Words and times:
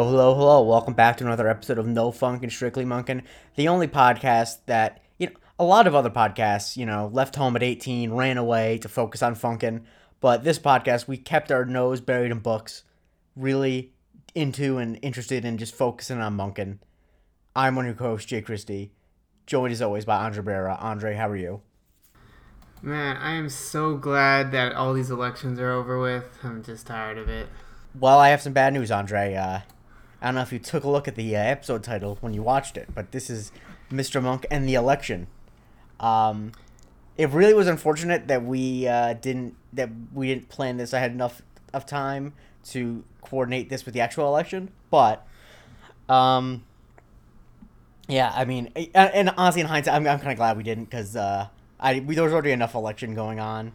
Hello, 0.00 0.12
hello, 0.12 0.34
hello. 0.34 0.62
Welcome 0.62 0.94
back 0.94 1.18
to 1.18 1.26
another 1.26 1.46
episode 1.46 1.76
of 1.76 1.86
No 1.86 2.10
Funk 2.10 2.42
and 2.42 2.50
Strictly 2.50 2.86
Monkin', 2.86 3.22
the 3.56 3.68
only 3.68 3.86
podcast 3.86 4.64
that, 4.64 5.02
you 5.18 5.26
know, 5.26 5.34
a 5.58 5.64
lot 5.64 5.86
of 5.86 5.94
other 5.94 6.08
podcasts, 6.08 6.74
you 6.74 6.86
know, 6.86 7.10
left 7.12 7.36
home 7.36 7.54
at 7.54 7.62
18, 7.62 8.10
ran 8.10 8.38
away 8.38 8.78
to 8.78 8.88
focus 8.88 9.22
on 9.22 9.34
funkin', 9.34 9.82
but 10.18 10.42
this 10.42 10.58
podcast, 10.58 11.06
we 11.06 11.18
kept 11.18 11.52
our 11.52 11.66
nose 11.66 12.00
buried 12.00 12.30
in 12.30 12.38
books, 12.38 12.84
really 13.36 13.92
into 14.34 14.78
and 14.78 14.98
interested 15.02 15.44
in 15.44 15.58
just 15.58 15.74
focusing 15.74 16.18
on 16.18 16.34
munkin'. 16.34 16.78
I'm 17.54 17.76
one 17.76 17.84
of 17.84 17.90
your 17.90 17.96
co-hosts, 17.96 18.26
Jake 18.26 18.46
Christie, 18.46 18.92
joined 19.46 19.74
as 19.74 19.82
always 19.82 20.06
by 20.06 20.24
Andre 20.24 20.42
Barrera. 20.42 20.82
Andre, 20.82 21.14
how 21.14 21.28
are 21.28 21.36
you? 21.36 21.60
Man, 22.80 23.18
I 23.18 23.34
am 23.34 23.50
so 23.50 23.98
glad 23.98 24.50
that 24.52 24.72
all 24.72 24.94
these 24.94 25.10
elections 25.10 25.60
are 25.60 25.72
over 25.72 26.00
with. 26.00 26.38
I'm 26.42 26.62
just 26.62 26.86
tired 26.86 27.18
of 27.18 27.28
it. 27.28 27.48
Well, 27.94 28.18
I 28.18 28.30
have 28.30 28.40
some 28.40 28.54
bad 28.54 28.72
news, 28.72 28.90
Andre. 28.90 29.34
Uh, 29.34 29.58
I 30.20 30.26
don't 30.26 30.34
know 30.34 30.42
if 30.42 30.52
you 30.52 30.58
took 30.58 30.84
a 30.84 30.90
look 30.90 31.08
at 31.08 31.14
the 31.14 31.36
uh, 31.36 31.40
episode 31.40 31.82
title 31.82 32.18
when 32.20 32.34
you 32.34 32.42
watched 32.42 32.76
it, 32.76 32.88
but 32.94 33.12
this 33.12 33.30
is 33.30 33.52
Mr. 33.90 34.22
Monk 34.22 34.46
and 34.50 34.68
the 34.68 34.74
election. 34.74 35.28
Um, 35.98 36.52
it 37.16 37.30
really 37.30 37.54
was 37.54 37.66
unfortunate 37.66 38.28
that 38.28 38.44
we 38.44 38.86
uh, 38.86 39.14
didn't 39.14 39.54
that 39.72 39.90
we 40.12 40.28
didn't 40.28 40.48
plan 40.48 40.76
this. 40.76 40.92
I 40.92 41.00
had 41.00 41.12
enough 41.12 41.42
of 41.72 41.86
time 41.86 42.34
to 42.70 43.04
coordinate 43.22 43.68
this 43.70 43.84
with 43.84 43.94
the 43.94 44.00
actual 44.00 44.26
election, 44.26 44.70
but 44.90 45.26
um, 46.08 46.64
yeah, 48.08 48.32
I 48.34 48.44
mean, 48.44 48.72
and, 48.94 49.30
honestly, 49.36 49.60
in 49.60 49.68
hindsight, 49.68 49.94
I'm, 49.94 50.06
I'm 50.06 50.18
kind 50.18 50.32
of 50.32 50.36
glad 50.36 50.56
we 50.56 50.62
didn't 50.62 50.84
because 50.84 51.16
uh, 51.16 51.48
I 51.78 52.00
we, 52.00 52.14
there 52.14 52.24
was 52.24 52.32
already 52.32 52.52
enough 52.52 52.74
election 52.74 53.14
going 53.14 53.40
on. 53.40 53.72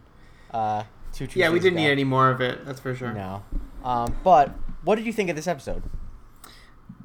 Uh, 0.52 0.84
two 1.12 1.26
Yeah, 1.34 1.50
we 1.50 1.58
didn't 1.58 1.78
ago. 1.78 1.84
need 1.84 1.90
any 1.90 2.04
more 2.04 2.30
of 2.30 2.40
it. 2.40 2.64
That's 2.64 2.80
for 2.80 2.94
sure. 2.94 3.12
No. 3.12 3.42
Um, 3.84 4.16
but 4.22 4.54
what 4.84 4.96
did 4.96 5.06
you 5.06 5.12
think 5.12 5.30
of 5.30 5.36
this 5.36 5.46
episode? 5.46 5.82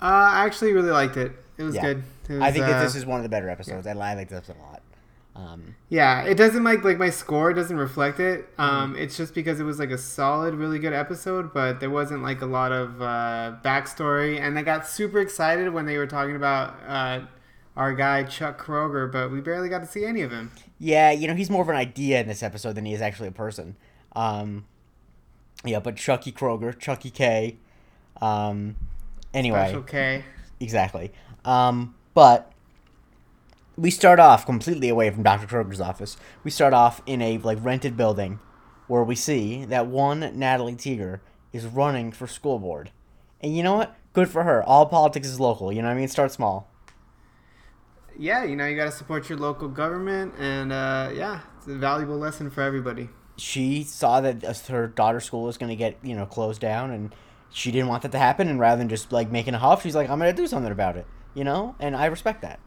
Uh, 0.01 0.05
I 0.05 0.45
actually 0.45 0.73
really 0.73 0.91
liked 0.91 1.17
it. 1.17 1.31
It 1.57 1.63
was 1.63 1.75
Yeah. 1.75 1.81
good. 1.81 2.03
It 2.29 2.33
was, 2.33 2.41
I 2.41 2.51
think 2.51 2.65
that 2.65 2.77
uh, 2.77 2.83
this 2.83 2.95
is 2.95 3.05
one 3.05 3.17
of 3.19 3.23
the 3.23 3.29
better 3.29 3.49
episodes. 3.49 3.85
I, 3.85 3.91
I 3.91 3.93
like 4.15 4.29
this 4.29 4.37
episode 4.37 4.57
a 4.57 4.63
lot. 4.71 4.81
Um, 5.33 5.75
Yeah, 5.89 6.23
it 6.23 6.35
doesn't 6.35 6.63
like 6.63 6.83
like 6.83 6.97
my 6.97 7.09
score 7.09 7.53
doesn't 7.53 7.77
reflect 7.77 8.19
it. 8.19 8.49
Mm-hmm. 8.57 8.61
Um, 8.61 8.95
it's 8.97 9.15
just 9.15 9.33
because 9.33 9.59
it 9.59 9.63
was 9.63 9.79
like 9.79 9.89
a 9.91 9.97
solid, 9.97 10.55
really 10.55 10.79
good 10.79 10.93
episode, 10.93 11.53
but 11.53 11.79
there 11.79 11.89
wasn't 11.89 12.23
like 12.23 12.41
a 12.41 12.45
lot 12.45 12.71
of 12.71 13.01
uh, 13.01 13.55
backstory. 13.63 14.39
And 14.39 14.57
I 14.57 14.61
got 14.63 14.87
super 14.87 15.19
excited 15.19 15.71
when 15.73 15.85
they 15.85 15.97
were 15.97 16.07
talking 16.07 16.35
about 16.35 16.75
uh, 16.87 17.21
our 17.77 17.93
guy 17.93 18.23
Chuck 18.23 18.61
Kroger, 18.61 19.09
but 19.11 19.31
we 19.31 19.39
barely 19.39 19.69
got 19.69 19.79
to 19.79 19.87
see 19.87 20.03
any 20.05 20.21
of 20.21 20.31
him. 20.31 20.51
yeah, 20.79 21.11
you 21.11 21.27
know, 21.27 21.35
he's 21.35 21.49
more 21.49 21.61
of 21.61 21.69
an 21.69 21.75
idea 21.75 22.19
in 22.21 22.27
this 22.27 22.43
episode 22.43 22.73
than 22.75 22.85
he 22.85 22.93
is 22.93 23.01
actually 23.01 23.29
a 23.29 23.33
person. 23.33 23.75
Um, 24.15 24.65
yeah, 25.63 25.79
but 25.79 25.95
Chucky 25.95 26.31
Kroger, 26.31 26.77
Chucky 26.77 27.09
K. 27.11 27.57
Um, 28.21 28.75
anyway, 29.33 29.81
K. 29.87 30.23
exactly. 30.59 31.11
Um, 31.45 31.95
but 32.13 32.51
we 33.77 33.89
start 33.89 34.19
off 34.19 34.45
completely 34.45 34.89
away 34.89 35.09
from 35.09 35.23
Dr. 35.23 35.47
Kroger's 35.47 35.81
office. 35.81 36.17
We 36.43 36.51
start 36.51 36.73
off 36.73 37.01
in 37.05 37.21
a 37.21 37.37
like 37.39 37.57
rented 37.61 37.97
building 37.97 38.39
where 38.87 39.03
we 39.03 39.15
see 39.15 39.65
that 39.65 39.87
one 39.87 40.37
Natalie 40.37 40.75
Teeger 40.75 41.21
is 41.53 41.65
running 41.65 42.11
for 42.11 42.27
school 42.27 42.59
board. 42.59 42.91
And 43.39 43.55
you 43.55 43.63
know 43.63 43.77
what? 43.77 43.95
Good 44.13 44.29
for 44.29 44.43
her. 44.43 44.63
All 44.63 44.85
politics 44.85 45.27
is 45.27 45.39
local. 45.39 45.71
You 45.71 45.81
know 45.81 45.87
what 45.87 45.95
I 45.95 45.97
mean? 45.97 46.07
Start 46.07 46.31
small. 46.31 46.69
Yeah, 48.19 48.43
you 48.43 48.55
know 48.55 48.67
you 48.67 48.75
got 48.75 48.85
to 48.85 48.91
support 48.91 49.29
your 49.29 49.37
local 49.37 49.69
government, 49.69 50.33
and 50.37 50.71
uh, 50.71 51.11
yeah, 51.15 51.39
it's 51.57 51.67
a 51.67 51.75
valuable 51.75 52.17
lesson 52.17 52.51
for 52.51 52.61
everybody. 52.61 53.09
She 53.37 53.83
saw 53.83 54.21
that 54.21 54.43
uh, 54.43 54.53
her 54.67 54.87
daughter's 54.87 55.23
school 55.23 55.43
was 55.43 55.57
going 55.57 55.69
to 55.69 55.75
get, 55.75 55.97
you 56.03 56.15
know, 56.15 56.25
closed 56.25 56.61
down 56.61 56.91
and 56.91 57.15
she 57.51 57.71
didn't 57.71 57.87
want 57.87 58.03
that 58.03 58.11
to 58.13 58.17
happen 58.17 58.47
and 58.47 58.59
rather 58.59 58.79
than 58.79 58.89
just 58.89 59.11
like 59.11 59.31
making 59.31 59.53
a 59.53 59.59
huff, 59.59 59.83
she's 59.83 59.95
like 59.95 60.09
I'm 60.09 60.19
going 60.19 60.33
to 60.33 60.41
do 60.41 60.47
something 60.47 60.71
about 60.71 60.97
it, 60.97 61.05
you 61.33 61.43
know? 61.43 61.75
And 61.79 61.95
I 61.95 62.05
respect 62.05 62.41
that. 62.41 62.59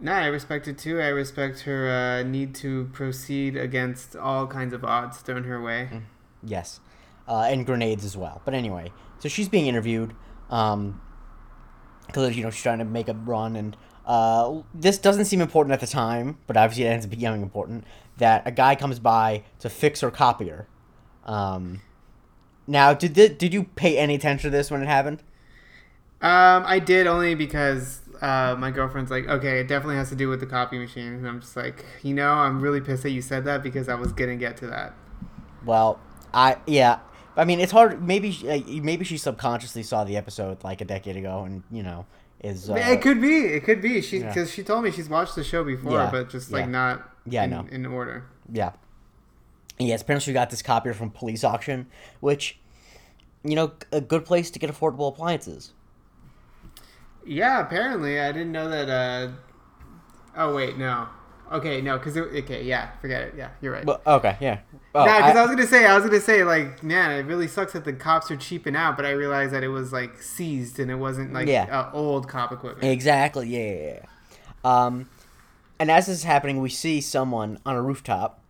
No, 0.00 0.12
I 0.12 0.26
respect 0.26 0.68
it 0.68 0.78
too. 0.78 1.00
I 1.00 1.08
respect 1.08 1.60
her 1.60 1.88
uh, 1.88 2.22
need 2.22 2.54
to 2.56 2.88
proceed 2.92 3.56
against 3.56 4.14
all 4.14 4.46
kinds 4.46 4.72
of 4.72 4.84
odds 4.84 5.18
thrown 5.18 5.44
her 5.44 5.60
way. 5.60 5.88
Yes. 6.42 6.80
Uh, 7.26 7.48
and 7.50 7.66
grenades 7.66 8.04
as 8.04 8.16
well. 8.16 8.40
But 8.44 8.54
anyway, 8.54 8.92
so 9.18 9.28
she's 9.28 9.48
being 9.48 9.66
interviewed. 9.66 10.14
Um, 10.50 11.00
because 12.08 12.36
you 12.36 12.42
know 12.42 12.50
she's 12.50 12.62
trying 12.62 12.78
to 12.78 12.84
make 12.84 13.08
a 13.08 13.14
run, 13.14 13.54
and 13.54 13.76
uh, 14.06 14.62
this 14.74 14.98
doesn't 14.98 15.26
seem 15.26 15.40
important 15.40 15.72
at 15.72 15.80
the 15.80 15.86
time, 15.86 16.38
but 16.46 16.56
obviously 16.56 16.84
it 16.84 16.88
ends 16.88 17.04
up 17.04 17.10
becoming 17.10 17.42
important. 17.42 17.84
That 18.16 18.42
a 18.46 18.50
guy 18.50 18.74
comes 18.74 18.98
by 18.98 19.44
to 19.60 19.68
fix 19.68 20.00
her 20.00 20.10
copier. 20.10 20.66
Um, 21.24 21.82
now, 22.68 22.92
did 22.94 23.14
thi- 23.16 23.28
did 23.30 23.52
you 23.52 23.64
pay 23.64 23.98
any 23.98 24.14
attention 24.14 24.50
to 24.50 24.56
this 24.56 24.70
when 24.70 24.82
it 24.82 24.86
happened? 24.86 25.22
Um, 26.20 26.64
I 26.66 26.78
did 26.80 27.06
only 27.06 27.34
because 27.34 28.00
uh, 28.20 28.56
my 28.58 28.70
girlfriend's 28.70 29.10
like, 29.10 29.26
okay, 29.28 29.60
it 29.60 29.68
definitely 29.68 29.96
has 29.96 30.08
to 30.10 30.16
do 30.16 30.28
with 30.28 30.40
the 30.40 30.46
copy 30.46 30.78
machine, 30.78 31.12
and 31.14 31.26
I'm 31.26 31.40
just 31.40 31.56
like, 31.56 31.84
you 32.02 32.12
know, 32.14 32.30
I'm 32.32 32.60
really 32.60 32.80
pissed 32.80 33.02
that 33.04 33.10
you 33.10 33.22
said 33.22 33.44
that 33.46 33.62
because 33.62 33.88
I 33.88 33.94
was 33.94 34.12
gonna 34.12 34.36
get 34.36 34.56
to 34.58 34.66
that. 34.68 34.94
Well, 35.64 35.98
I 36.34 36.56
yeah. 36.66 36.98
I 37.36 37.44
mean, 37.44 37.60
it's 37.60 37.70
hard. 37.72 38.02
Maybe 38.04 38.32
she- 38.32 38.80
maybe 38.80 39.04
she 39.04 39.16
subconsciously 39.16 39.84
saw 39.84 40.02
the 40.04 40.16
episode 40.16 40.62
like 40.64 40.80
a 40.80 40.84
decade 40.84 41.16
ago, 41.16 41.44
and 41.44 41.62
you 41.70 41.82
know 41.82 42.06
is 42.42 42.68
uh, 42.70 42.74
it 42.74 43.00
could 43.00 43.20
be, 43.20 43.38
it 43.46 43.64
could 43.64 43.80
be. 43.80 44.00
She 44.00 44.18
Yeah. 44.18 44.28
because 44.28 44.50
she 44.52 44.62
told 44.62 44.84
me 44.84 44.90
she's 44.90 45.08
watched 45.08 45.34
the 45.36 45.44
show 45.44 45.62
before, 45.64 45.92
Yeah, 45.92 46.10
but 46.10 46.30
just 46.30 46.50
like 46.52 46.64
yeah. 46.66 46.70
not 46.70 47.10
Yeah, 47.26 47.44
in, 47.44 47.50
know. 47.50 47.66
in 47.70 47.86
order. 47.86 48.24
Yeah. 48.52 48.72
Yes, 49.78 50.02
apparently 50.02 50.24
she 50.24 50.32
got 50.32 50.50
this 50.50 50.62
copier 50.62 50.92
from 50.94 51.10
police 51.10 51.44
auction, 51.44 51.86
which, 52.20 52.58
you 53.44 53.54
know, 53.54 53.72
a 53.92 54.00
good 54.00 54.24
place 54.24 54.50
to 54.50 54.58
get 54.58 54.70
affordable 54.70 55.08
appliances. 55.08 55.72
Yeah, 57.24 57.60
apparently 57.60 58.18
I 58.20 58.32
didn't 58.32 58.52
know 58.52 58.68
that. 58.68 58.88
uh 58.88 59.32
Oh 60.36 60.54
wait, 60.54 60.78
no. 60.78 61.08
Okay, 61.50 61.80
no, 61.80 61.96
because 61.96 62.16
okay, 62.16 62.62
yeah, 62.62 62.90
forget 63.00 63.22
it. 63.22 63.34
Yeah, 63.36 63.48
you're 63.62 63.72
right. 63.72 63.84
Well, 63.84 64.00
okay, 64.06 64.36
yeah. 64.40 64.60
Oh, 64.94 65.04
Nah, 65.04 65.16
because 65.18 65.36
I, 65.36 65.40
I- 65.40 65.42
was 65.46 65.50
gonna 65.50 65.66
say, 65.66 65.86
I 65.86 65.94
was 65.96 66.04
gonna 66.04 66.20
say, 66.20 66.44
like, 66.44 66.82
man, 66.82 67.10
it 67.12 67.26
really 67.26 67.48
sucks 67.48 67.72
that 67.72 67.84
the 67.84 67.92
cops 67.94 68.30
are 68.30 68.36
cheaping 68.36 68.76
out. 68.76 68.96
But 68.96 69.06
I 69.06 69.10
realized 69.12 69.52
that 69.54 69.64
it 69.64 69.68
was 69.68 69.92
like 69.92 70.20
seized 70.22 70.78
and 70.78 70.90
it 70.90 70.96
wasn't 70.96 71.32
like 71.32 71.48
Yeah. 71.48 71.64
uh, 71.70 71.90
old 71.94 72.28
cop 72.28 72.52
equipment. 72.52 72.84
exactly, 72.84 73.48
yeah, 73.48 73.74
yeah, 73.74 73.92
yeah. 73.94 74.04
Um, 74.64 75.08
and 75.78 75.90
as 75.90 76.06
this 76.06 76.18
is 76.18 76.24
happening, 76.24 76.60
we 76.60 76.68
see 76.68 77.00
someone 77.00 77.58
on 77.64 77.76
a 77.76 77.82
rooftop. 77.82 78.40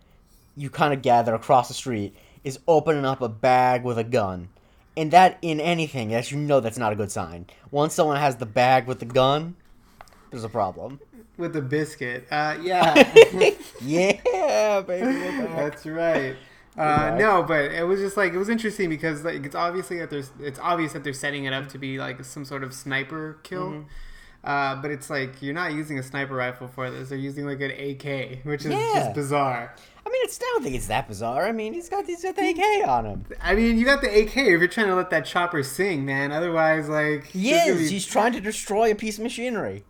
You 0.59 0.71
kind 0.71 0.93
of 0.93 1.03
gather 1.03 1.35
across 1.35 1.69
the 1.69 1.75
street 1.75 2.15
is 2.45 2.59
opening 2.67 3.05
up 3.05 3.21
a 3.21 3.29
bag 3.29 3.85
with 3.85 3.99
a 3.99 4.05
gun, 4.05 4.49
and 4.97 5.11
that 5.13 5.39
in 5.43 5.61
anything, 5.61 6.13
as 6.15 6.33
you 6.33 6.39
know, 6.39 6.61
that's 6.61 6.79
not 6.79 6.93
a 6.93 6.97
good 6.97 7.11
sign. 7.11 7.47
Once 7.71 7.95
someone 7.95 8.17
has 8.17 8.37
the 8.37 8.47
bag 8.47 8.87
with 8.87 8.99
the 8.99 9.07
gun, 9.07 9.57
there's 10.31 10.45
a 10.45 10.49
problem. 10.49 11.01
With 11.37 11.53
the 11.53 11.63
biscuit, 11.63 12.27
uh, 12.31 12.57
yeah, 12.61 12.95
yeah, 13.81 14.81
baby. 14.81 15.47
that's 15.55 15.87
right. 15.87 16.37
Uh, 16.77 17.17
no, 17.19 17.43
but 17.43 17.73
it 17.73 17.87
was 17.87 17.99
just 18.01 18.17
like 18.17 18.33
it 18.33 18.39
was 18.39 18.49
interesting 18.49 18.89
because 18.89 19.25
like 19.25 19.45
it's 19.45 19.57
obviously 19.57 19.99
that 19.99 20.11
there's 20.11 20.31
it's 20.41 20.61
obvious 20.61 20.93
that 20.93 21.03
they're 21.03 21.13
setting 21.13 21.45
it 21.45 21.53
up 21.53 21.69
to 21.69 21.79
be 21.79 21.99
like 21.99 22.25
some 22.25 22.45
sort 22.45 22.63
of 22.63 22.73
sniper 22.73 23.39
kill. 23.43 23.71
Mm-hmm. 23.71 23.89
Uh, 24.45 24.77
but 24.77 24.91
it's 24.91 25.11
like 25.11 25.43
you're 25.43 25.55
not 25.55 25.73
using 25.73 25.99
a 25.99 26.03
sniper 26.03 26.35
rifle 26.35 26.69
for 26.69 26.91
this. 26.91 27.09
They're 27.09 27.19
using 27.19 27.45
like 27.47 27.61
an 27.61 27.71
AK, 27.73 28.41
which 28.45 28.65
is 28.65 28.73
Yeah. 28.73 28.93
just 28.95 29.15
bizarre. 29.15 29.75
I 30.07 30.11
mean, 30.11 30.21
it's 30.25 30.39
I 30.41 30.45
don't 30.55 30.63
think 30.63 30.77
it's 30.77 30.87
that 30.87 31.07
bizarre. 31.09 31.45
I 31.47 31.53
mean, 31.53 31.75
he's 31.75 31.89
got 31.89 32.07
he's 32.07 32.23
got 32.23 32.37
the 32.37 32.49
AK 32.51 32.89
on 32.89 33.05
him. 33.05 33.25
I 33.43 33.55
mean, 33.55 33.77
you 33.79 33.85
got 33.85 34.01
the 34.01 34.09
AK 34.09 34.37
if 34.37 34.61
you're 34.61 34.69
trying 34.69 34.87
to 34.87 34.95
let 34.95 35.11
that 35.11 35.27
chopper 35.27 35.63
sing, 35.63 36.05
man. 36.07 36.33
Otherwise, 36.33 36.89
like 36.89 37.27
He 37.27 37.53
is. 37.53 37.79
be- 37.79 37.89
He's 37.95 38.07
trying 38.07 38.33
to 38.33 38.41
destroy 38.41 38.91
a 38.91 38.95
piece 38.95 39.19
of 39.19 39.25
machinery. 39.25 39.85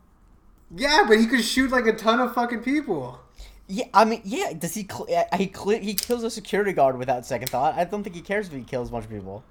Yeah, 0.75 1.05
but 1.07 1.19
he 1.19 1.27
could 1.27 1.45
shoot 1.45 1.71
like 1.71 1.87
a 1.87 1.93
ton 1.95 2.19
of 2.21 2.35
fucking 2.35 2.61
people. 2.63 3.21
Yeah, 3.69 3.85
I 3.95 4.07
mean, 4.07 4.23
yeah. 4.25 4.55
Does 4.59 4.75
he? 4.75 4.89
Cl- 4.91 5.07
uh, 5.15 5.37
he 5.37 5.53
cl- 5.55 5.79
he 5.81 5.93
kills 5.95 6.25
a 6.25 6.31
security 6.31 6.73
guard 6.73 6.99
without 6.99 7.25
second 7.27 7.51
thought. 7.51 7.75
I 7.77 7.85
don't 7.85 8.03
think 8.03 8.17
he 8.17 8.23
cares 8.23 8.49
if 8.49 8.55
he 8.55 8.63
kills 8.63 8.89
a 8.89 8.93
bunch 8.93 9.05
of 9.05 9.11
people. 9.11 9.45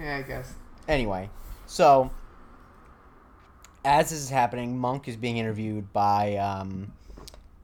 Yeah, 0.00 0.16
I 0.16 0.22
guess. 0.22 0.54
Anyway, 0.88 1.28
so 1.66 2.10
as 3.84 4.10
this 4.10 4.18
is 4.18 4.30
happening, 4.30 4.78
Monk 4.78 5.08
is 5.08 5.16
being 5.16 5.36
interviewed 5.36 5.92
by 5.92 6.36
um, 6.36 6.92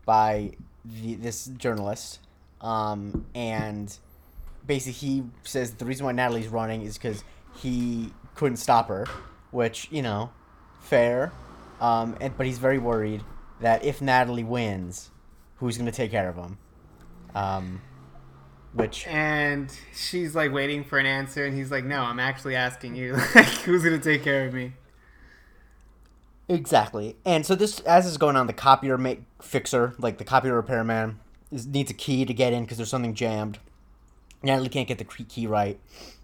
by 0.05 0.53
the, 0.85 1.15
this 1.15 1.47
journalist, 1.47 2.20
um, 2.61 3.26
and 3.35 3.97
basically 4.67 4.93
he 4.93 5.25
says 5.44 5.75
the 5.75 5.85
reason 5.85 6.06
why 6.06 6.12
Natalie's 6.12 6.49
running 6.49 6.82
is 6.82 6.97
because 6.99 7.25
he 7.56 8.12
couldn't 8.35 8.56
stop 8.56 8.88
her, 8.88 9.06
which 9.50 9.88
you 9.91 10.03
know, 10.03 10.31
fair, 10.81 11.32
um, 11.81 12.17
and, 12.21 12.37
but 12.37 12.47
he's 12.47 12.59
very 12.59 12.79
worried 12.79 13.23
that 13.61 13.85
if 13.85 14.00
Natalie 14.00 14.44
wins, 14.44 15.11
who's 15.56 15.76
going 15.76 15.91
to 15.91 15.97
take 15.97 16.11
care 16.11 16.29
of 16.29 16.37
him, 16.37 16.59
um, 17.35 17.81
which 18.73 19.06
And 19.06 19.75
she's 19.94 20.35
like 20.35 20.53
waiting 20.53 20.85
for 20.85 20.99
an 20.99 21.06
answer, 21.06 21.44
and 21.44 21.56
he's 21.56 21.71
like, 21.71 21.85
"No, 21.85 22.03
I'm 22.03 22.21
actually 22.21 22.56
asking 22.56 22.97
you. 22.97 23.17
Like, 23.35 23.47
who's 23.47 23.82
gonna 23.82 23.99
take 23.99 24.23
care 24.23 24.47
of 24.47 24.55
me?" 24.55 24.73
Exactly. 26.49 27.17
And 27.25 27.45
so 27.45 27.55
this, 27.55 27.81
as 27.81 28.06
is 28.06 28.17
going 28.17 28.37
on, 28.37 28.47
the 28.47 28.53
copier 28.53 28.97
make 28.97 29.23
fixer, 29.41 29.95
like 29.99 30.19
the 30.19 30.25
copier 30.25 30.55
repairman, 30.55 31.21
is 31.53 31.67
needs 31.67 31.91
a 31.91 31.95
key 31.95 32.25
to 32.25 32.33
get 32.33 32.53
in 32.53 32.65
because 32.65 32.79
there's 32.79 32.91
something 32.91 33.15
jammed. 33.15 33.59
Natalie 34.43 34.69
can't 34.69 34.89
get 34.89 34.99
the 34.99 35.05
key- 35.05 35.25
key 35.25 35.47
right, 35.47 35.79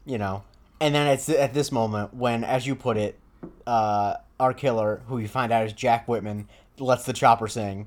you 0.07 0.19
know. 0.19 0.45
And 0.81 0.95
then 0.95 1.07
it's 1.09 1.29
at 1.29 1.53
this 1.55 1.71
moment 1.71 2.15
when, 2.15 2.45
as 2.45 2.67
you 2.67 2.75
put 2.75 2.97
it, 2.97 3.19
uh, 3.67 4.15
our 4.41 4.55
killer, 4.55 5.03
who 5.07 5.19
you 5.19 5.29
find 5.29 5.53
out 5.53 5.67
is 5.67 5.73
Jack 5.73 6.09
Whitman, 6.09 6.49
lets 6.79 7.05
the 7.05 7.13
chopper 7.13 7.49
sing. 7.49 7.87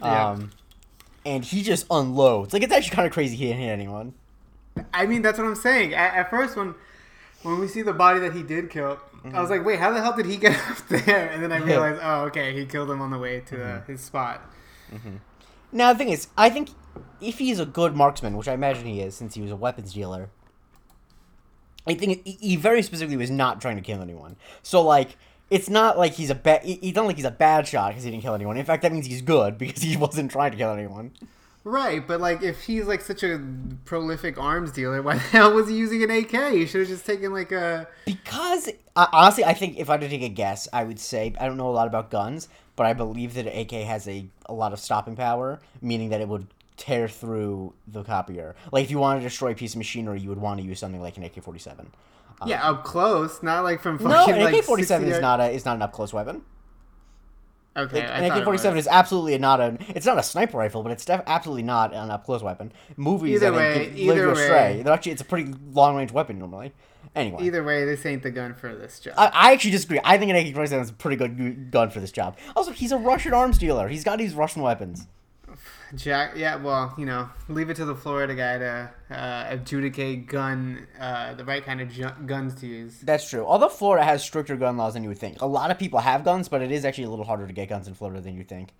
Yeah. 0.00 0.30
Um, 0.30 0.50
and 1.24 1.44
he 1.44 1.62
just 1.62 1.86
unloads. 1.90 2.52
Like 2.52 2.62
it's 2.62 2.72
actually 2.72 2.94
kind 2.94 3.06
of 3.06 3.12
crazy 3.12 3.36
he 3.36 3.46
didn't 3.46 3.60
hit 3.60 3.68
anyone. 3.68 4.14
I 4.94 5.06
mean, 5.06 5.22
that's 5.22 5.38
what 5.38 5.46
I'm 5.46 5.54
saying. 5.54 5.94
At, 5.94 6.14
at 6.14 6.30
first, 6.30 6.56
when 6.56 6.74
when 7.42 7.58
we 7.58 7.68
see 7.68 7.82
the 7.82 7.92
body 7.92 8.20
that 8.20 8.32
he 8.32 8.42
did 8.42 8.70
kill, 8.70 8.98
I 9.24 9.26
was 9.26 9.32
mm-hmm. 9.32 9.50
like, 9.50 9.64
wait, 9.64 9.78
how 9.78 9.92
the 9.92 10.00
hell 10.00 10.16
did 10.16 10.26
he 10.26 10.36
get 10.36 10.56
up 10.70 10.88
there? 10.88 11.28
And 11.28 11.42
then 11.42 11.52
I 11.52 11.58
realized, 11.58 12.00
oh, 12.02 12.24
okay, 12.26 12.52
he 12.52 12.66
killed 12.66 12.90
him 12.90 13.00
on 13.00 13.10
the 13.10 13.18
way 13.18 13.40
to 13.40 13.62
uh, 13.62 13.66
mm-hmm. 13.66 13.92
his 13.92 14.00
spot. 14.00 14.42
Mm-hmm. 14.92 15.16
Now 15.72 15.92
the 15.92 15.98
thing 15.98 16.08
is, 16.08 16.28
I 16.36 16.50
think 16.50 16.70
if 17.20 17.38
he's 17.38 17.58
a 17.58 17.66
good 17.66 17.94
marksman, 17.94 18.36
which 18.36 18.48
I 18.48 18.54
imagine 18.54 18.86
he 18.86 19.00
is, 19.00 19.14
since 19.14 19.34
he 19.34 19.40
was 19.40 19.50
a 19.50 19.56
weapons 19.56 19.92
dealer, 19.92 20.30
I 21.86 21.94
think 21.94 22.24
he- 22.24 22.38
he 22.40 22.56
very 22.56 22.82
specifically 22.82 23.16
was 23.16 23.30
not 23.30 23.60
trying 23.60 23.76
to 23.76 23.82
kill 23.82 24.00
anyone. 24.00 24.36
So 24.62 24.82
like, 24.82 25.16
it's 25.50 25.70
not 25.70 25.96
like 25.98 26.12
he's 26.12 26.30
a 26.30 26.34
bad. 26.34 26.60
It's 26.64 26.94
not 26.94 27.06
like 27.06 27.16
he's 27.16 27.24
a 27.24 27.30
bad 27.30 27.66
shot 27.66 27.90
because 27.90 28.04
he 28.04 28.10
didn't 28.10 28.22
kill 28.22 28.34
anyone. 28.34 28.58
In 28.58 28.64
fact, 28.66 28.82
that 28.82 28.92
means 28.92 29.06
he's 29.06 29.22
good 29.22 29.56
because 29.58 29.82
he 29.82 29.96
wasn't 29.96 30.30
trying 30.30 30.52
to 30.52 30.56
kill 30.56 30.70
anyone. 30.70 31.12
Right, 31.68 32.06
but 32.06 32.18
like, 32.18 32.42
if 32.42 32.64
he's 32.64 32.86
like 32.86 33.02
such 33.02 33.22
a 33.22 33.38
prolific 33.84 34.38
arms 34.38 34.72
dealer, 34.72 35.02
why 35.02 35.14
the 35.14 35.20
hell 35.20 35.52
was 35.52 35.68
he 35.68 35.76
using 35.76 36.02
an 36.02 36.10
AK? 36.10 36.52
He 36.52 36.64
should 36.64 36.80
have 36.80 36.88
just 36.88 37.04
taken 37.04 37.32
like 37.32 37.52
a. 37.52 37.86
Because 38.06 38.70
uh, 38.96 39.06
honestly, 39.12 39.44
I 39.44 39.52
think 39.52 39.78
if 39.78 39.90
I 39.90 39.94
had 39.94 40.00
to 40.00 40.08
take 40.08 40.22
a 40.22 40.30
guess, 40.30 40.66
I 40.72 40.84
would 40.84 40.98
say 40.98 41.34
I 41.38 41.46
don't 41.46 41.58
know 41.58 41.68
a 41.68 41.72
lot 41.72 41.86
about 41.86 42.10
guns, 42.10 42.48
but 42.74 42.86
I 42.86 42.94
believe 42.94 43.34
that 43.34 43.46
an 43.46 43.58
AK 43.58 43.72
has 43.86 44.08
a, 44.08 44.26
a 44.46 44.54
lot 44.54 44.72
of 44.72 44.80
stopping 44.80 45.14
power, 45.14 45.60
meaning 45.82 46.08
that 46.08 46.22
it 46.22 46.28
would 46.28 46.46
tear 46.78 47.06
through 47.06 47.74
the 47.86 48.02
copier. 48.02 48.56
Like 48.72 48.84
if 48.84 48.90
you 48.90 48.98
want 48.98 49.20
to 49.20 49.22
destroy 49.22 49.50
a 49.50 49.54
piece 49.54 49.74
of 49.74 49.78
machinery, 49.78 50.20
you 50.20 50.30
would 50.30 50.38
want 50.38 50.60
to 50.60 50.66
use 50.66 50.78
something 50.78 51.02
like 51.02 51.18
an 51.18 51.24
AK 51.24 51.42
forty 51.42 51.58
seven. 51.58 51.90
Yeah, 52.46 52.66
up 52.66 52.84
close, 52.84 53.42
not 53.42 53.64
like 53.64 53.82
from 53.82 53.98
No, 54.02 54.26
an 54.26 54.40
like 54.42 54.54
AK 54.54 54.64
forty 54.64 54.84
seven 54.84 55.06
is 55.08 55.20
not 55.20 55.38
a 55.40 55.50
is 55.50 55.66
not 55.66 55.76
an 55.76 55.82
up 55.82 55.92
close 55.92 56.14
weapon. 56.14 56.42
Okay, 57.78 58.02
I 58.02 58.18
An 58.20 58.32
AK-47 58.32 58.76
is 58.76 58.88
absolutely 58.88 59.38
not 59.38 59.60
a 59.60 59.78
it's 59.90 60.04
not 60.06 60.18
a 60.18 60.22
sniper 60.22 60.58
rifle, 60.58 60.82
but 60.82 60.90
it's 60.92 61.04
def- 61.04 61.22
absolutely 61.26 61.62
not 61.62 61.92
an 61.94 62.10
uh, 62.10 62.14
up 62.14 62.24
close 62.24 62.42
weapon. 62.42 62.72
Movies 62.96 63.36
Either 63.42 63.52
way- 63.52 63.86
give- 63.86 63.98
either 63.98 64.34
way. 64.34 64.82
They're 64.82 64.92
actually 64.92 65.12
it's 65.12 65.22
a 65.22 65.24
pretty 65.24 65.54
long 65.72 65.96
range 65.96 66.12
weapon 66.12 66.38
normally. 66.38 66.72
Anyway, 67.14 67.42
Either 67.44 67.64
way, 67.64 67.84
this 67.84 68.04
ain't 68.04 68.22
the 68.22 68.30
gun 68.30 68.54
for 68.54 68.74
this 68.74 69.00
job. 69.00 69.14
I, 69.16 69.26
I 69.32 69.52
actually 69.52 69.70
disagree. 69.70 70.00
I 70.04 70.18
think 70.18 70.30
an 70.30 70.36
AK 70.36 70.52
forty 70.54 70.68
seven 70.68 70.82
is 70.84 70.90
a 70.90 70.94
pretty 70.94 71.16
good 71.16 71.70
gun 71.70 71.90
for 71.90 72.00
this 72.00 72.12
job. 72.12 72.36
Also, 72.54 72.72
he's 72.72 72.92
a 72.92 72.98
Russian 72.98 73.32
arms 73.32 73.58
dealer. 73.58 73.88
He's 73.88 74.04
got 74.04 74.18
these 74.18 74.34
Russian 74.34 74.62
weapons. 74.62 75.06
Jack, 75.94 76.32
yeah, 76.36 76.56
well, 76.56 76.94
you 76.98 77.06
know, 77.06 77.28
leave 77.48 77.70
it 77.70 77.76
to 77.76 77.84
the 77.84 77.94
Florida 77.94 78.34
guy 78.34 78.58
to 78.58 78.90
uh, 79.10 79.46
adjudicate 79.48 80.26
gun, 80.26 80.86
uh, 81.00 81.34
the 81.34 81.44
right 81.44 81.64
kind 81.64 81.80
of 81.80 81.90
ju- 81.90 82.10
guns 82.26 82.54
to 82.56 82.66
use. 82.66 83.00
That's 83.00 83.28
true. 83.28 83.44
Although 83.46 83.68
Florida 83.68 84.04
has 84.04 84.22
stricter 84.22 84.56
gun 84.56 84.76
laws 84.76 84.94
than 84.94 85.02
you 85.02 85.08
would 85.08 85.18
think. 85.18 85.40
A 85.40 85.46
lot 85.46 85.70
of 85.70 85.78
people 85.78 85.98
have 86.00 86.24
guns, 86.24 86.48
but 86.48 86.62
it 86.62 86.70
is 86.70 86.84
actually 86.84 87.04
a 87.04 87.10
little 87.10 87.24
harder 87.24 87.46
to 87.46 87.52
get 87.52 87.68
guns 87.68 87.88
in 87.88 87.94
Florida 87.94 88.20
than 88.20 88.36
you 88.36 88.44
think. 88.44 88.70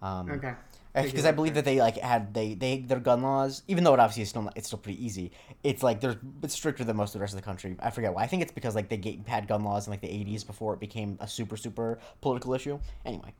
Um, 0.00 0.30
Okay. 0.30 0.54
Because 0.94 1.26
I 1.26 1.32
believe 1.32 1.54
that 1.54 1.64
they 1.64 1.80
like 1.80 1.96
had 1.96 2.32
they 2.34 2.54
they 2.54 2.78
their 2.78 3.00
gun 3.00 3.20
laws, 3.20 3.62
even 3.66 3.82
though 3.82 3.94
it 3.94 3.98
obviously 3.98 4.22
is 4.22 4.28
still 4.28 4.42
not, 4.42 4.52
it's 4.56 4.68
still 4.68 4.78
pretty 4.78 5.04
easy. 5.04 5.32
It's 5.64 5.82
like 5.82 6.00
they're 6.00 6.14
it's 6.40 6.54
stricter 6.54 6.84
than 6.84 6.94
most 6.94 7.08
of 7.08 7.12
the 7.14 7.18
rest 7.18 7.34
of 7.34 7.40
the 7.40 7.44
country. 7.44 7.74
I 7.80 7.90
forget 7.90 8.14
why. 8.14 8.22
I 8.22 8.28
think 8.28 8.42
it's 8.42 8.52
because 8.52 8.76
like 8.76 8.88
they 8.88 8.96
get, 8.96 9.26
had 9.26 9.48
gun 9.48 9.64
laws 9.64 9.88
in 9.88 9.90
like 9.90 10.02
the 10.02 10.06
'80s 10.06 10.46
before 10.46 10.72
it 10.72 10.78
became 10.78 11.18
a 11.20 11.26
super 11.26 11.56
super 11.56 11.98
political 12.20 12.54
issue. 12.54 12.78
Anyway, 13.04 13.34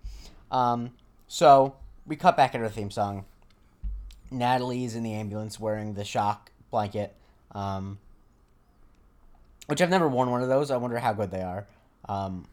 um, 0.50 0.90
so 1.28 1.76
we 2.06 2.16
cut 2.16 2.36
back 2.36 2.54
into 2.54 2.66
the 2.68 2.74
theme 2.74 2.90
song. 2.90 3.24
Natalie's 4.30 4.94
in 4.94 5.02
the 5.02 5.12
ambulance 5.14 5.60
wearing 5.60 5.94
the 5.94 6.04
shock 6.04 6.50
blanket, 6.70 7.14
um, 7.52 7.98
which 9.66 9.80
I've 9.80 9.90
never 9.90 10.08
worn 10.08 10.30
one 10.30 10.42
of 10.42 10.48
those. 10.48 10.70
I 10.70 10.76
wonder 10.76 10.98
how 10.98 11.12
good 11.12 11.30
they 11.30 11.42
are. 11.42 11.66
Um, 12.08 12.46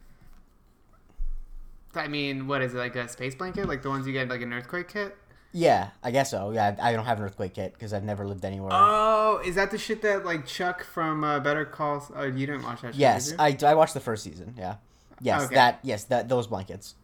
I 1.94 2.08
mean, 2.08 2.46
what 2.46 2.62
is 2.62 2.74
it, 2.74 2.78
like 2.78 2.96
a 2.96 3.08
space 3.08 3.34
blanket? 3.34 3.66
Like 3.68 3.82
the 3.82 3.90
ones 3.90 4.06
you 4.06 4.12
get 4.12 4.28
like 4.28 4.40
an 4.42 4.52
earthquake 4.52 4.88
kit? 4.88 5.16
yeah, 5.54 5.90
I 6.02 6.10
guess 6.10 6.30
so. 6.30 6.50
Yeah, 6.50 6.74
I 6.80 6.92
don't 6.94 7.04
have 7.04 7.18
an 7.18 7.24
earthquake 7.24 7.52
kit 7.54 7.74
because 7.74 7.92
I've 7.92 8.04
never 8.04 8.26
lived 8.26 8.44
anywhere. 8.44 8.70
Oh, 8.72 9.42
is 9.44 9.56
that 9.56 9.70
the 9.70 9.76
shit 9.76 10.00
that 10.02 10.24
like 10.24 10.46
Chuck 10.46 10.82
from 10.84 11.22
uh, 11.24 11.40
Better 11.40 11.66
Call? 11.66 12.06
Oh, 12.16 12.22
you 12.24 12.46
didn't 12.46 12.62
watch 12.62 12.80
that. 12.82 12.94
Show, 12.94 12.98
Yes? 13.00 13.34
I, 13.38 13.56
I 13.62 13.74
watched 13.74 13.92
the 13.92 14.00
first 14.00 14.24
season. 14.24 14.54
Yeah, 14.56 14.76
yes, 15.20 15.42
Okay. 15.46 15.54
that 15.56 15.80
yes 15.82 16.04
that 16.04 16.28
those 16.30 16.46
blankets. 16.46 16.94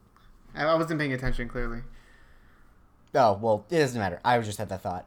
I 0.54 0.74
wasn't 0.74 0.98
paying 0.98 1.12
attention 1.12 1.48
clearly. 1.48 1.80
Oh 3.14 3.38
well, 3.40 3.64
it 3.70 3.78
doesn't 3.78 3.98
matter. 3.98 4.20
I 4.24 4.38
just 4.40 4.58
had 4.58 4.68
that 4.68 4.82
thought. 4.82 5.06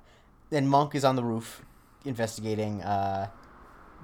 Then 0.49 0.67
Monk 0.67 0.95
is 0.95 1.05
on 1.05 1.15
the 1.15 1.23
roof, 1.23 1.63
investigating 2.05 2.81
uh, 2.81 3.27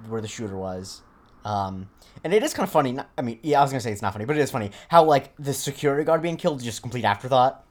where 0.08 0.20
the 0.20 0.28
shooter 0.28 0.56
was. 0.56 1.02
Um, 1.44 1.88
and 2.24 2.34
it 2.34 2.42
is 2.42 2.52
kind 2.54 2.64
of 2.66 2.70
funny. 2.72 2.92
Not, 2.92 3.10
I 3.16 3.22
mean, 3.22 3.38
yeah, 3.42 3.60
I 3.60 3.62
was 3.62 3.70
gonna 3.70 3.80
say 3.80 3.92
it's 3.92 4.02
not 4.02 4.12
funny, 4.12 4.24
but 4.24 4.36
it 4.36 4.40
is 4.40 4.50
funny 4.50 4.70
how 4.88 5.04
like 5.04 5.34
the 5.38 5.54
security 5.54 6.04
guard 6.04 6.22
being 6.22 6.36
killed 6.36 6.58
is 6.58 6.64
just 6.64 6.82
complete 6.82 7.04
afterthought. 7.04 7.64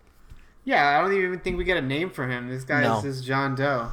Yeah, 0.63 0.97
I 0.97 1.01
don't 1.01 1.13
even 1.13 1.39
think 1.39 1.57
we 1.57 1.63
get 1.63 1.77
a 1.77 1.81
name 1.81 2.09
for 2.09 2.27
him. 2.27 2.49
This 2.49 2.63
guy 2.65 2.81
No. 2.81 2.97
is 2.97 3.03
just 3.03 3.25
John 3.25 3.55
Doe. 3.55 3.89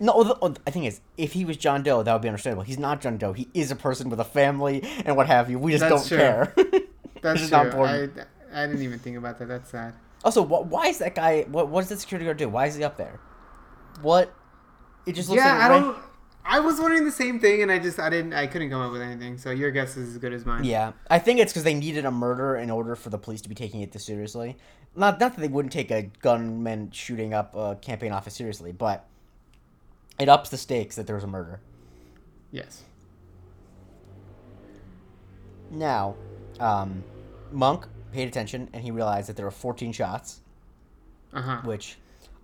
No, 0.00 0.24
the, 0.24 0.36
oh, 0.42 0.48
the 0.48 0.70
thing 0.72 0.82
is, 0.82 1.00
if 1.16 1.32
he 1.32 1.44
was 1.44 1.56
John 1.56 1.84
Doe, 1.84 2.02
that 2.02 2.12
would 2.12 2.22
be 2.22 2.26
understandable. 2.28 2.64
He's 2.64 2.78
not 2.80 3.00
John 3.00 3.16
Doe. 3.18 3.32
He 3.32 3.48
is 3.54 3.70
a 3.70 3.76
person 3.76 4.10
with 4.10 4.18
a 4.18 4.24
family 4.24 4.82
and 5.04 5.16
what 5.16 5.28
have 5.28 5.48
you. 5.48 5.60
We 5.60 5.70
just 5.70 5.82
That's 5.88 6.08
don't 6.08 6.08
true. 6.08 6.18
care. 6.18 6.54
That's 7.22 7.40
true. 7.42 7.50
not 7.50 7.66
important. 7.66 8.18
I, 8.52 8.64
I 8.64 8.66
didn't 8.66 8.82
even 8.82 8.98
think 8.98 9.16
about 9.16 9.38
that. 9.38 9.46
That's 9.46 9.70
sad. 9.70 9.94
Also, 10.24 10.44
wh- 10.44 10.70
why 10.70 10.86
is 10.86 10.98
that 10.98 11.14
guy? 11.14 11.42
What 11.42 11.68
what 11.68 11.80
does 11.80 11.88
the 11.88 11.96
security 11.96 12.24
guard 12.24 12.36
do? 12.36 12.48
Why 12.48 12.66
is 12.66 12.76
he 12.76 12.84
up 12.84 12.96
there? 12.96 13.20
What? 14.02 14.34
It 15.06 15.12
just 15.12 15.28
looks 15.28 15.42
yeah, 15.42 15.52
like 15.52 15.62
I 15.62 15.68
don't. 15.68 15.96
I 16.44 16.60
was 16.60 16.80
wondering 16.80 17.04
the 17.04 17.12
same 17.12 17.38
thing, 17.38 17.62
and 17.62 17.70
I 17.70 17.78
just 17.78 17.98
I 17.98 18.10
didn't 18.10 18.32
I 18.32 18.46
couldn't 18.46 18.70
come 18.70 18.80
up 18.80 18.92
with 18.92 19.02
anything. 19.02 19.38
So 19.38 19.50
your 19.50 19.70
guess 19.70 19.96
is 19.96 20.10
as 20.10 20.18
good 20.18 20.32
as 20.32 20.44
mine. 20.44 20.64
Yeah, 20.64 20.92
I 21.08 21.18
think 21.18 21.38
it's 21.40 21.52
because 21.52 21.64
they 21.64 21.74
needed 21.74 22.04
a 22.04 22.10
murder 22.10 22.56
in 22.56 22.70
order 22.70 22.96
for 22.96 23.10
the 23.10 23.18
police 23.18 23.40
to 23.42 23.48
be 23.48 23.54
taking 23.54 23.80
it 23.80 23.92
this 23.92 24.04
seriously. 24.04 24.56
Not 24.94 25.20
not 25.20 25.36
that 25.36 25.40
they 25.40 25.48
wouldn't 25.48 25.72
take 25.72 25.90
a 25.90 26.10
gunman 26.20 26.90
shooting 26.90 27.32
up 27.32 27.54
a 27.54 27.76
campaign 27.80 28.12
office 28.12 28.34
seriously, 28.34 28.72
but 28.72 29.06
it 30.18 30.28
ups 30.28 30.50
the 30.50 30.56
stakes 30.56 30.96
that 30.96 31.06
there 31.06 31.14
was 31.14 31.24
a 31.24 31.28
murder. 31.28 31.60
Yes. 32.50 32.82
Now, 35.70 36.16
um, 36.58 37.04
Monk 37.52 37.86
paid 38.12 38.28
attention 38.28 38.68
and 38.72 38.82
he 38.82 38.90
realized 38.90 39.28
that 39.28 39.36
there 39.36 39.44
were 39.46 39.50
14 39.50 39.92
shots, 39.92 40.40
Uh 41.32 41.40
huh. 41.42 41.60
which, 41.64 41.98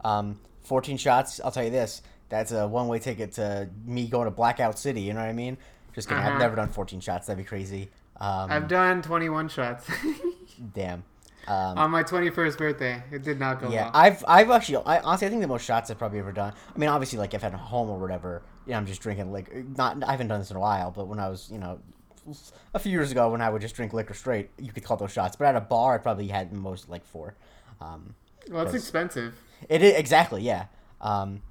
um, 0.04 0.38
14 0.64 0.96
shots. 0.96 1.40
I'll 1.44 1.50
tell 1.50 1.64
you 1.64 1.70
this: 1.70 2.02
that's 2.28 2.52
a 2.52 2.66
one-way 2.66 2.99
ticket 2.99 3.32
to 3.32 3.68
me 3.85 4.06
going 4.08 4.25
to 4.26 4.30
Blackout 4.30 4.78
City. 4.78 5.00
You 5.02 5.12
know 5.14 5.20
what 5.20 5.28
I 5.28 5.32
mean? 5.32 5.56
Just 5.94 6.08
kidding. 6.08 6.23
I've 6.23 6.30
Uh-huh. 6.30 6.38
never 6.38 6.56
done 6.56 6.68
14 6.68 7.00
shots. 7.00 7.26
That'd 7.26 7.42
be 7.42 7.49
crazy. 7.49 7.88
Um, 8.18 8.50
I've 8.50 8.68
done 8.68 9.02
21 9.02 9.49
shots 9.49 9.87
damn. 10.75 11.04
Um, 11.49 11.78
on 11.78 11.90
my 11.92 12.02
21st 12.02 12.58
birthday. 12.58 13.02
It 13.12 13.23
did 13.23 13.38
not 13.38 13.61
go 13.61 13.70
Yeah, 13.70 13.85
well. 13.85 13.90
I've 13.94 14.25
I've 14.26 14.50
actually 14.50 14.78
I 14.85 14.99
honestly 15.00 15.28
I 15.28 15.30
think 15.30 15.42
the 15.42 15.46
most 15.49 15.64
shots 15.64 15.90
I've 15.90 15.99
probably 15.99 16.18
ever 16.18 16.32
done. 16.32 16.52
I 16.75 16.78
mean, 16.78 16.88
obviously 16.88 17.18
like 17.20 17.35
if 17.35 17.44
at 17.44 17.52
home 17.54 17.88
or 17.88 17.99
whatever, 17.99 18.42
you 18.66 18.73
know, 18.73 18.78
I'm 18.78 18.87
just 18.87 19.00
drinking 19.00 19.30
like 19.32 19.54
not 19.76 20.02
I 20.02 20.11
haven't 20.11 20.26
done 20.28 20.40
this 20.40 20.50
in 20.50 20.56
a 20.56 20.61
while, 20.61 20.90
but 20.90 21.06
when 21.06 21.20
I 21.20 21.28
was 21.28 21.49
you 21.52 21.58
know 21.58 21.78
a 22.75 22.78
few 22.78 22.92
years 22.92 23.11
ago 23.12 23.30
when 23.30 23.40
I 23.40 23.49
would 23.50 23.62
just 23.62 23.75
drink 23.76 23.92
liquor 23.92 24.14
straight, 24.14 24.50
you 24.59 24.73
could 24.73 24.85
call 24.85 24.97
those 24.97 25.12
shots. 25.12 25.37
But 25.37 25.47
at 25.47 25.56
a 25.56 25.61
bar, 25.61 25.95
I 25.95 25.99
probably 25.99 26.28
had 26.28 26.52
most 26.52 26.88
like 26.88 27.04
four. 27.04 27.35
Um, 27.80 28.14
well, 28.50 28.62
it's 28.64 28.73
Yes. 28.73 28.83
expensive. 28.83 29.35
it 29.68 29.83
is 29.83 29.95
exactly 29.95 30.42
yeah. 30.42 30.66
Um, 31.00 31.42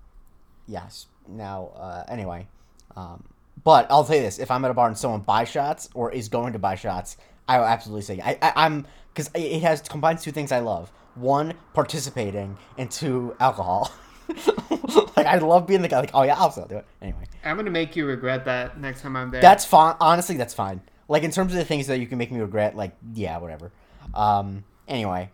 yes. 0.68 1.08
Now 1.28 1.72
uh, 1.76 2.04
anyway, 2.08 2.48
um, 2.96 3.24
but 3.64 3.88
I'll 3.90 4.04
tell 4.04 4.16
you 4.16 4.22
this: 4.22 4.38
if 4.40 4.52
I'm 4.52 4.64
at 4.66 4.72
a 4.72 4.74
bar 4.74 4.88
and 4.88 4.98
someone 4.98 5.22
buys 5.22 5.50
shots 5.50 5.90
or 5.94 6.12
is 6.12 6.30
going 6.30 6.54
to 6.54 6.60
buy 6.60 6.76
shots, 6.76 7.18
I 7.48 7.58
will 7.60 7.66
absolutely 7.66 8.04
say 8.04 8.22
I, 8.24 8.38
I 8.42 8.54
I'm 8.66 8.86
because 9.14 9.32
it 9.34 9.62
has 9.62 9.82
combines 9.82 10.22
two 10.24 10.32
things 10.32 10.52
I 10.52 10.60
love: 10.60 10.92
one, 11.16 11.54
participating, 11.74 12.58
and 12.78 12.92
two, 12.92 13.36
alcohol. 13.40 13.92
like 15.18 15.26
I 15.26 15.38
love 15.38 15.68
being 15.68 15.82
the 15.82 15.88
guy. 15.88 16.00
Like 16.00 16.12
oh 16.14 16.24
yeah, 16.24 16.36
I'll 16.38 16.52
still 16.52 16.66
do 16.68 16.78
it 16.78 16.86
anyway. 17.02 17.26
I'm 17.44 17.56
gonna 17.56 17.70
make 17.72 17.96
you 17.96 18.06
regret 18.06 18.46
that 18.46 18.80
next 18.80 19.02
time 19.02 19.16
I'm 19.16 19.32
there. 19.32 19.42
That's 19.42 19.66
fine. 19.66 19.96
Honestly, 20.00 20.38
that's 20.38 20.54
fine. 20.54 20.82
Like 21.08 21.24
in 21.24 21.32
terms 21.32 21.52
of 21.54 21.60
the 21.60 21.66
things 21.66 21.88
that 21.88 22.00
you 22.00 22.08
can 22.08 22.18
make 22.18 22.32
me 22.32 22.40
regret, 22.40 22.76
like 22.76 22.96
yeah, 23.14 23.38
whatever. 23.38 23.72
Um. 24.14 24.64
Anyway, 24.88 25.30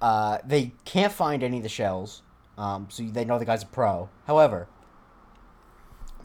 uh, 0.00 0.38
they 0.44 0.72
can't 0.84 1.12
find 1.12 1.42
any 1.42 1.58
of 1.58 1.62
the 1.62 1.68
shells. 1.68 2.22
Um. 2.58 2.88
So 2.90 3.02
they 3.04 3.24
know 3.24 3.38
the 3.38 3.44
guy's 3.44 3.62
a 3.62 3.66
pro. 3.66 4.08
However, 4.26 4.68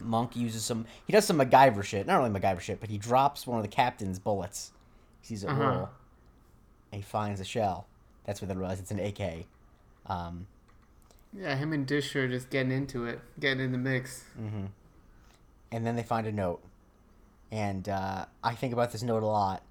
Monk 0.00 0.36
uses 0.36 0.64
some. 0.64 0.86
He 1.06 1.12
does 1.12 1.24
some 1.24 1.38
MacGyver 1.38 1.82
shit. 1.82 2.06
Not 2.06 2.18
really 2.18 2.30
MacGyver 2.30 2.60
shit, 2.60 2.80
but 2.80 2.88
he 2.90 2.98
drops 2.98 3.46
one 3.46 3.58
of 3.58 3.62
the 3.64 3.68
captain's 3.68 4.18
bullets. 4.18 4.72
He 5.20 5.26
sees 5.28 5.44
it 5.44 5.50
Uh-huh. 5.50 5.60
roll. 5.62 5.88
And 6.92 7.02
he 7.02 7.08
finds 7.08 7.40
a 7.40 7.44
shell. 7.44 7.86
That's 8.24 8.40
where 8.40 8.48
they 8.48 8.54
realize 8.54 8.78
it's 8.80 8.90
an 8.90 9.00
AK. 9.00 9.46
Um. 10.06 10.46
Yeah, 11.40 11.56
him 11.56 11.72
and 11.72 11.86
Dish 11.86 12.14
are 12.16 12.28
just 12.28 12.50
getting 12.50 12.72
into 12.72 13.06
it, 13.06 13.20
getting 13.38 13.64
in 13.64 13.72
the 13.72 13.78
mix. 13.78 14.24
Mm-hmm. 14.40 14.66
And 15.70 15.86
then 15.86 15.96
they 15.96 16.02
find 16.02 16.26
a 16.26 16.32
note, 16.32 16.62
and 17.50 17.88
uh, 17.88 18.24
I 18.42 18.54
think 18.54 18.72
about 18.72 18.90
this 18.90 19.02
note 19.02 19.22
a 19.22 19.26
lot, 19.26 19.62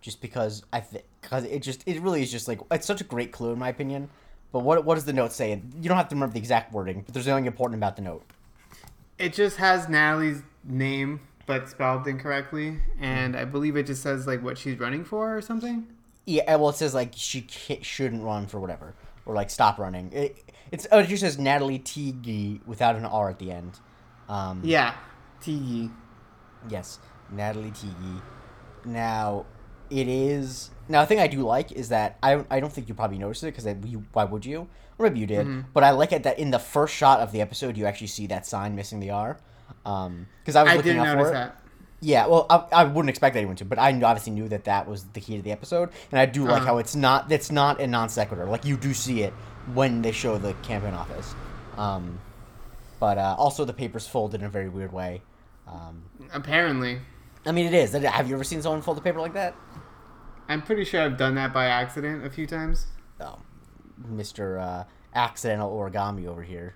just 0.00 0.20
because 0.20 0.62
I 0.72 0.80
think 0.80 1.04
because 1.22 1.44
it 1.44 1.62
just 1.62 1.82
it 1.86 2.00
really 2.00 2.22
is 2.22 2.30
just 2.30 2.46
like 2.46 2.60
it's 2.70 2.86
such 2.86 3.00
a 3.00 3.04
great 3.04 3.32
clue 3.32 3.52
in 3.52 3.58
my 3.58 3.68
opinion. 3.68 4.10
But 4.52 4.60
what 4.60 4.84
what 4.84 4.94
does 4.94 5.06
the 5.06 5.12
note 5.12 5.32
say? 5.32 5.50
You 5.80 5.88
don't 5.88 5.96
have 5.96 6.08
to 6.10 6.14
remember 6.14 6.34
the 6.34 6.38
exact 6.38 6.72
wording, 6.72 7.02
but 7.04 7.14
there's 7.14 7.26
something 7.26 7.46
important 7.46 7.78
about 7.78 7.96
the 7.96 8.02
note. 8.02 8.24
It 9.18 9.32
just 9.32 9.56
has 9.56 9.88
Natalie's 9.88 10.42
name 10.62 11.20
but 11.46 11.68
spelled 11.68 12.06
incorrectly, 12.06 12.80
and 13.00 13.36
I 13.36 13.44
believe 13.44 13.76
it 13.76 13.86
just 13.86 14.02
says 14.02 14.26
like 14.26 14.42
what 14.42 14.58
she's 14.58 14.78
running 14.78 15.04
for 15.04 15.36
or 15.36 15.40
something. 15.40 15.86
Yeah, 16.26 16.56
well, 16.56 16.70
it 16.70 16.76
says 16.76 16.94
like 16.94 17.12
she 17.14 17.46
shouldn't 17.80 18.22
run 18.22 18.46
for 18.46 18.60
whatever, 18.60 18.94
or 19.26 19.34
like 19.34 19.50
stop 19.50 19.78
running. 19.78 20.12
It, 20.12 20.42
it's 20.72 20.86
oh, 20.90 21.00
it 21.00 21.08
just 21.08 21.20
says 21.20 21.38
Natalie 21.38 21.78
Teague 21.78 22.60
without 22.66 22.96
an 22.96 23.04
R 23.04 23.28
at 23.28 23.38
the 23.38 23.50
end. 23.52 23.78
Um, 24.28 24.62
Yeah, 24.64 24.94
T. 25.40 25.90
Yes, 26.68 26.98
Natalie 27.30 27.72
Teague. 27.72 28.22
Now, 28.84 29.46
it 29.90 30.08
is 30.08 30.70
now 30.88 31.02
a 31.02 31.06
thing 31.06 31.20
I 31.20 31.26
do 31.26 31.42
like 31.42 31.72
is 31.72 31.88
that 31.90 32.18
I 32.22 32.34
don't 32.34 32.46
I 32.50 32.60
don't 32.60 32.72
think 32.72 32.88
you 32.88 32.94
probably 32.94 33.18
noticed 33.18 33.42
it 33.44 33.54
because 33.54 33.66
why 34.12 34.24
would 34.24 34.46
you? 34.46 34.68
Or 34.98 35.04
maybe 35.04 35.20
you 35.20 35.26
did, 35.26 35.46
but 35.74 35.84
I 35.84 35.90
like 35.90 36.12
it 36.12 36.22
that 36.22 36.38
in 36.38 36.50
the 36.50 36.58
first 36.58 36.94
shot 36.94 37.20
of 37.20 37.30
the 37.30 37.42
episode 37.42 37.76
you 37.76 37.84
actually 37.84 38.06
see 38.06 38.26
that 38.28 38.46
sign 38.46 38.74
missing 38.74 38.98
the 39.00 39.10
R. 39.10 39.38
Um, 39.84 40.26
because 40.40 40.56
I 40.56 40.62
was 40.62 40.72
I 40.72 40.76
looking 40.76 40.96
notice 40.96 41.12
for 41.24 41.28
it. 41.28 41.32
that. 41.32 41.60
Yeah, 42.00 42.26
well, 42.26 42.46
I, 42.50 42.64
I 42.72 42.84
wouldn't 42.84 43.08
expect 43.08 43.36
anyone 43.36 43.56
to, 43.56 43.64
but 43.64 43.78
I 43.78 43.90
obviously 43.90 44.32
knew 44.32 44.48
that 44.48 44.64
that 44.64 44.86
was 44.86 45.04
the 45.14 45.20
key 45.20 45.36
to 45.36 45.42
the 45.42 45.52
episode, 45.52 45.90
and 46.10 46.20
I 46.20 46.26
do 46.26 46.44
like 46.44 46.58
Uh-huh. 46.58 46.66
how 46.66 46.78
it's 46.78 46.94
not 46.94 47.32
it's 47.32 47.50
not 47.50 47.80
a 47.80 47.86
non 47.86 48.08
sequitur. 48.10 48.44
Like 48.44 48.64
you 48.64 48.76
do 48.76 48.92
see 48.92 49.22
it 49.22 49.32
when 49.72 50.02
they 50.02 50.12
show 50.12 50.36
the 50.38 50.52
campaign 50.62 50.94
office, 50.94 51.34
um, 51.78 52.20
but 53.00 53.16
uh, 53.18 53.34
also 53.38 53.64
the 53.64 53.72
paper's 53.72 54.06
folded 54.06 54.40
in 54.42 54.46
a 54.46 54.50
very 54.50 54.68
weird 54.68 54.92
way. 54.92 55.22
Um, 55.66 56.02
Apparently, 56.32 57.00
I 57.46 57.52
mean, 57.52 57.66
it 57.66 57.74
is. 57.74 57.92
Have 57.92 58.28
you 58.28 58.34
ever 58.34 58.44
seen 58.44 58.60
someone 58.62 58.82
fold 58.82 58.98
a 58.98 59.00
paper 59.00 59.20
like 59.20 59.32
that? 59.34 59.54
I'm 60.48 60.62
pretty 60.62 60.84
sure 60.84 61.00
I've 61.02 61.16
done 61.16 61.34
that 61.36 61.52
by 61.52 61.66
accident 61.66 62.24
a 62.24 62.30
few 62.30 62.46
times. 62.46 62.86
Oh, 63.20 63.38
Mister 64.08 64.58
uh, 64.58 64.84
Accidental 65.14 65.70
Origami 65.70 66.26
over 66.26 66.42
here. 66.42 66.74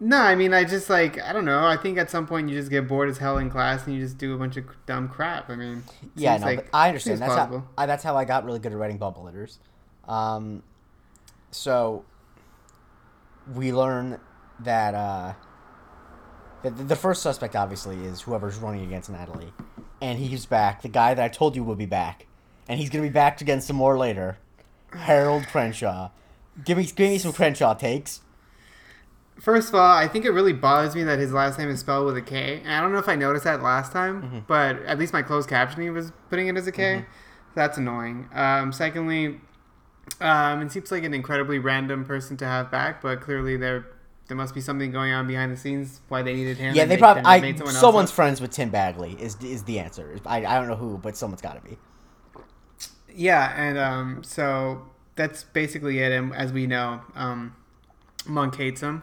No, 0.00 0.18
I 0.18 0.34
mean 0.34 0.52
I 0.52 0.64
just 0.64 0.90
like 0.90 1.20
I 1.22 1.32
don't 1.32 1.44
know. 1.44 1.64
I 1.66 1.76
think 1.76 1.98
at 1.98 2.10
some 2.10 2.26
point 2.26 2.48
you 2.48 2.56
just 2.58 2.70
get 2.70 2.88
bored 2.88 3.08
as 3.08 3.18
hell 3.18 3.38
in 3.38 3.48
class 3.50 3.86
and 3.86 3.94
you 3.94 4.02
just 4.02 4.18
do 4.18 4.34
a 4.34 4.38
bunch 4.38 4.56
of 4.56 4.64
dumb 4.86 5.08
crap. 5.08 5.48
I 5.50 5.56
mean, 5.56 5.84
Yeah, 6.16 6.36
no, 6.36 6.46
like- 6.46 6.68
I 6.74 6.88
understand. 6.88 7.20
That's 7.20 7.34
how. 7.34 7.64
I, 7.78 7.86
that's 7.86 8.02
how 8.04 8.16
I 8.16 8.24
got 8.24 8.44
really 8.44 8.58
good 8.58 8.72
at 8.72 8.78
writing 8.78 8.98
bubble 8.98 9.22
letters. 9.22 9.58
Um, 10.08 10.62
so 11.50 12.04
we 13.54 13.72
learn 13.72 14.18
that 14.60 14.94
uh, 14.94 15.34
that 16.62 16.76
the- 16.76 16.84
the 16.84 16.96
first 16.96 17.22
suspect 17.22 17.54
obviously 17.56 18.04
is 18.04 18.22
whoever's 18.22 18.56
running 18.56 18.82
against 18.84 19.10
Natalie, 19.10 19.52
and 20.02 20.18
he's 20.18 20.44
back. 20.44 20.82
The 20.82 20.88
guy 20.88 21.14
that 21.14 21.24
I 21.24 21.28
told 21.28 21.54
you 21.56 21.62
will 21.64 21.76
be 21.76 21.86
back, 21.86 22.26
and 22.68 22.80
he's 22.80 22.90
gonna 22.90 23.02
be 23.02 23.08
back 23.10 23.40
again 23.40 23.60
some 23.60 23.76
more 23.76 23.96
later. 23.96 24.38
Harold 24.92 25.46
Crenshaw. 25.46 26.10
Give 26.64 26.78
me 26.78 26.84
give 26.84 27.10
me 27.10 27.18
some 27.18 27.32
Crenshaw 27.32 27.74
takes. 27.74 28.20
First 29.40 29.68
of 29.70 29.74
all, 29.74 29.96
I 29.96 30.06
think 30.08 30.24
it 30.24 30.30
really 30.30 30.52
bothers 30.52 30.94
me 30.94 31.02
that 31.04 31.18
his 31.18 31.32
last 31.32 31.58
name 31.58 31.68
is 31.68 31.80
spelled 31.80 32.06
with 32.06 32.16
a 32.16 32.22
K. 32.22 32.60
And 32.64 32.72
I 32.72 32.80
don't 32.80 32.92
know 32.92 32.98
if 32.98 33.08
I 33.08 33.16
noticed 33.16 33.44
that 33.44 33.62
last 33.62 33.92
time, 33.92 34.22
Mm-hmm. 34.22 34.38
but 34.46 34.76
at 34.84 34.98
least 34.98 35.12
my 35.12 35.22
closed 35.22 35.48
captioning 35.50 35.92
was 35.92 36.12
putting 36.30 36.46
it 36.48 36.56
as 36.56 36.66
a 36.66 36.72
K. 36.72 37.04
That's 37.54 37.76
annoying. 37.78 38.28
Um, 38.32 38.72
secondly, 38.72 39.40
um, 40.20 40.62
it 40.62 40.72
seems 40.72 40.90
like 40.92 41.04
an 41.04 41.14
incredibly 41.14 41.58
random 41.58 42.04
person 42.04 42.36
to 42.38 42.46
have 42.46 42.70
back, 42.70 43.02
but 43.02 43.20
clearly 43.20 43.56
there 43.56 43.86
there 44.26 44.36
must 44.38 44.54
be 44.54 44.60
something 44.62 44.90
going 44.90 45.12
on 45.12 45.26
behind 45.26 45.52
the 45.52 45.56
scenes 45.56 46.00
why 46.08 46.22
they 46.22 46.32
needed 46.34 46.56
him. 46.56 46.74
Yeah, 46.74 46.86
they 46.86 46.96
probably. 46.96 47.22
I 47.26 47.40
made 47.40 47.58
someone 47.58 47.74
else 47.74 47.80
someone's 47.80 48.10
up. 48.10 48.14
friends 48.16 48.40
with 48.40 48.50
Tim 48.52 48.70
Bagley 48.70 49.16
is 49.20 49.36
is 49.42 49.64
the 49.64 49.78
answer. 49.80 50.18
I, 50.24 50.38
I 50.46 50.58
don't 50.58 50.68
know 50.68 50.76
who, 50.76 50.96
but 50.98 51.16
someone's 51.16 51.42
got 51.42 51.62
to 51.62 51.68
be. 51.68 51.76
Yeah, 53.14 53.52
and 53.56 53.78
um, 53.78 54.24
so 54.24 54.82
that's 55.14 55.44
basically 55.44 55.98
it. 56.00 56.10
And 56.12 56.34
as 56.34 56.52
we 56.52 56.66
know, 56.66 57.02
um, 57.14 57.54
Monk 58.26 58.56
hates 58.56 58.80
him. 58.80 59.02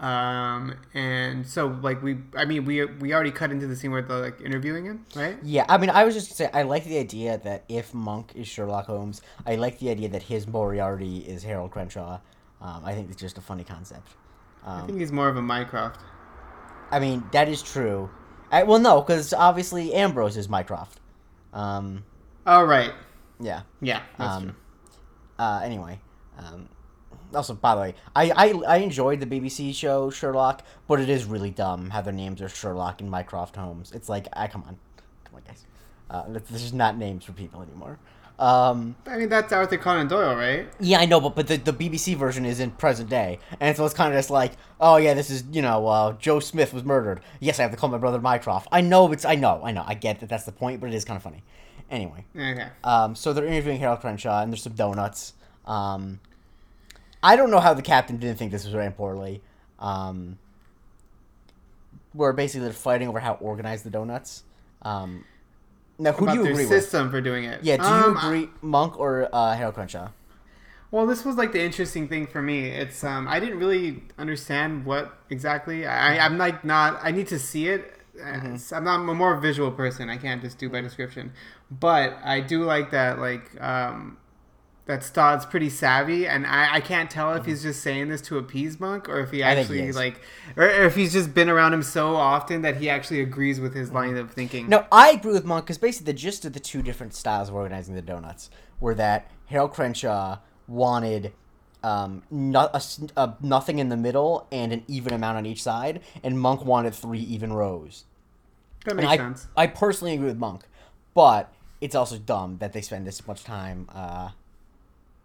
Um, 0.00 0.74
and 0.94 1.46
so 1.46 1.66
like 1.82 2.02
we, 2.02 2.18
I 2.34 2.44
mean, 2.46 2.64
we 2.64 2.84
we 2.86 3.12
already 3.12 3.30
cut 3.30 3.50
into 3.52 3.66
the 3.66 3.76
scene 3.76 3.90
where 3.90 4.02
they're 4.02 4.18
like 4.18 4.40
interviewing 4.40 4.86
him, 4.86 5.04
right? 5.14 5.38
Yeah, 5.42 5.64
I 5.68 5.78
mean, 5.78 5.90
I 5.90 6.04
was 6.04 6.14
just 6.14 6.28
gonna 6.28 6.50
say 6.50 6.58
I 6.58 6.62
like 6.64 6.84
the 6.84 6.98
idea 6.98 7.38
that 7.38 7.64
if 7.68 7.94
Monk 7.94 8.32
is 8.34 8.46
Sherlock 8.46 8.86
Holmes, 8.86 9.22
I 9.46 9.56
like 9.56 9.78
the 9.78 9.90
idea 9.90 10.08
that 10.10 10.22
his 10.24 10.46
Moriarty 10.46 11.18
is 11.18 11.42
Harold 11.42 11.70
Crenshaw. 11.70 12.20
Um, 12.60 12.84
I 12.84 12.94
think 12.94 13.10
it's 13.10 13.20
just 13.20 13.38
a 13.38 13.40
funny 13.40 13.64
concept. 13.64 14.16
I 14.76 14.82
Um, 14.82 14.86
think 14.86 14.98
he's 14.98 15.12
more 15.12 15.28
of 15.28 15.36
a 15.36 15.42
Mycroft. 15.42 16.00
I 16.90 16.98
mean, 17.00 17.28
that 17.32 17.48
is 17.48 17.62
true. 17.62 18.10
I, 18.50 18.62
well, 18.64 18.78
no, 18.78 19.00
because 19.00 19.32
obviously 19.32 19.94
Ambrose 19.94 20.36
is 20.36 20.48
Mycroft. 20.48 21.00
Um, 21.52 22.04
Oh 22.46 22.64
right, 22.64 22.92
yeah. 23.40 23.62
yeah, 23.80 24.02
that's 24.18 24.36
um, 24.36 24.44
true. 24.44 24.54
Uh, 25.38 25.60
anyway, 25.64 26.00
um, 26.38 26.68
also 27.34 27.54
by 27.54 27.74
the 27.74 27.80
way, 27.80 27.94
I, 28.14 28.30
I 28.30 28.48
I 28.66 28.76
enjoyed 28.78 29.20
the 29.20 29.26
BBC 29.26 29.74
show 29.74 30.10
Sherlock, 30.10 30.62
but 30.88 31.00
it 31.00 31.08
is 31.08 31.24
really 31.24 31.50
dumb 31.50 31.90
how 31.90 32.00
their 32.02 32.12
names 32.12 32.40
are 32.42 32.48
Sherlock 32.48 33.00
and 33.00 33.10
Mycroft 33.10 33.56
Holmes. 33.56 33.92
It's 33.92 34.08
like, 34.08 34.26
I 34.32 34.48
come 34.48 34.62
on, 34.66 34.78
come 35.24 35.34
on, 35.36 35.42
guys. 35.46 35.64
Uh, 36.10 36.24
this 36.50 36.62
is 36.62 36.72
not 36.72 36.96
names 36.98 37.24
for 37.24 37.32
people 37.32 37.62
anymore. 37.62 37.98
Um, 38.38 38.96
I 39.06 39.18
mean, 39.18 39.28
that's 39.28 39.52
Arthur 39.52 39.76
Conan 39.76 40.08
Doyle, 40.08 40.34
right? 40.34 40.66
yeah, 40.80 40.98
I 40.98 41.04
know, 41.04 41.20
but 41.20 41.34
but 41.36 41.46
the, 41.46 41.58
the 41.58 41.74
BBC 41.74 42.16
version 42.16 42.46
is 42.46 42.58
in 42.58 42.70
present 42.70 43.10
day, 43.10 43.38
and 43.60 43.76
so 43.76 43.84
it's 43.84 43.92
kind 43.94 44.12
of 44.14 44.18
just 44.18 44.30
like, 44.30 44.52
oh 44.80 44.96
yeah, 44.96 45.12
this 45.12 45.28
is 45.28 45.44
you 45.52 45.60
know, 45.60 45.86
uh, 45.86 46.12
Joe 46.14 46.40
Smith 46.40 46.72
was 46.72 46.82
murdered. 46.82 47.20
Yes, 47.40 47.58
I 47.58 47.62
have 47.62 47.70
to 47.70 47.76
call 47.76 47.90
my 47.90 47.98
brother 47.98 48.18
Mycroft. 48.18 48.66
I 48.72 48.80
know 48.80 49.12
it's, 49.12 49.26
I 49.26 49.34
know, 49.34 49.60
I 49.62 49.72
know, 49.72 49.84
I 49.86 49.92
get 49.92 50.20
that 50.20 50.30
that's 50.30 50.44
the 50.44 50.52
point, 50.52 50.80
but 50.80 50.88
it 50.88 50.94
is 50.94 51.04
kind 51.04 51.18
of 51.18 51.22
funny. 51.22 51.42
Anyway, 51.90 52.24
Okay. 52.34 52.68
um, 52.82 53.14
so 53.14 53.32
they're 53.34 53.44
interviewing 53.44 53.78
Harold 53.78 54.00
Crenshaw, 54.00 54.40
and 54.42 54.50
there's 54.50 54.62
some 54.62 54.72
donuts. 54.74 55.34
Um, 55.66 56.20
I 57.22 57.36
don't 57.36 57.50
know 57.50 57.60
how 57.60 57.74
the 57.74 57.82
captain 57.82 58.16
didn't 58.18 58.38
think 58.38 58.52
this 58.52 58.64
was 58.64 58.74
ran 58.74 58.92
poorly. 58.92 59.42
Um, 59.78 60.38
where 62.12 62.32
basically 62.32 62.64
they're 62.64 62.72
fighting 62.72 63.08
over 63.08 63.20
how 63.20 63.34
organized 63.34 63.84
the 63.84 63.90
donuts. 63.90 64.44
Um, 64.82 65.24
now, 65.98 66.12
who 66.12 66.24
About 66.24 66.34
do 66.34 66.38
you 66.40 66.46
agree 66.46 66.66
with? 66.66 66.68
system 66.68 67.10
for 67.10 67.20
doing 67.20 67.44
it. 67.44 67.62
Yeah, 67.62 67.76
do 67.76 67.82
Um, 67.84 68.02
you 68.12 68.18
agree, 68.18 68.50
Monk 68.62 68.98
or 68.98 69.28
uh, 69.32 69.54
Harold 69.54 69.74
Crenshaw? 69.74 70.08
Well, 70.90 71.06
this 71.06 71.24
was 71.24 71.36
like 71.36 71.52
the 71.52 71.62
interesting 71.62 72.08
thing 72.08 72.26
for 72.26 72.42
me. 72.42 72.68
It's 72.68 73.04
um, 73.04 73.28
I 73.28 73.38
didn't 73.38 73.58
really 73.58 74.02
understand 74.18 74.84
what 74.84 75.16
exactly. 75.28 75.86
I, 75.86 76.24
I'm 76.24 76.36
like 76.38 76.64
not. 76.64 76.98
I 77.02 77.10
need 77.12 77.28
to 77.28 77.38
see 77.38 77.68
it. 77.68 77.94
Mm-hmm. 78.18 78.74
I'm 78.74 78.84
not. 78.84 79.00
I'm 79.00 79.08
a 79.08 79.14
more 79.14 79.36
visual 79.36 79.70
person. 79.70 80.10
I 80.10 80.16
can't 80.16 80.42
just 80.42 80.58
do 80.58 80.68
by 80.68 80.80
description. 80.80 81.32
But 81.70 82.18
I 82.24 82.40
do 82.40 82.64
like 82.64 82.90
that. 82.90 83.18
Like 83.20 83.60
um, 83.62 84.16
that 84.90 85.04
Stott's 85.04 85.46
pretty 85.46 85.70
savvy, 85.70 86.26
and 86.26 86.46
I, 86.46 86.74
I 86.74 86.80
can't 86.80 87.10
tell 87.10 87.34
if 87.34 87.46
he's 87.46 87.62
just 87.62 87.80
saying 87.82 88.08
this 88.08 88.20
to 88.22 88.38
appease 88.38 88.80
Monk 88.80 89.08
or 89.08 89.20
if 89.20 89.30
he 89.30 89.40
Mm-hmm. 89.40 89.56
Think 89.56 89.70
he 89.70 89.80
actually 89.80 89.92
like, 89.92 90.20
or, 90.56 90.64
or 90.64 90.84
if 90.84 90.94
he's 90.94 91.12
just 91.12 91.32
been 91.32 91.48
around 91.48 91.72
him 91.72 91.82
so 91.82 92.14
often 92.16 92.62
that 92.62 92.76
he 92.76 92.90
actually 92.90 93.20
agrees 93.20 93.60
with 93.60 93.74
his 93.74 93.90
line 93.92 94.16
of 94.16 94.30
thinking. 94.32 94.68
No, 94.68 94.86
I 94.92 95.10
agree 95.10 95.32
with 95.32 95.44
Monk 95.44 95.64
because 95.64 95.78
basically 95.78 96.12
the 96.12 96.18
gist 96.18 96.44
of 96.44 96.52
the 96.52 96.60
two 96.60 96.82
different 96.82 97.14
styles 97.14 97.48
of 97.48 97.54
organizing 97.54 97.94
the 97.94 98.02
donuts 98.02 98.50
were 98.80 98.94
that 98.96 99.30
Harold 99.46 99.72
Crenshaw 99.72 100.38
wanted 100.66 101.32
um, 101.82 102.22
no, 102.30 102.68
a 102.74 102.82
a 103.16 103.36
nothing 103.40 103.78
in 103.78 103.88
the 103.88 103.96
middle 103.96 104.46
and 104.52 104.72
an 104.72 104.84
even 104.86 105.12
amount 105.12 105.38
on 105.38 105.46
each 105.46 105.62
side, 105.62 106.00
and 106.22 106.38
Monk 106.38 106.64
wanted 106.64 106.94
three 106.94 107.20
even 107.20 107.52
rows. 107.52 108.04
that 108.84 108.96
makes 108.96 109.08
I, 109.08 109.16
sense. 109.16 109.46
I 109.56 109.66
personally 109.66 110.14
agree 110.14 110.26
with 110.26 110.38
Monk, 110.38 110.62
but 111.14 111.52
it's 111.80 111.94
also 111.94 112.18
dumb 112.18 112.58
that 112.58 112.72
they 112.72 112.82
spend 112.82 113.06
this 113.06 113.26
much 113.26 113.44
time, 113.44 113.88
uh, 113.94 114.30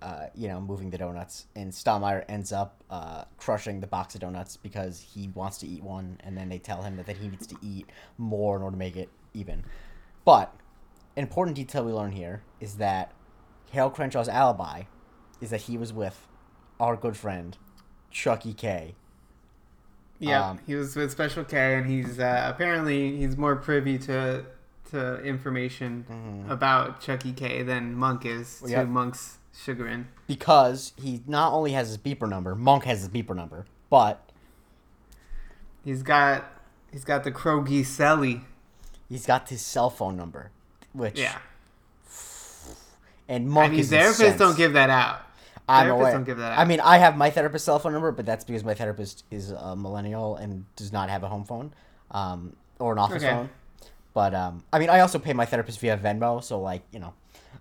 uh, 0.05 0.27
you 0.35 0.47
know, 0.47 0.61
moving 0.61 0.91
the 0.91 0.99
donuts, 0.99 1.47
and 1.55 1.71
Stottlemeyer 1.71 2.23
ends 2.29 2.53
up 2.53 2.83
uh, 2.91 3.23
crushing 3.37 3.79
the 3.79 3.87
box 3.87 4.13
of 4.13 4.21
donuts 4.21 4.55
because 4.55 5.01
he 5.01 5.29
wants 5.29 5.57
to 5.57 5.67
eat 5.67 5.81
one, 5.81 6.19
and 6.23 6.37
then 6.37 6.47
they 6.47 6.59
tell 6.59 6.83
him 6.83 6.95
that, 6.97 7.07
that 7.07 7.17
he 7.17 7.27
needs 7.27 7.47
to 7.47 7.55
eat 7.63 7.87
more 8.19 8.55
in 8.55 8.61
order 8.61 8.75
to 8.75 8.77
make 8.77 8.95
it 8.95 9.09
even. 9.33 9.65
But 10.23 10.55
an 11.17 11.23
important 11.23 11.55
detail 11.55 11.83
we 11.83 11.91
learn 11.91 12.11
here 12.11 12.43
is 12.59 12.75
that 12.75 13.13
Harold 13.71 13.95
Crenshaw's 13.95 14.29
alibi 14.29 14.83
is 15.41 15.49
that 15.49 15.61
he 15.61 15.75
was 15.75 15.91
with 15.91 16.27
our 16.79 16.95
good 16.95 17.17
friend 17.17 17.57
Chucky 18.11 18.53
K. 18.53 18.93
Yeah, 20.19 20.49
Um, 20.49 20.59
he 20.67 20.75
was 20.75 20.95
with 20.95 21.11
Special 21.11 21.43
K, 21.43 21.75
and 21.75 21.89
he's 21.89 22.19
uh, 22.19 22.45
apparently 22.53 23.17
he's 23.17 23.37
more 23.37 23.55
privy 23.55 23.97
to 23.99 24.45
to 24.95 25.21
information 25.23 26.45
about 26.49 27.01
Chucky 27.01 27.31
K 27.33 27.63
than 27.63 27.93
Monk 27.95 28.25
is 28.25 28.59
to 28.61 28.69
Yep. 28.69 28.87
Monk's 28.87 29.37
chagrin. 29.57 30.07
because 30.27 30.93
he 30.97 31.21
not 31.27 31.53
only 31.53 31.71
has 31.73 31.87
his 31.87 31.97
beeper 31.97 32.27
number, 32.29 32.55
Monk 32.55 32.83
has 32.85 32.99
his 32.99 33.09
beeper 33.09 33.35
number, 33.35 33.65
but 33.89 34.21
He's 35.83 36.01
got 36.03 36.45
he's 36.91 37.03
got 37.05 37.23
the 37.23 37.31
Krogi 37.31 37.81
Selly. 37.81 38.41
he's 39.07 39.25
got 39.25 39.47
his 39.49 39.61
cell 39.61 39.89
phone 39.89 40.17
number, 40.17 40.49
which 40.93 41.19
Yeah, 41.19 41.37
and 43.27 43.49
Monk 43.49 43.67
I 43.67 43.71
mean 43.71 43.79
is 43.81 43.91
therapists 43.91 44.07
incensed. 44.19 44.39
don't 44.39 44.57
give 44.57 44.73
that 44.73 44.89
out. 44.89 45.21
I'm 45.67 45.87
therapists 45.87 45.91
aware. 45.93 46.11
don't 46.11 46.23
give 46.25 46.37
that 46.37 46.51
out. 46.53 46.59
I 46.59 46.65
mean, 46.65 46.79
I 46.79 46.97
have 46.99 47.17
my 47.17 47.29
therapist's 47.31 47.65
cell 47.65 47.79
phone 47.79 47.93
number, 47.93 48.11
but 48.11 48.25
that's 48.25 48.43
because 48.43 48.63
my 48.63 48.73
therapist 48.75 49.23
is 49.31 49.51
a 49.51 49.75
millennial 49.75 50.35
and 50.35 50.65
does 50.75 50.91
not 50.93 51.09
have 51.09 51.23
a 51.23 51.27
home 51.27 51.43
phone, 51.43 51.73
um, 52.11 52.55
or 52.79 52.91
an 52.91 52.99
office 52.99 53.23
Okay. 53.23 53.31
phone. 53.33 53.49
But 54.15 54.33
um, 54.33 54.63
I 54.71 54.79
mean, 54.79 54.89
I 54.89 55.01
also 55.01 55.19
pay 55.19 55.33
my 55.33 55.45
therapist 55.45 55.79
via 55.81 55.97
Venmo, 55.97 56.41
so 56.41 56.59
like 56.61 56.83
you 56.91 56.99
know, 56.99 57.13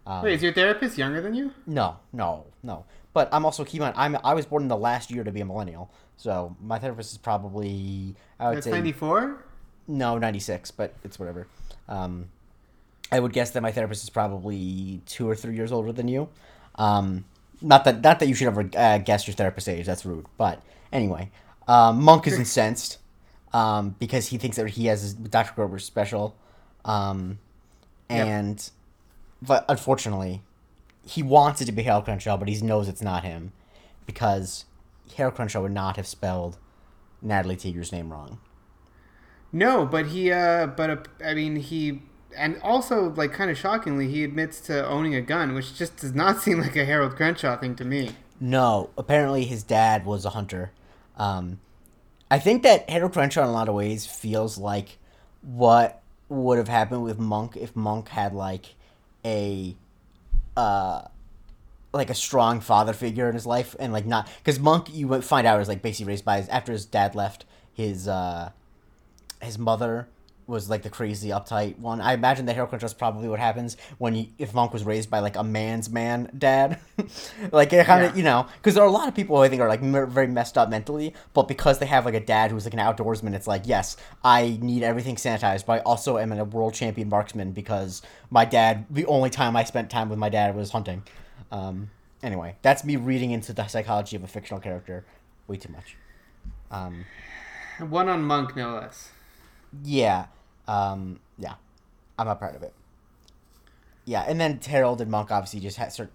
um, 0.07 0.23
Wait, 0.23 0.35
is 0.35 0.43
your 0.43 0.53
therapist 0.53 0.97
younger 0.97 1.21
than 1.21 1.35
you? 1.35 1.53
no, 1.67 1.97
no, 2.13 2.47
no. 2.63 2.85
But 3.13 3.29
I'm 3.33 3.45
also 3.45 3.65
keep 3.65 3.83
on. 3.83 3.93
I'm 3.97 4.17
I 4.25 4.35
was 4.35 4.47
born 4.47 4.63
in 4.63 4.69
the 4.69 4.77
last 4.77 5.11
year 5.11 5.25
to 5.25 5.33
be 5.33 5.41
a 5.41 5.45
millennial, 5.45 5.91
so 6.17 6.57
my 6.63 6.79
therapist 6.79 7.11
is 7.11 7.19
probably 7.19 8.15
I 8.39 8.49
would 8.49 8.57
That's 8.59 8.67
say 8.67 8.71
ninety 8.71 8.93
four. 8.93 9.45
no, 9.89 10.17
ninety 10.17 10.39
six, 10.39 10.71
but 10.71 10.95
it's 11.03 11.19
whatever. 11.19 11.49
Um, 11.89 12.29
I 13.11 13.19
would 13.19 13.33
guess 13.33 13.51
that 13.51 13.61
my 13.61 13.73
therapist 13.73 14.05
is 14.05 14.11
probably 14.11 15.03
two 15.07 15.29
or 15.29 15.35
three 15.35 15.57
years 15.57 15.73
older 15.73 15.93
than 15.93 16.07
you. 16.07 16.29
Um, 16.77 17.25
not 17.61 17.85
that 17.85 18.01
not 18.01 18.21
that 18.21 18.29
you 18.29 18.35
should 18.35 18.47
ever 18.47 18.71
uh, 18.77 18.99
guess 18.99 19.27
your 19.27 19.35
therapist's 19.35 19.69
age. 19.69 19.87
That's 19.87 20.07
rude. 20.07 20.27
But 20.37 20.63
anyway, 20.93 21.33
um, 21.67 22.01
Monk 22.01 22.29
is 22.29 22.39
incensed 22.39 22.99
um, 23.53 23.97
because 23.99 24.29
he 24.29 24.39
thinks 24.39 24.57
that 24.57 24.69
he 24.71 24.87
has 24.87 25.15
Dr. 25.15 25.53
Kroger's 25.53 25.85
special, 25.85 26.37
um, 26.85 27.39
Yep. 28.11 28.27
and 28.27 28.71
but 29.41 29.65
unfortunately, 29.69 30.43
he 31.07 31.23
wants 31.23 31.61
it 31.61 31.67
to 31.67 31.73
be 31.73 31.83
Harold 31.83 32.05
Crenshaw, 32.05 32.37
but 32.37 32.49
he 32.49 32.61
knows 32.61 32.89
it's 32.89 33.03
not 33.03 33.25
him 33.25 33.53
because 34.07 34.65
Harold 35.17 35.35
Crenshaw 35.35 35.61
would 35.63 35.73
not 35.73 35.97
have 35.97 36.07
spelled 36.07 36.59
Natalie 37.23 37.57
Teeger's 37.57 37.93
name 37.93 38.11
wrong. 38.13 38.39
No, 39.53 39.87
but 39.87 40.07
he, 40.07 40.33
uh, 40.33 40.67
but 40.67 40.91
uh, 40.91 40.97
I 41.25 41.35
mean, 41.35 41.57
he, 41.57 42.03
and 42.37 42.61
also, 42.63 43.11
like, 43.11 43.33
kind 43.33 43.51
of 43.51 43.57
shockingly, 43.57 44.09
he 44.09 44.25
admits 44.25 44.61
to 44.63 44.87
owning 44.87 45.15
a 45.15 45.21
gun, 45.21 45.55
which 45.55 45.75
just 45.77 45.97
does 45.99 46.15
not 46.15 46.39
seem 46.43 46.61
like 46.61 46.77
a 46.77 46.85
Harold 46.85 47.17
Crenshaw 47.17 47.57
thing 47.59 47.77
to 47.77 47.85
me. 47.85 48.11
No, 48.41 48.91
apparently 48.99 49.45
his 49.45 49.63
dad 49.63 50.05
was 50.05 50.25
a 50.25 50.31
hunter. 50.31 50.73
Um, 51.17 51.61
I 52.31 52.39
think 52.39 52.63
that 52.65 52.89
Harold 52.91 53.13
Crenshaw, 53.13 53.43
in 53.43 53.49
a 53.49 53.53
lot 53.53 53.69
of 53.69 53.75
ways, 53.75 54.07
feels 54.07 54.59
like 54.59 54.99
what 55.43 56.03
would 56.29 56.59
have 56.59 56.69
happened 56.69 57.03
with 57.05 57.19
Monk 57.19 57.57
if 57.57 57.75
Monk 57.77 58.09
had 58.09 58.33
like 58.33 58.75
a, 59.25 59.77
uh, 60.57 61.03
like 61.93 62.11
a 62.11 62.15
strong 62.15 62.61
father 62.61 62.93
figure 62.93 63.29
in 63.29 63.35
his 63.35 63.47
life, 63.47 63.77
and 63.79 63.93
like 63.93 64.07
not 64.07 64.29
because 64.39 64.59
Monk, 64.59 64.93
you 64.93 65.09
would 65.09 65.25
find 65.25 65.47
out, 65.47 65.61
is 65.61 65.69
like 65.69 65.83
basically 65.83 66.13
raised 66.13 66.25
by 66.25 66.39
his 66.39 66.49
after 66.49 66.73
his 66.73 66.85
dad 66.85 67.15
left. 67.15 67.45
His 67.73 68.07
uh, 68.09 68.51
his 69.43 69.59
mother 69.59 70.09
was 70.47 70.69
like 70.69 70.83
the 70.83 70.91
crazy 70.91 71.29
uptight 71.31 71.79
one. 71.79 72.01
I 72.01 72.13
imagine 72.13 72.47
that 72.47 72.55
Harold 72.55 72.69
Crenshaw 72.71 72.87
is 72.87 72.95
probably 72.95 73.29
what 73.29 73.39
happens 73.39 73.77
when 73.99 74.15
you, 74.15 74.27
if 74.39 74.53
Monk 74.53 74.73
was 74.73 74.85
raised 74.85 75.09
by 75.11 75.21
like 75.21 75.37
a 75.37 75.43
man's 75.45 75.89
man 75.89 76.31
dad, 76.37 76.79
like 77.53 77.73
it 77.73 77.87
kind 77.87 78.05
of 78.05 78.11
Yeah. 78.13 78.17
you 78.17 78.23
know 78.25 78.47
because 78.57 78.75
there 78.75 78.85
are 78.85 78.87
a 78.87 78.91
lot 78.91 79.09
of 79.09 79.15
people 79.15 79.37
who 79.37 79.43
I 79.43 79.49
think 79.49 79.63
are 79.63 79.69
like 79.69 79.83
mer- 79.83 80.07
very 80.07 80.27
messed 80.27 80.59
up 80.59 80.69
mentally, 80.69 81.15
but 81.33 81.49
because 81.49 81.79
they 81.79 81.87
have 81.87 82.05
like 82.05 82.15
a 82.15 82.21
dad 82.21 82.51
who's 82.51 82.65
like 82.65 82.75
an 82.75 82.81
outdoorsman, 82.81 83.35
it's 83.35 83.47
like 83.47 83.63
yes, 83.67 83.97
I 84.23 84.59
need 84.61 84.83
everything 84.83 85.17
sanitized, 85.17 85.67
but 85.67 85.75
I 85.75 85.83
also 85.83 86.19
am 86.19 86.33
a 86.33 86.45
world 86.45 86.75
champion 86.75 87.09
marksman 87.09 87.53
because 87.53 88.03
my 88.31 88.45
dad. 88.45 88.85
The 88.91 89.07
only 89.07 89.31
time 89.31 89.57
I 89.57 89.65
spent 89.65 89.91
time 89.91 90.09
with 90.09 90.19
my 90.19 90.29
dad 90.29 90.55
was 90.55 90.71
hunting. 90.73 91.03
Um, 91.51 91.91
anyway, 92.23 92.57
that's 92.63 92.85
me 92.85 92.97
reading 92.97 93.31
into 93.31 93.53
the 93.53 93.67
psychology 93.67 94.17
of 94.17 94.23
a 94.25 94.27
fictional 94.27 94.61
character 94.61 95.05
way 95.47 95.57
too 95.57 95.73
much. 95.73 95.97
Um, 96.71 97.05
One 97.79 98.09
on 98.09 98.23
Monk, 98.23 98.57
no 98.57 98.75
less. 98.75 99.11
Yeah. 99.83 100.27
Um, 100.69 101.21
yeah. 101.39 101.55
I'm 102.19 102.27
not 102.27 102.39
proud 102.39 102.55
of 102.55 102.63
it. 102.63 102.73
Yeah, 104.05 104.25
and 104.29 104.41
then 104.41 104.61
Harold 104.65 105.01
and 105.01 105.11
Monk 105.11 105.31
obviously 105.31 105.61
just 105.61 105.77
had, 105.79 105.93
start 105.93 106.11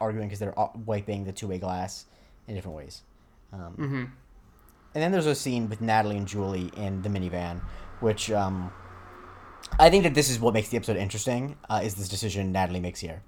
arguing 0.00 0.28
because 0.28 0.38
they're 0.38 0.58
uh, 0.58 0.68
wiping 0.86 1.24
the 1.24 1.32
two 1.32 1.46
way 1.46 1.58
glass 1.58 2.06
in 2.48 2.54
different 2.54 2.76
ways. 2.76 3.02
Um, 3.52 3.72
hmm 3.74 4.04
And 4.94 5.02
then 5.02 5.12
there's 5.12 5.26
a 5.26 5.34
scene 5.34 5.68
with 5.68 5.80
Natalie 5.80 6.16
and 6.16 6.26
Julie 6.26 6.70
in 6.76 7.02
the 7.02 7.08
minivan, 7.08 7.60
which 8.00 8.30
um, 8.30 8.72
I 9.78 9.90
think 9.90 10.04
that 10.04 10.14
this 10.14 10.30
is 10.30 10.40
what 10.40 10.54
makes 10.54 10.68
the 10.68 10.76
episode 10.76 10.96
interesting. 10.96 11.56
Uh, 11.68 11.80
is 11.84 11.94
this 11.94 12.08
decision 12.08 12.52
Natalie 12.52 12.80
makes 12.80 13.00
here? 13.00 13.22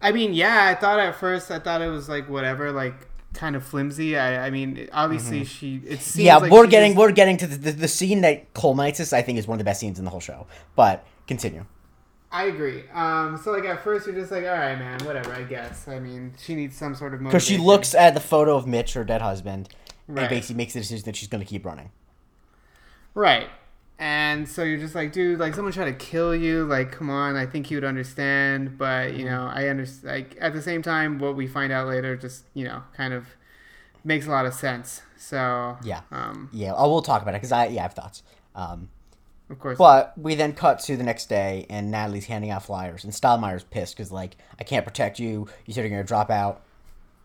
I 0.00 0.12
mean, 0.12 0.32
yeah, 0.32 0.66
I 0.66 0.80
thought 0.80 0.98
at 0.98 1.16
first, 1.16 1.50
I 1.50 1.58
thought 1.58 1.82
it 1.82 1.88
was 1.88 2.08
like 2.08 2.28
whatever, 2.28 2.72
like 2.72 3.08
kind 3.34 3.56
of 3.56 3.64
flimsy. 3.64 4.16
I, 4.18 4.46
I 4.46 4.50
mean, 4.50 4.88
obviously 4.92 5.44
she. 5.44 5.80
It 5.86 6.00
seems 6.00 6.24
yeah, 6.26 6.36
like 6.38 6.50
we're 6.52 6.66
getting 6.66 6.92
just- 6.92 6.98
we're 6.98 7.12
getting 7.12 7.36
to 7.38 7.46
the, 7.46 7.56
the 7.56 7.72
the 7.72 7.88
scene 7.88 8.20
that 8.22 8.52
culminates 8.54 8.98
this. 8.98 9.12
I 9.12 9.22
think 9.22 9.38
is 9.38 9.46
one 9.46 9.54
of 9.56 9.58
the 9.58 9.64
best 9.64 9.80
scenes 9.80 9.98
in 9.98 10.04
the 10.04 10.10
whole 10.10 10.20
show. 10.20 10.46
But 10.76 11.04
continue. 11.26 11.64
I 12.32 12.44
agree. 12.44 12.84
Um, 12.94 13.36
so 13.42 13.50
like 13.50 13.64
at 13.64 13.82
first 13.82 14.06
you're 14.06 14.14
just 14.14 14.30
like, 14.30 14.44
all 14.44 14.50
right, 14.52 14.78
man, 14.78 15.00
whatever. 15.04 15.32
I 15.32 15.42
guess. 15.42 15.88
I 15.88 15.98
mean, 15.98 16.34
she 16.38 16.54
needs 16.54 16.76
some 16.76 16.94
sort 16.94 17.12
of 17.14 17.20
Because 17.22 17.44
she 17.44 17.58
looks 17.58 17.94
at 17.94 18.14
the 18.14 18.20
photo 18.20 18.56
of 18.56 18.66
Mitch, 18.68 18.94
her 18.94 19.02
dead 19.04 19.20
husband, 19.20 19.68
Right. 20.06 20.22
and 20.22 20.28
basically 20.30 20.56
makes 20.56 20.74
the 20.74 20.80
decision 20.80 21.04
that 21.06 21.16
she's 21.16 21.28
going 21.28 21.42
to 21.42 21.48
keep 21.48 21.64
running. 21.66 21.90
right, 23.14 23.48
and 24.00 24.48
so 24.48 24.62
you're 24.62 24.78
just 24.78 24.94
like, 24.94 25.12
dude, 25.12 25.38
like 25.38 25.54
someone 25.54 25.74
tried 25.74 25.90
to 25.98 26.06
kill 26.06 26.34
you. 26.34 26.64
Like, 26.64 26.90
come 26.90 27.10
on, 27.10 27.36
I 27.36 27.44
think 27.44 27.70
you 27.70 27.76
would 27.76 27.84
understand, 27.84 28.78
but 28.78 29.14
you 29.14 29.26
know, 29.26 29.50
I 29.52 29.68
understand. 29.68 30.10
Like 30.10 30.38
at 30.40 30.54
the 30.54 30.62
same 30.62 30.80
time, 30.80 31.18
what 31.18 31.36
we 31.36 31.46
find 31.46 31.70
out 31.70 31.86
later 31.86 32.16
just 32.16 32.44
you 32.54 32.64
know 32.64 32.82
kind 32.96 33.12
of 33.12 33.26
makes 34.02 34.26
a 34.26 34.30
lot 34.30 34.46
of 34.46 34.54
sense. 34.54 35.02
So 35.18 35.76
Yeah. 35.84 36.00
um, 36.10 36.48
Yeah, 36.50 36.72
oh, 36.74 36.90
we'll 36.90 37.02
talk 37.02 37.20
about 37.20 37.34
it 37.34 37.42
because 37.42 37.52
I 37.52 37.66
yeah 37.66 37.80
I 37.80 37.82
have 37.82 37.92
thoughts. 37.92 38.22
Um, 38.54 38.88
of 39.50 39.58
course, 39.58 39.76
but 39.76 40.16
we 40.16 40.34
then 40.34 40.54
cut 40.54 40.80
to 40.80 40.96
the 40.96 41.04
next 41.04 41.28
day, 41.28 41.66
and 41.68 41.90
Natalie's 41.90 42.24
handing 42.24 42.50
out 42.50 42.64
flyers, 42.64 43.04
and 43.04 43.12
Stottlemeyer's 43.12 43.64
pissed 43.64 43.98
because 43.98 44.10
like 44.10 44.38
I 44.58 44.64
can't 44.64 44.86
protect 44.86 45.18
you. 45.18 45.46
You 45.66 45.74
said 45.74 45.88
you're 45.88 46.02
to 46.02 46.08
drop 46.08 46.30
out. 46.30 46.62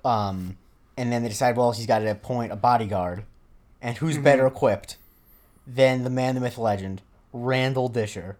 Um, 0.03 0.57
and 0.97 1.11
then 1.11 1.23
they 1.23 1.29
decide, 1.29 1.57
well, 1.57 1.71
he's 1.71 1.87
got 1.87 1.99
to 1.99 2.11
appoint 2.11 2.51
a 2.51 2.55
bodyguard, 2.55 3.23
and 3.81 3.97
who's 3.97 4.17
better 4.17 4.45
equipped 4.45 4.97
than 5.67 6.03
the 6.03 6.09
man, 6.09 6.35
the 6.35 6.41
myth, 6.41 6.57
legend, 6.57 7.01
Randall 7.33 7.89
Disher. 7.89 8.37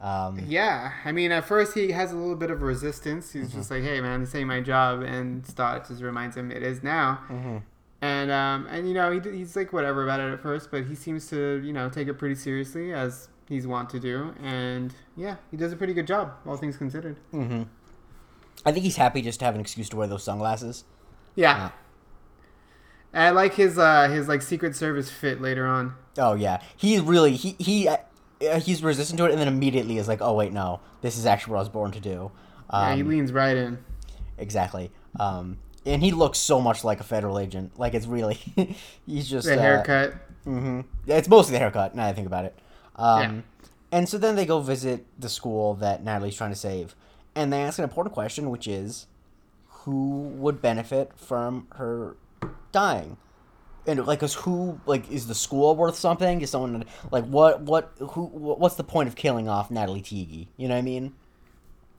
Um, 0.00 0.38
Yeah, 0.46 0.92
I 1.04 1.10
mean, 1.12 1.32
at 1.32 1.44
first 1.44 1.74
he 1.74 1.90
has 1.92 2.12
a 2.12 2.16
little 2.16 2.36
bit 2.36 2.50
of 2.50 2.62
resistance. 2.62 3.32
He's 3.32 3.48
Mm-hmm. 3.48 3.58
just 3.58 3.70
like, 3.70 3.82
"Hey, 3.82 4.00
man, 4.00 4.20
this 4.20 4.34
ain't 4.34 4.46
my 4.46 4.60
job," 4.60 5.02
and 5.02 5.44
Stott 5.46 5.88
just 5.88 6.02
reminds 6.02 6.36
him 6.36 6.50
it 6.52 6.62
is 6.62 6.82
now. 6.82 7.20
Mm-hmm. 7.28 7.56
And 8.00 8.30
um, 8.30 8.68
and 8.70 8.86
you 8.86 8.94
know, 8.94 9.10
he, 9.10 9.18
he's 9.36 9.56
like 9.56 9.72
whatever 9.72 10.04
about 10.04 10.20
it 10.20 10.32
at 10.32 10.40
first, 10.40 10.70
but 10.70 10.84
he 10.84 10.94
seems 10.94 11.28
to 11.30 11.60
you 11.64 11.72
know 11.72 11.88
take 11.88 12.06
it 12.06 12.14
pretty 12.14 12.36
seriously 12.36 12.92
as 12.92 13.28
he's 13.48 13.66
wont 13.66 13.90
to 13.90 13.98
do. 13.98 14.34
And 14.40 14.94
yeah, 15.16 15.36
he 15.50 15.56
does 15.56 15.72
a 15.72 15.76
pretty 15.76 15.94
good 15.94 16.06
job, 16.06 16.32
all 16.46 16.56
things 16.56 16.76
considered. 16.76 17.16
hmm 17.32 17.62
I 18.66 18.72
think 18.72 18.84
he's 18.84 18.96
happy 18.96 19.22
just 19.22 19.38
to 19.40 19.44
have 19.46 19.54
an 19.54 19.60
excuse 19.60 19.88
to 19.90 19.96
wear 19.96 20.06
those 20.06 20.22
sunglasses. 20.24 20.84
Yeah. 21.34 21.70
I 23.14 23.30
like 23.30 23.54
his 23.54 23.78
uh 23.78 24.08
his 24.08 24.28
like 24.28 24.42
Secret 24.42 24.76
Service 24.76 25.10
fit 25.10 25.40
later 25.40 25.66
on. 25.66 25.94
Oh 26.18 26.34
yeah, 26.34 26.60
he 26.76 26.98
really 27.00 27.34
he 27.34 27.56
he 27.58 27.88
uh, 27.88 27.96
he's 28.60 28.82
resistant 28.82 29.18
to 29.18 29.24
it, 29.24 29.30
and 29.32 29.40
then 29.40 29.48
immediately 29.48 29.98
is 29.98 30.08
like, 30.08 30.20
oh 30.20 30.34
wait, 30.34 30.52
no, 30.52 30.80
this 31.00 31.16
is 31.18 31.26
actually 31.26 31.52
what 31.52 31.58
I 31.58 31.62
was 31.62 31.68
born 31.68 31.90
to 31.92 32.00
do. 32.00 32.30
yeah, 32.72 32.94
he 32.94 33.02
Um, 33.02 33.08
leans 33.08 33.32
right 33.32 33.56
in. 33.56 33.78
exactly. 34.36 34.90
Um, 35.18 35.58
and 35.86 36.02
he 36.02 36.12
looks 36.12 36.38
so 36.38 36.60
much 36.60 36.84
like 36.84 37.00
a 37.00 37.04
federal 37.04 37.38
agent. 37.38 37.78
Like 37.78 37.94
it's 37.94 38.06
really, 38.06 38.38
he's 39.06 39.28
just 39.28 39.46
The 39.48 39.56
uh, 39.56 39.60
haircut. 39.60 40.14
hmm 40.44 40.80
Yeah, 41.06 41.16
it's 41.16 41.28
mostly 41.28 41.52
the 41.52 41.58
haircut. 41.60 41.94
Now 41.94 42.04
that 42.04 42.10
I 42.10 42.12
think 42.12 42.26
about 42.26 42.44
it. 42.44 42.58
Um, 42.96 43.20
Yeah. 43.36 43.40
And 43.90 44.06
so 44.08 44.18
then 44.18 44.36
they 44.36 44.44
go 44.44 44.60
visit 44.60 45.06
the 45.18 45.30
school 45.30 45.72
that 45.76 46.04
Natalie's 46.04 46.36
trying 46.36 46.50
to 46.50 46.56
save, 46.56 46.94
and 47.34 47.50
they 47.50 47.62
ask 47.62 47.78
an 47.78 47.84
important 47.84 48.12
question, 48.12 48.50
which 48.50 48.68
is, 48.68 49.06
who 49.68 50.28
would 50.36 50.60
benefit 50.60 51.12
from 51.16 51.68
her 51.76 52.16
dying? 52.72 53.16
And 53.86 54.06
like, 54.06 54.22
is 54.22 54.34
who 54.34 54.80
like 54.84 55.10
is 55.10 55.26
the 55.26 55.34
school 55.34 55.74
worth 55.74 55.96
something? 55.96 56.42
Is 56.42 56.50
someone 56.50 56.84
like 57.10 57.24
what 57.24 57.62
what 57.62 57.92
who 57.98 58.26
what's 58.26 58.74
the 58.74 58.84
point 58.84 59.08
of 59.08 59.16
killing 59.16 59.48
off 59.48 59.70
Natalie 59.70 60.02
Teague? 60.02 60.48
You 60.56 60.68
know 60.68 60.74
what 60.74 60.80
I 60.80 60.82
mean? 60.82 61.14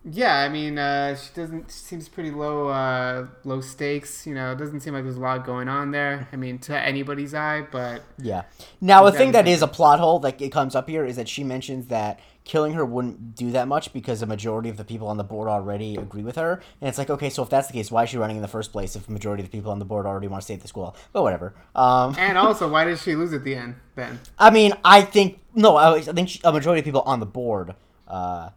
Yeah, 0.06 0.38
I 0.38 0.50
mean, 0.50 0.78
uh, 0.78 1.16
she 1.16 1.30
doesn't 1.34 1.70
she 1.70 1.78
seems 1.78 2.08
pretty 2.08 2.32
low, 2.32 2.70
uh, 2.70 3.28
low 3.44 3.60
stakes. 3.60 4.26
You 4.26 4.34
know, 4.34 4.54
it 4.54 4.58
doesn't 4.58 4.80
seem 4.80 4.94
like 4.94 5.04
there's 5.04 5.18
a 5.18 5.20
lot 5.20 5.46
going 5.46 5.68
on 5.68 5.92
there. 5.92 6.28
I 6.32 6.38
mean, 6.38 6.58
to 6.60 6.80
anybody's 6.80 7.34
eye, 7.34 7.68
but 7.70 8.04
Yeah. 8.18 8.44
Now, 8.80 9.06
a 9.08 9.12
thing 9.12 9.34
that 9.34 9.48
is 9.48 9.62
a 9.62 9.68
plot 9.68 10.00
hole 10.00 10.20
that 10.20 10.42
it 10.42 10.52
comes 10.52 10.74
up 10.74 10.88
here 10.88 11.06
is 11.06 11.18
that 11.18 11.28
she 11.28 11.44
mentions 11.44 11.88
that 11.88 12.20
killing 12.50 12.74
her 12.74 12.84
wouldn't 12.84 13.36
do 13.36 13.52
that 13.52 13.68
much 13.68 13.94
because 13.94 14.24
a 14.24 14.26
majority 14.26 14.70
of 14.70 14.78
the 14.78 14.84
people 14.84 15.08
on 15.08 15.18
the 15.18 15.24
board 15.24 15.48
already 15.48 15.96
agree 15.96 16.24
with 16.24 16.36
her. 16.36 16.54
And 16.82 16.90
it's 16.90 16.98
like, 16.98 17.12
okay, 17.12 17.30
so 17.30 17.44
if 17.44 17.50
that's 17.50 17.68
the 17.68 17.74
case, 17.74 17.92
why 17.92 18.06
is 18.06 18.10
she 18.10 18.18
running 18.18 18.38
in 18.38 18.42
the 18.42 18.48
first 18.48 18.72
place 18.72 18.96
if 18.96 19.06
the 19.06 19.12
majority 19.12 19.44
of 19.44 19.52
the 19.52 19.56
people 19.56 19.72
on 19.72 19.78
the 19.78 19.86
board 19.86 20.08
already 20.08 20.28
want 20.28 20.42
to 20.42 20.46
stay 20.46 20.56
at 20.56 20.62
the 20.62 20.68
school? 20.68 20.96
But 21.14 21.22
whatever. 21.22 21.54
Um, 21.76 22.16
and 22.18 22.40
also, 22.40 22.68
why 22.68 22.86
did 22.86 22.98
she 22.98 23.16
lose 23.16 23.34
at 23.34 23.44
the 23.44 23.54
end 23.54 23.76
then? 23.94 24.20
I 24.40 24.50
mean, 24.50 24.74
I 24.84 25.04
think 25.04 25.40
no, 25.54 25.76
I, 25.76 25.98
I 25.98 26.02
think 26.02 26.30
she, 26.30 26.42
a 26.44 26.52
majority 26.52 26.80
of 26.80 26.86
people 26.86 27.02
on 27.02 27.20
the 27.20 27.28
board, 27.28 27.76
uh, 28.08 28.50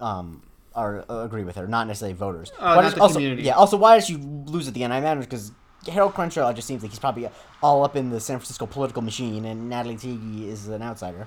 um, 0.00 0.42
are 0.74 1.06
uh, 1.08 1.24
agree 1.24 1.44
with 1.44 1.56
her, 1.56 1.66
not 1.66 1.86
necessarily 1.86 2.14
voters. 2.14 2.52
Oh, 2.60 2.74
not 2.74 2.82
does- 2.82 2.94
the 2.94 3.00
also, 3.00 3.14
community. 3.14 3.44
Yeah. 3.44 3.54
Also, 3.54 3.78
why 3.78 3.94
does 3.94 4.06
she 4.06 4.16
lose 4.16 4.68
at 4.68 4.74
the 4.74 4.84
end? 4.84 4.92
I 4.92 4.98
imagine 4.98 5.22
because 5.22 5.50
Harold 5.90 6.12
Crenshaw 6.12 6.52
just 6.52 6.68
seems 6.68 6.82
like 6.82 6.90
he's 6.90 6.98
probably 6.98 7.28
all 7.62 7.84
up 7.84 7.96
in 7.96 8.10
the 8.10 8.20
San 8.20 8.38
Francisco 8.38 8.66
political 8.66 9.00
machine, 9.00 9.46
and 9.46 9.70
Natalie 9.70 9.96
Teague 9.96 10.42
is 10.42 10.68
an 10.68 10.82
outsider. 10.82 11.26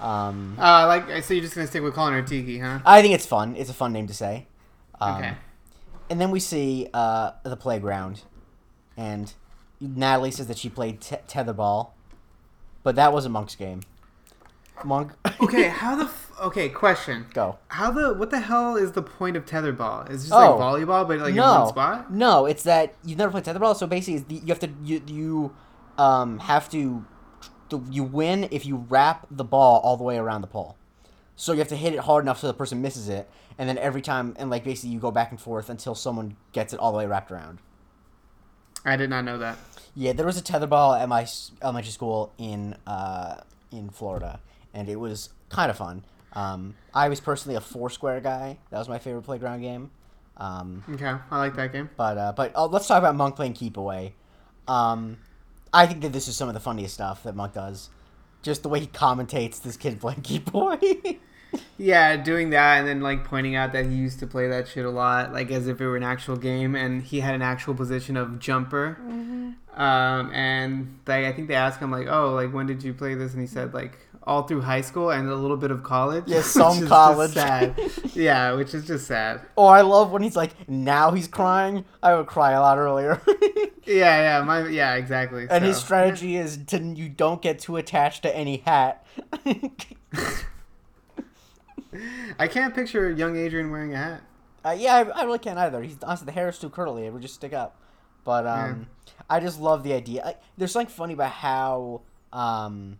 Um, 0.00 0.56
Uh, 0.58 0.86
like, 0.86 1.22
so 1.24 1.34
you're 1.34 1.42
just 1.42 1.54
gonna 1.54 1.66
stick 1.66 1.82
with 1.82 1.94
calling 1.94 2.14
her 2.14 2.22
Tiki, 2.22 2.58
huh? 2.58 2.80
I 2.84 3.00
think 3.02 3.14
it's 3.14 3.26
fun. 3.26 3.54
It's 3.56 3.70
a 3.70 3.74
fun 3.74 3.92
name 3.92 4.06
to 4.08 4.14
say. 4.14 4.46
Um, 5.00 5.16
Okay. 5.16 5.34
And 6.10 6.20
then 6.20 6.30
we 6.30 6.38
see 6.40 6.88
uh, 6.92 7.30
the 7.44 7.56
playground, 7.56 8.22
and 8.96 9.32
Natalie 9.80 10.30
says 10.30 10.46
that 10.48 10.58
she 10.58 10.68
played 10.68 11.00
t- 11.00 11.16
tetherball, 11.26 11.90
but 12.82 12.94
that 12.96 13.12
was 13.12 13.24
a 13.24 13.28
Monk's 13.30 13.54
game. 13.54 13.80
Monk, 14.84 15.12
Okay, 15.40 15.68
how 15.80 15.94
the 15.96 16.04
f- 16.04 16.32
okay 16.42 16.68
question? 16.68 17.26
go. 17.32 17.56
How 17.68 17.90
the 17.90 18.12
what 18.12 18.30
the 18.30 18.40
hell 18.40 18.76
is 18.76 18.92
the 18.92 19.02
point 19.02 19.36
of 19.36 19.46
tetherball? 19.46 20.10
Is 20.10 20.24
it 20.24 20.28
just 20.28 20.32
Oh. 20.34 20.56
like 20.56 20.60
volleyball, 20.60 21.06
but 21.08 21.20
like 21.20 21.30
in 21.30 21.36
no, 21.36 21.60
one 21.60 21.68
spot? 21.68 22.12
no, 22.12 22.44
it's 22.44 22.64
that 22.64 22.94
you've 23.04 23.16
never 23.18 23.30
played 23.30 23.44
tetherball, 23.44 23.74
so 23.76 23.86
basically 23.86 24.16
it's 24.16 24.26
the, 24.26 24.34
you 24.34 24.48
have 24.48 24.58
to 24.60 24.68
you 24.82 25.00
you 25.06 25.54
um 25.96 26.38
have 26.40 26.68
to 26.70 27.04
the, 27.70 27.78
you 27.90 28.02
win 28.04 28.48
if 28.50 28.66
you 28.66 28.86
wrap 28.88 29.26
the 29.30 29.44
ball 29.44 29.80
all 29.80 29.96
the 29.96 30.04
way 30.04 30.16
around 30.16 30.40
the 30.42 30.46
pole. 30.46 30.76
So 31.36 31.52
you 31.52 31.58
have 31.58 31.68
to 31.68 31.76
hit 31.76 31.92
it 31.94 32.00
hard 32.00 32.24
enough 32.24 32.38
so 32.38 32.46
the 32.46 32.54
person 32.54 32.80
misses 32.80 33.08
it, 33.08 33.28
and 33.58 33.68
then 33.68 33.76
every 33.78 34.00
time, 34.02 34.36
and 34.38 34.50
like 34.50 34.62
basically 34.64 34.90
you 34.90 35.00
go 35.00 35.10
back 35.10 35.30
and 35.30 35.40
forth 35.40 35.68
until 35.68 35.94
someone 35.94 36.36
gets 36.52 36.72
it 36.72 36.78
all 36.78 36.92
the 36.92 36.98
way 36.98 37.06
wrapped 37.06 37.30
around. 37.32 37.58
I 38.84 38.96
did 38.96 39.10
not 39.10 39.24
know 39.24 39.38
that. 39.38 39.58
Yeah, 39.96 40.12
there 40.12 40.26
was 40.26 40.38
a 40.38 40.42
tetherball 40.42 41.00
at 41.00 41.08
my 41.08 41.26
elementary 41.62 41.90
school 41.90 42.32
in 42.38 42.76
uh, 42.86 43.40
in 43.72 43.90
Florida, 43.90 44.40
and 44.72 44.88
it 44.88 44.96
was 44.96 45.30
kind 45.48 45.70
of 45.70 45.76
fun. 45.76 46.04
Um, 46.34 46.74
I 46.92 47.08
was 47.08 47.20
personally 47.20 47.56
a 47.56 47.60
four 47.60 47.90
square 47.90 48.20
guy. 48.20 48.58
That 48.70 48.78
was 48.78 48.88
my 48.88 48.98
favorite 48.98 49.22
playground 49.22 49.60
game. 49.62 49.90
Um, 50.36 50.82
Okay, 50.92 51.14
I 51.30 51.38
like 51.38 51.54
that 51.56 51.72
game. 51.72 51.90
but 51.96 52.18
uh, 52.18 52.32
but 52.36 52.52
oh, 52.54 52.66
let's 52.66 52.86
talk 52.86 52.98
about 52.98 53.14
Monk 53.16 53.36
playing 53.36 53.52
keep 53.54 53.76
away. 53.76 54.14
Um, 54.68 55.18
I 55.74 55.86
think 55.86 56.02
that 56.02 56.12
this 56.12 56.28
is 56.28 56.36
some 56.36 56.48
of 56.48 56.54
the 56.54 56.60
funniest 56.60 56.94
stuff 56.94 57.24
that 57.24 57.34
Monk 57.34 57.52
does. 57.52 57.90
Just 58.42 58.62
the 58.62 58.68
way 58.68 58.80
he 58.80 58.86
commentates 58.86 59.60
this 59.60 59.76
kid 59.76 60.00
playing 60.00 60.22
Boy. 60.50 60.78
Yeah, 61.76 62.16
doing 62.16 62.50
that 62.50 62.78
and 62.78 62.88
then 62.88 63.00
like 63.00 63.24
pointing 63.24 63.54
out 63.54 63.72
that 63.72 63.86
he 63.86 63.94
used 63.94 64.18
to 64.20 64.26
play 64.26 64.48
that 64.48 64.66
shit 64.66 64.84
a 64.84 64.90
lot, 64.90 65.32
like 65.32 65.50
as 65.52 65.68
if 65.68 65.80
it 65.80 65.86
were 65.86 65.96
an 65.96 66.02
actual 66.02 66.36
game, 66.36 66.74
and 66.74 67.02
he 67.02 67.20
had 67.20 67.34
an 67.34 67.42
actual 67.42 67.74
position 67.74 68.16
of 68.16 68.40
jumper. 68.40 68.96
Um, 69.76 70.32
and 70.32 70.98
they, 71.04 71.28
I 71.28 71.32
think 71.32 71.48
they 71.48 71.54
asked 71.54 71.80
him 71.80 71.90
like, 71.90 72.06
"Oh, 72.08 72.34
like 72.34 72.52
when 72.52 72.66
did 72.66 72.82
you 72.82 72.94
play 72.94 73.14
this?" 73.14 73.32
And 73.32 73.40
he 73.40 73.46
said 73.46 73.74
like 73.74 73.98
all 74.26 74.42
through 74.44 74.62
high 74.62 74.80
school 74.80 75.10
and 75.10 75.28
a 75.28 75.34
little 75.34 75.56
bit 75.56 75.70
of 75.70 75.82
college. 75.82 76.24
Yeah, 76.26 76.42
some 76.42 76.86
college. 76.86 77.32
sad. 77.32 77.78
yeah, 78.14 78.52
which 78.52 78.74
is 78.74 78.86
just 78.86 79.06
sad. 79.06 79.42
oh, 79.56 79.66
I 79.66 79.82
love 79.82 80.10
when 80.10 80.22
he's 80.22 80.36
like, 80.36 80.68
now 80.68 81.12
he's 81.12 81.28
crying. 81.28 81.84
I 82.02 82.14
would 82.14 82.26
cry 82.26 82.52
a 82.52 82.60
lot 82.60 82.78
earlier. 82.78 83.20
Yeah, 83.86 84.38
yeah, 84.38 84.44
my 84.44 84.66
yeah, 84.68 84.94
exactly. 84.94 85.46
and 85.50 85.62
his 85.62 85.76
strategy 85.76 86.36
is 86.36 86.56
to 86.68 86.78
you 86.82 87.10
don't 87.10 87.42
get 87.42 87.58
too 87.58 87.76
attached 87.76 88.22
to 88.22 88.34
any 88.34 88.62
hat. 88.64 89.06
I 92.38 92.48
can't 92.48 92.74
picture 92.74 93.10
young 93.10 93.36
Adrian 93.36 93.70
wearing 93.70 93.92
a 93.92 93.98
hat. 93.98 94.22
Uh, 94.64 94.70
yeah, 94.70 94.94
I, 94.94 95.20
I 95.20 95.24
really 95.24 95.38
can't 95.38 95.58
either. 95.58 95.82
He's 95.82 95.98
honestly 96.02 96.24
the 96.24 96.32
hair 96.32 96.48
is 96.48 96.58
too 96.58 96.70
curly; 96.70 97.04
it 97.04 97.12
would 97.12 97.20
just 97.20 97.34
stick 97.34 97.52
up. 97.52 97.76
But 98.24 98.46
um, 98.46 98.86
I 99.28 99.38
just 99.40 99.60
love 99.60 99.82
the 99.82 99.92
idea. 99.92 100.24
I, 100.24 100.36
there's 100.56 100.72
something 100.72 100.90
funny 100.90 101.12
about 101.12 101.32
how 101.32 102.00
um, 102.32 102.98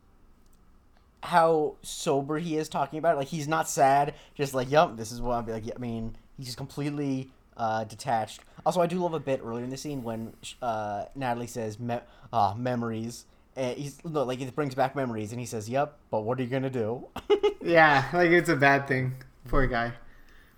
how 1.24 1.74
sober 1.80 2.38
he 2.38 2.56
is 2.58 2.68
talking 2.68 2.98
about 2.98 3.14
it. 3.14 3.18
Like 3.18 3.28
he's 3.28 3.48
not 3.48 3.68
sad, 3.68 4.14
just 4.34 4.52
like, 4.52 4.70
"Yup, 4.70 4.96
this 4.96 5.10
is 5.10 5.20
what 5.22 5.36
I'm." 5.36 5.46
Like, 5.46 5.64
I 5.74 5.78
mean, 5.78 6.16
he's 6.36 6.46
just 6.46 6.58
completely 6.58 7.30
uh, 7.56 7.84
detached. 7.84 8.42
Also, 8.66 8.80
I 8.80 8.86
do 8.86 8.98
love 8.98 9.14
a 9.14 9.20
bit 9.20 9.40
earlier 9.42 9.64
in 9.64 9.70
the 9.70 9.76
scene 9.76 10.02
when 10.02 10.34
uh, 10.60 11.06
Natalie 11.14 11.46
says, 11.46 11.80
Me- 11.80 12.00
uh, 12.32 12.54
"Memories." 12.56 13.24
And 13.56 13.78
he's 13.78 14.04
no, 14.04 14.24
like 14.24 14.40
it 14.40 14.54
brings 14.54 14.74
back 14.74 14.94
memories, 14.94 15.30
and 15.30 15.40
he 15.40 15.46
says, 15.46 15.68
"Yep, 15.68 15.96
but 16.10 16.20
what 16.22 16.38
are 16.38 16.42
you 16.42 16.48
gonna 16.48 16.70
do?" 16.70 17.08
Yeah, 17.62 18.04
like 18.12 18.30
it's 18.30 18.50
a 18.50 18.56
bad 18.56 18.86
thing. 18.86 19.14
Poor 19.48 19.66
guy. 19.66 19.92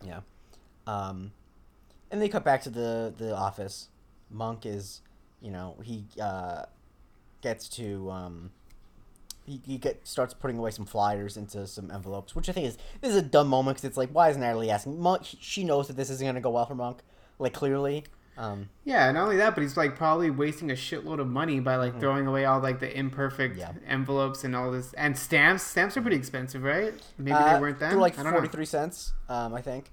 Yeah. 0.05 0.21
Um, 0.89 1.31
and 2.11 2.21
they 2.21 2.29
cut 2.29 2.45
back 2.45 2.63
to 2.63 2.71
the 2.71 3.15
the 3.17 3.37
office. 3.37 3.89
Monk 4.29 4.67
is, 4.67 5.03
you 5.41 5.53
know, 5.53 5.77
he 5.85 6.05
uh, 6.21 6.65
gets 7.43 7.69
to 7.69 8.11
um, 8.11 8.51
he, 9.47 9.61
he 9.65 9.79
get 9.79 10.07
starts 10.07 10.35
putting 10.35 10.59
away 10.59 10.71
some 10.71 10.85
flyers 10.85 11.37
into 11.37 11.67
some 11.67 11.91
envelopes, 11.91 12.35
which 12.35 12.49
I 12.49 12.53
think 12.53 12.67
is 12.67 12.77
this 13.01 13.11
is 13.11 13.17
a 13.17 13.23
dumb 13.23 13.49
moment 13.49 13.77
because 13.77 13.89
it's 13.89 13.97
like, 13.97 14.11
why 14.11 14.29
is 14.29 14.37
Natalie 14.37 14.71
asking? 14.71 15.01
Monk, 15.01 15.23
she 15.25 15.65
knows 15.65 15.89
that 15.89 15.97
this 15.97 16.11
isn't 16.11 16.27
gonna 16.27 16.41
go 16.41 16.51
well 16.51 16.67
for 16.67 16.75
Monk, 16.75 16.99
like 17.39 17.53
clearly. 17.53 18.05
Um, 18.39 18.69
Yeah, 18.85 19.11
not 19.13 19.23
only 19.23 19.39
that, 19.39 19.55
but 19.55 19.63
he's 19.63 19.79
like 19.79 19.97
probably 19.97 20.29
wasting 20.31 20.71
a 20.71 20.75
shitload 20.75 21.21
of 21.21 21.27
money 21.27 21.59
by 21.59 21.77
like 21.77 21.99
throwing 21.99 22.27
away 22.27 22.45
all 22.45 22.61
like 22.61 22.81
the 22.81 22.95
imperfect 22.95 23.57
Yeah. 23.57 23.73
envelopes 23.89 24.45
and 24.45 24.55
all 24.55 24.71
this 24.71 24.93
and 24.93 25.17
stamps. 25.17 25.63
Stamps 25.63 25.97
are 25.97 26.03
pretty 26.03 26.17
expensive, 26.19 26.63
right? 26.63 26.93
Maybe 27.17 27.33
uh, 27.33 27.55
they 27.55 27.61
weren't 27.61 27.79
then. 27.79 27.91
They're 27.91 27.99
like 27.99 28.19
I 28.19 28.23
don't 28.23 28.33
know. 28.33 28.39
forty 28.39 28.53
three 28.53 28.67
cents, 28.67 29.15
um, 29.31 29.55
I 29.55 29.63
think. 29.63 29.91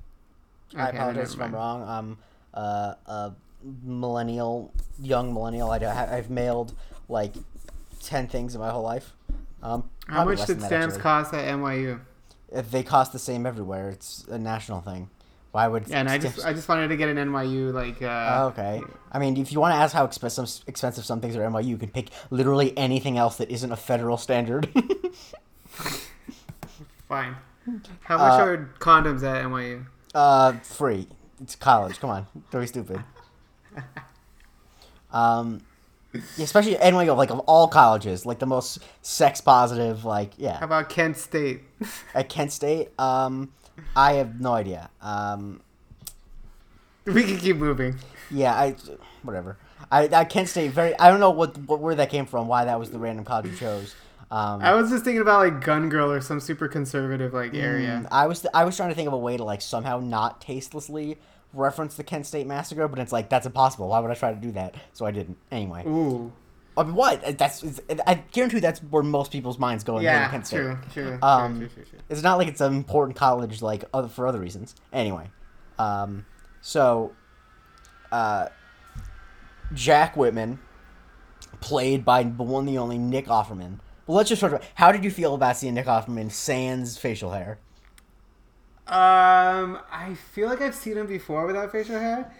I 0.75 0.89
apologize 0.89 1.35
if 1.35 1.39
I'm 1.39 1.53
wrong. 1.53 1.83
I'm 1.87 2.17
uh, 2.53 2.95
a 3.05 3.31
millennial, 3.83 4.73
young 5.01 5.33
millennial. 5.33 5.71
I, 5.71 5.77
I've 6.17 6.29
mailed 6.29 6.73
like 7.07 7.35
ten 8.01 8.27
things 8.27 8.55
in 8.55 8.61
my 8.61 8.71
whole 8.71 8.83
life. 8.83 9.13
Um, 9.63 9.89
How 10.07 10.25
much 10.25 10.45
did 10.45 10.61
stamps 10.61 10.95
actually. 10.95 11.01
cost 11.01 11.33
at 11.33 11.45
NYU? 11.57 11.99
If 12.51 12.69
they 12.69 12.83
cost 12.83 13.13
the 13.13 13.19
same 13.19 13.45
everywhere, 13.47 13.89
it's 13.89 14.25
a 14.29 14.37
national 14.37 14.81
thing. 14.81 15.09
Why 15.51 15.67
would? 15.67 15.87
Yeah, 15.87 15.99
and 16.01 16.09
I 16.09 16.17
just 16.17 16.45
I 16.45 16.51
just 16.53 16.67
wanted 16.67 16.87
to 16.89 16.97
get 16.97 17.09
an 17.09 17.17
NYU 17.17 17.71
like. 17.73 18.01
Uh, 18.01 18.39
Oh, 18.41 18.47
okay. 18.47 18.81
I 19.11 19.19
mean, 19.19 19.37
if 19.37 19.51
you 19.51 19.59
want 19.59 19.71
to 19.73 19.77
ask 19.77 19.93
how 19.93 20.03
expensive 20.03 20.49
expensive 20.67 21.05
some 21.05 21.21
things 21.21 21.35
are 21.35 21.43
at 21.43 21.51
NYU, 21.51 21.65
you 21.67 21.77
can 21.77 21.89
pick 21.89 22.09
literally 22.29 22.77
anything 22.77 23.17
else 23.17 23.37
that 23.37 23.49
isn't 23.49 23.71
a 23.71 23.75
federal 23.77 24.17
standard. 24.17 24.67
Fine. 27.07 27.35
How 28.01 28.17
much 28.17 28.33
Uh, 28.39 28.43
are 28.43 28.69
condoms 28.79 29.23
at 29.23 29.45
NYU? 29.45 29.85
uh, 30.15 30.53
free. 30.59 31.07
It's 31.41 31.55
college. 31.55 31.99
Come 31.99 32.09
on, 32.09 32.27
don't 32.51 32.61
be 32.61 32.67
stupid. 32.67 33.03
Um, 35.11 35.61
especially 36.39 36.75
NYU, 36.75 37.15
like 37.15 37.31
of 37.31 37.39
all 37.41 37.67
colleges, 37.67 38.25
like 38.25 38.39
the 38.39 38.45
most 38.45 38.79
sex 39.01 39.41
positive. 39.41 40.05
Like, 40.05 40.31
yeah. 40.37 40.57
How 40.59 40.65
about 40.65 40.89
Kent 40.89 41.17
State? 41.17 41.61
at 42.15 42.29
Kent 42.29 42.51
State. 42.51 42.97
Um, 42.99 43.51
I 43.95 44.13
have 44.13 44.39
no 44.39 44.53
idea. 44.53 44.89
Um, 45.01 45.61
we 47.05 47.23
can 47.23 47.37
keep 47.37 47.57
moving. 47.57 47.95
yeah, 48.31 48.53
I 48.53 48.75
whatever. 49.23 49.57
I, 49.91 50.07
I 50.07 50.25
Kent 50.25 50.49
State 50.49 50.71
very. 50.71 50.97
I 50.97 51.09
don't 51.09 51.19
know 51.19 51.31
what, 51.31 51.57
what 51.57 51.79
where 51.79 51.95
that 51.95 52.09
came 52.09 52.25
from. 52.25 52.47
Why 52.47 52.65
that 52.65 52.79
was 52.79 52.91
the 52.91 52.99
random 52.99 53.25
college 53.25 53.47
you 53.47 53.57
chose. 53.57 53.95
Um, 54.31 54.61
I 54.63 54.73
was 54.73 54.89
just 54.89 55.03
thinking 55.03 55.21
about 55.21 55.39
like 55.39 55.63
Gun 55.63 55.89
Girl 55.89 56.11
or 56.11 56.19
some 56.19 56.39
super 56.39 56.67
conservative 56.67 57.33
like 57.33 57.53
area. 57.53 58.01
Mm, 58.03 58.07
I 58.11 58.25
was 58.25 58.45
I 58.53 58.63
was 58.65 58.75
trying 58.75 58.89
to 58.89 58.95
think 58.95 59.07
of 59.07 59.13
a 59.13 59.17
way 59.17 59.37
to 59.37 59.43
like 59.43 59.61
somehow 59.61 59.99
not 59.99 60.41
tastelessly 60.41 61.19
reference 61.53 61.95
the 61.95 62.03
Kent 62.03 62.25
State 62.25 62.47
massacre, 62.47 62.87
but 62.87 62.99
it's 62.99 63.11
like 63.11 63.29
that's 63.29 63.45
impossible. 63.45 63.87
Why 63.87 63.99
would 63.99 64.11
I 64.11 64.15
try 64.15 64.33
to 64.33 64.39
do 64.39 64.51
that? 64.53 64.75
So 64.93 65.05
I 65.05 65.11
didn't. 65.11 65.37
Anyway, 65.51 65.83
Ooh. 65.85 66.31
I 66.75 66.83
mean, 66.83 66.95
what? 66.95 67.37
That's 67.37 67.79
I 68.07 68.15
guarantee 68.31 68.59
that's 68.59 68.79
where 68.81 69.03
most 69.03 69.31
people's 69.31 69.59
minds 69.59 69.83
go. 69.83 69.97
in 69.97 70.03
Yeah, 70.03 70.29
Kent 70.29 70.47
State. 70.47 70.57
true, 70.57 70.77
true, 70.91 71.19
Um, 71.21 71.59
true, 71.59 71.67
true, 71.67 71.75
true, 71.75 71.85
true. 71.91 71.99
It's 72.09 72.23
not 72.23 72.37
like 72.39 72.47
it's 72.47 72.61
an 72.61 72.73
important 72.73 73.15
college 73.17 73.61
like 73.61 73.83
other 73.93 74.07
for 74.07 74.25
other 74.27 74.39
reasons. 74.39 74.73
Anyway, 74.91 75.29
um, 75.77 76.25
so 76.61 77.11
uh, 78.11 78.47
Jack 79.73 80.15
Whitman, 80.17 80.59
played 81.61 82.03
by 82.03 82.23
the 82.23 82.43
one 82.43 82.65
the 82.65 82.77
only 82.77 82.97
Nick 82.97 83.27
Offerman. 83.27 83.79
Well, 84.05 84.17
let's 84.17 84.29
just 84.29 84.41
talk 84.41 84.51
about 84.51 84.63
how 84.75 84.91
did 84.91 85.03
you 85.03 85.11
feel 85.11 85.33
about 85.35 85.55
seeing 85.57 85.75
Nick 85.75 85.85
Offerman 85.85 86.31
sans 86.31 86.97
facial 86.97 87.31
hair? 87.31 87.59
Um, 88.85 89.79
I 89.91 90.15
feel 90.33 90.49
like 90.49 90.61
I've 90.61 90.75
seen 90.75 90.97
him 90.97 91.07
before 91.07 91.45
without 91.47 91.71
facial 91.71 91.97
hair. 91.97 92.33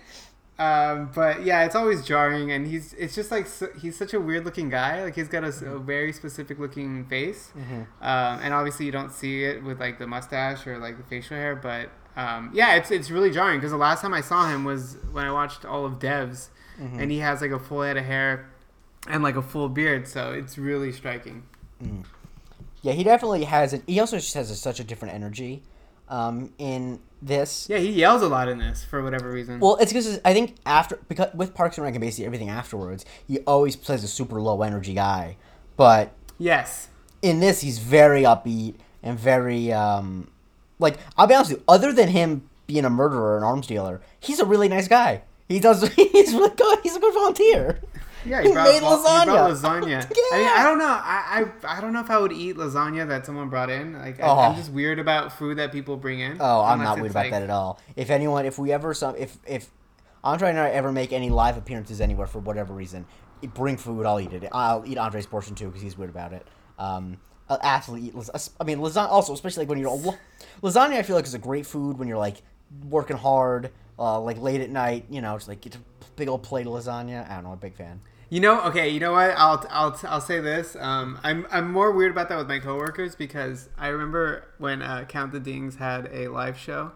Um, 0.59 1.09
but 1.15 1.43
yeah, 1.43 1.63
it's 1.63 1.75
always 1.75 2.05
jarring, 2.05 2.51
and 2.51 2.67
he's 2.67 2.93
it's 2.93 3.15
just 3.15 3.31
like 3.31 3.47
so, 3.47 3.69
he's 3.81 3.97
such 3.97 4.13
a 4.13 4.19
weird 4.19 4.45
looking 4.45 4.69
guy. 4.69 5.03
Like 5.03 5.15
he's 5.15 5.27
got 5.27 5.43
a 5.43 5.79
very 5.79 6.13
specific 6.13 6.59
looking 6.59 7.05
face, 7.05 7.51
um, 8.01 8.39
and 8.41 8.53
obviously 8.53 8.85
you 8.85 8.91
don't 8.91 9.11
see 9.11 9.43
it 9.43 9.63
with 9.63 9.79
like 9.79 9.97
the 9.97 10.05
mustache 10.05 10.67
or 10.67 10.77
like 10.77 10.97
the 10.97 11.03
facial 11.03 11.37
hair. 11.37 11.55
But 11.55 11.89
um, 12.15 12.51
yeah, 12.53 12.75
it's 12.75 12.91
it's 12.91 13.09
really 13.09 13.31
jarring 13.31 13.59
because 13.59 13.71
the 13.71 13.77
last 13.77 14.01
time 14.01 14.13
I 14.13 14.21
saw 14.21 14.47
him 14.47 14.63
was 14.63 14.97
when 15.11 15.25
I 15.25 15.31
watched 15.31 15.65
all 15.65 15.85
of 15.85 15.93
Devs, 15.93 16.49
and 16.99 17.09
he 17.09 17.17
has 17.19 17.41
like 17.41 17.51
a 17.51 17.59
full 17.59 17.81
head 17.81 17.97
of 17.97 18.05
hair 18.05 18.49
and 19.07 19.23
like 19.23 19.35
a 19.35 19.41
full 19.41 19.69
beard, 19.69 20.07
so 20.07 20.33
it's 20.33 20.57
really 20.57 20.91
striking. 20.91 21.43
Yeah, 22.83 22.93
he 22.93 23.03
definitely 23.03 23.45
has 23.45 23.73
it. 23.73 23.81
He 23.87 23.99
also 23.99 24.17
just 24.17 24.33
has 24.35 24.51
a, 24.51 24.55
such 24.55 24.79
a 24.79 24.83
different 24.83 25.15
energy 25.15 25.63
um, 26.13 26.53
in 26.59 26.99
this. 27.21 27.67
Yeah, 27.69 27.79
he 27.79 27.89
yells 27.89 28.21
a 28.21 28.27
lot 28.27 28.47
in 28.47 28.59
this 28.59 28.83
for 28.83 29.01
whatever 29.01 29.31
reason. 29.31 29.59
Well, 29.59 29.77
it's 29.77 29.91
because 29.91 30.19
I 30.23 30.33
think 30.33 30.55
after 30.65 30.99
because 31.07 31.33
with 31.33 31.55
Parks 31.55 31.77
and 31.77 31.83
Rec 31.83 31.95
and 31.95 32.01
basically 32.01 32.25
everything 32.25 32.49
afterwards, 32.49 33.03
he 33.27 33.39
always 33.39 33.75
plays 33.75 34.03
a 34.03 34.07
super 34.07 34.39
low 34.39 34.61
energy 34.61 34.93
guy. 34.93 35.37
But 35.75 36.13
yes. 36.37 36.89
in 37.23 37.39
this, 37.39 37.61
he's 37.61 37.79
very 37.79 38.21
upbeat 38.23 38.75
and 39.01 39.17
very 39.17 39.73
um, 39.73 40.29
like 40.77 40.97
I'll 41.17 41.27
be 41.27 41.33
honest 41.33 41.51
with 41.51 41.59
you. 41.61 41.65
Other 41.67 41.91
than 41.91 42.09
him 42.09 42.47
being 42.67 42.85
a 42.85 42.89
murderer 42.91 43.35
and 43.35 43.43
arms 43.43 43.65
dealer, 43.65 44.01
he's 44.19 44.39
a 44.39 44.45
really 44.45 44.69
nice 44.69 44.87
guy. 44.87 45.23
He 45.49 45.59
does. 45.59 45.87
He's 45.93 46.33
really 46.33 46.55
good. 46.55 46.79
He's 46.83 46.95
a 46.95 46.99
good 46.99 47.13
volunteer. 47.13 47.79
Yeah, 48.25 48.41
He 48.41 48.47
he, 48.47 48.53
brought, 48.53 48.63
made 48.65 48.73
he 48.75 48.79
brought 48.79 49.27
lasagna. 49.27 49.49
lasagna. 49.51 50.05
I 50.33 50.37
mean, 50.37 50.47
I 50.49 50.63
don't 50.63 50.77
know. 50.79 50.85
I, 50.85 51.45
I 51.65 51.77
I 51.77 51.81
don't 51.81 51.93
know 51.93 51.99
if 52.01 52.09
I 52.09 52.17
would 52.17 52.31
eat 52.31 52.55
lasagna 52.55 53.07
that 53.07 53.25
someone 53.25 53.49
brought 53.49 53.69
in. 53.69 53.93
Like, 53.93 54.19
I, 54.21 54.27
Oh. 54.27 54.39
I'm 54.39 54.55
just 54.55 54.71
weird 54.71 54.99
about 54.99 55.33
food 55.33 55.57
that 55.57 55.71
people 55.71 55.97
bring 55.97 56.19
in. 56.19 56.37
Oh, 56.39 56.61
I'm 56.61 56.79
not 56.79 56.97
weird 56.99 57.11
about 57.11 57.23
like- 57.25 57.31
that 57.31 57.43
at 57.43 57.49
all. 57.49 57.79
If 57.95 58.09
anyone, 58.09 58.45
if 58.45 58.57
we 58.57 58.71
ever 58.71 58.93
some, 58.93 59.15
if 59.15 59.37
if 59.45 59.69
Andre 60.23 60.49
and 60.49 60.59
I 60.59 60.69
ever 60.69 60.91
make 60.91 61.11
any 61.11 61.29
live 61.29 61.57
appearances 61.57 61.99
anywhere 61.99 62.27
for 62.27 62.39
whatever 62.39 62.73
reason, 62.73 63.05
bring 63.53 63.75
food. 63.77 64.05
I'll 64.05 64.19
eat 64.21 64.31
it. 64.33 64.47
I'll 64.53 64.83
eat 64.87 64.97
Andre's 64.97 65.25
portion 65.25 65.53
too 65.55 65.67
because 65.67 65.81
he's 65.81 65.97
weird 65.97 66.09
about 66.09 66.31
it. 66.33 66.47
Um, 66.79 67.17
I'll 67.49 67.59
absolutely 67.61 68.07
eat. 68.07 68.15
las- 68.15 68.49
I 68.59 68.63
mean, 68.63 68.77
lasagna. 68.79 69.09
Also, 69.09 69.33
especially 69.33 69.61
like 69.63 69.69
when 69.69 69.79
you're 69.79 69.91
lasagna, 70.61 70.93
I 70.93 71.03
feel 71.03 71.15
like 71.17 71.25
is 71.25 71.33
a 71.33 71.39
great 71.39 71.65
food 71.65 71.97
when 71.99 72.07
you're 72.07 72.17
like 72.17 72.37
working 72.89 73.17
hard, 73.17 73.71
uh, 73.99 74.19
like 74.21 74.39
late 74.41 74.61
at 74.61 74.69
night. 74.69 75.05
You 75.09 75.19
know, 75.21 75.35
just 75.35 75.49
like 75.49 75.59
get 75.59 75.75
a 75.75 75.79
big 76.15 76.29
old 76.29 76.41
plate 76.43 76.67
of 76.67 76.73
lasagna. 76.73 77.29
I 77.29 77.35
don't 77.35 77.43
know, 77.43 77.49
I'm 77.49 77.55
a 77.55 77.57
big 77.57 77.75
fan. 77.75 77.99
You 78.33 78.39
know, 78.39 78.61
okay. 78.61 78.89
You 78.89 78.99
know 78.99 79.11
what? 79.11 79.29
I'll 79.37 79.63
I'll 79.69 79.99
I'll 80.05 80.19
say 80.19 80.39
this. 80.39 80.75
Um, 80.79 81.19
I'm 81.23 81.45
I'm 81.51 81.71
more 81.71 81.91
weird 81.91 82.09
about 82.09 82.29
that 82.29 82.37
with 82.39 82.47
my 82.47 82.57
coworkers 82.57 83.13
because 83.13 83.69
I 83.77 83.89
remember 83.89 84.47
when 84.57 84.81
uh, 84.81 85.05
Count 85.07 85.33
the 85.33 85.39
Dings 85.39 85.75
had 85.75 86.09
a 86.11 86.29
live 86.29 86.57
show. 86.57 86.93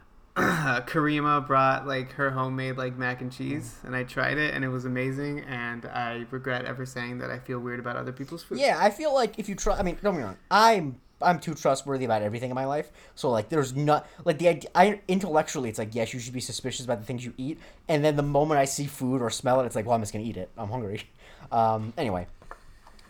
Karima 0.36 1.46
brought 1.46 1.86
like 1.86 2.10
her 2.14 2.32
homemade 2.32 2.76
like 2.76 2.98
mac 2.98 3.20
and 3.20 3.30
cheese, 3.30 3.76
and 3.84 3.94
I 3.94 4.02
tried 4.02 4.36
it, 4.36 4.52
and 4.52 4.64
it 4.64 4.68
was 4.68 4.84
amazing. 4.84 5.44
And 5.44 5.86
I 5.86 6.26
regret 6.32 6.64
ever 6.64 6.84
saying 6.84 7.18
that 7.18 7.30
I 7.30 7.38
feel 7.38 7.60
weird 7.60 7.78
about 7.78 7.94
other 7.94 8.10
people's 8.10 8.42
food. 8.42 8.58
Yeah, 8.58 8.76
I 8.80 8.90
feel 8.90 9.14
like 9.14 9.38
if 9.38 9.48
you 9.48 9.54
try, 9.54 9.78
I 9.78 9.84
mean, 9.84 9.96
don't 10.02 10.14
get 10.14 10.18
me 10.18 10.24
wrong, 10.24 10.38
I'm 10.50 11.00
I'm 11.22 11.40
too 11.40 11.54
trustworthy 11.54 12.04
about 12.04 12.22
everything 12.22 12.50
in 12.50 12.54
my 12.54 12.64
life. 12.64 12.90
So 13.14 13.30
like, 13.30 13.48
there's 13.48 13.74
not 13.74 14.06
like 14.24 14.38
the 14.38 14.48
idea. 14.48 14.70
I 14.74 15.00
intellectually, 15.08 15.68
it's 15.68 15.78
like 15.78 15.94
yes, 15.94 16.12
you 16.14 16.20
should 16.20 16.32
be 16.32 16.40
suspicious 16.40 16.84
about 16.84 17.00
the 17.00 17.06
things 17.06 17.24
you 17.24 17.34
eat, 17.36 17.58
and 17.88 18.04
then 18.04 18.16
the 18.16 18.22
moment 18.22 18.60
I 18.60 18.64
see 18.64 18.86
food 18.86 19.22
or 19.22 19.30
smell 19.30 19.60
it, 19.60 19.66
it's 19.66 19.76
like, 19.76 19.86
well, 19.86 19.94
I'm 19.94 20.02
just 20.02 20.12
gonna 20.12 20.24
eat 20.24 20.36
it. 20.36 20.50
I'm 20.56 20.68
hungry. 20.68 21.02
Um, 21.52 21.92
anyway. 21.98 22.28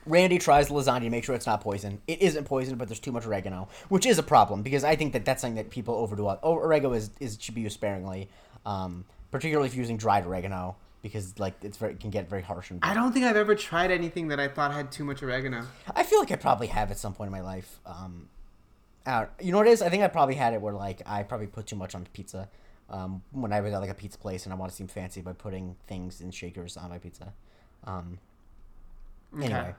Randy 0.07 0.39
tries 0.39 0.69
the 0.69 0.75
lasagna 0.75 1.01
to 1.01 1.11
make 1.11 1.25
sure 1.25 1.35
it's 1.35 1.45
not 1.45 1.61
poison. 1.61 2.01
It 2.07 2.23
isn't 2.23 2.45
poison, 2.45 2.77
but 2.77 2.89
there's 2.89 3.01
too 3.01 3.13
much 3.13 3.27
oregano, 3.27 3.69
which 3.91 4.07
is 4.07 4.19
a 4.19 4.23
problem 4.23 4.63
because 4.63 4.83
I 4.83 4.97
think 4.97 5.13
that 5.13 5.27
that's 5.27 5.43
something 5.43 5.57
that 5.57 5.69
people 5.69 5.95
overdo. 5.95 6.39
Oh, 6.43 6.55
oregano 6.55 6.95
is, 6.95 7.11
is 7.21 7.37
should 7.39 7.55
be 7.55 7.61
used 7.61 7.75
sparingly, 7.75 8.31
um, 8.65 9.05
particularly 9.31 9.69
if 9.69 9.75
you're 9.75 9.83
using 9.83 9.99
dried 9.99 10.25
oregano 10.25 10.77
because 11.03 11.39
like 11.39 11.55
it's 11.63 11.77
very 11.79 11.93
it 11.93 12.01
can 12.01 12.11
get 12.11 12.29
very 12.29 12.43
harsh 12.43 12.71
and. 12.71 12.81
I 12.83 12.95
don't 12.95 13.13
think 13.13 13.25
I've 13.25 13.37
ever 13.37 13.55
tried 13.55 13.91
anything 13.91 14.29
that 14.29 14.41
I 14.41 14.49
thought 14.49 14.73
had 14.73 14.93
too 14.93 15.05
much 15.05 15.23
oregano. 15.23 15.67
I 15.95 16.03
feel 16.03 16.19
like 16.19 16.31
I 16.31 16.37
probably 16.37 16.67
have 16.69 16.91
at 16.91 16.99
some 16.99 17.15
point 17.15 17.29
in 17.29 17.33
my 17.33 17.41
life. 17.41 17.81
Um, 17.87 18.29
don't- 19.07 19.31
you 19.41 19.53
know 19.53 19.59
what 19.59 19.67
it 19.67 19.71
is? 19.71 19.83
I 19.83 19.89
think 19.89 20.03
I 20.03 20.09
probably 20.09 20.35
had 20.35 20.53
it 20.55 20.61
where 20.61 20.75
like 20.75 21.03
I 21.07 21.23
probably 21.23 21.47
put 21.47 21.67
too 21.67 21.77
much 21.77 21.95
on 21.95 22.07
pizza. 22.13 22.49
Um, 22.91 23.23
when 23.31 23.53
I 23.53 23.61
was 23.61 23.73
at 23.73 23.79
like 23.81 23.91
a 23.91 23.95
pizza 23.95 24.19
place 24.19 24.45
and 24.47 24.53
I 24.53 24.57
want 24.57 24.73
to 24.73 24.77
seem 24.77 24.89
fancy 24.89 25.21
by 25.21 25.33
putting 25.33 25.77
things 25.87 26.21
in 26.21 26.33
shakers 26.33 26.77
on 26.77 26.91
my 26.91 26.99
pizza. 26.99 27.33
Um, 27.85 28.19
anyway, 29.41 29.75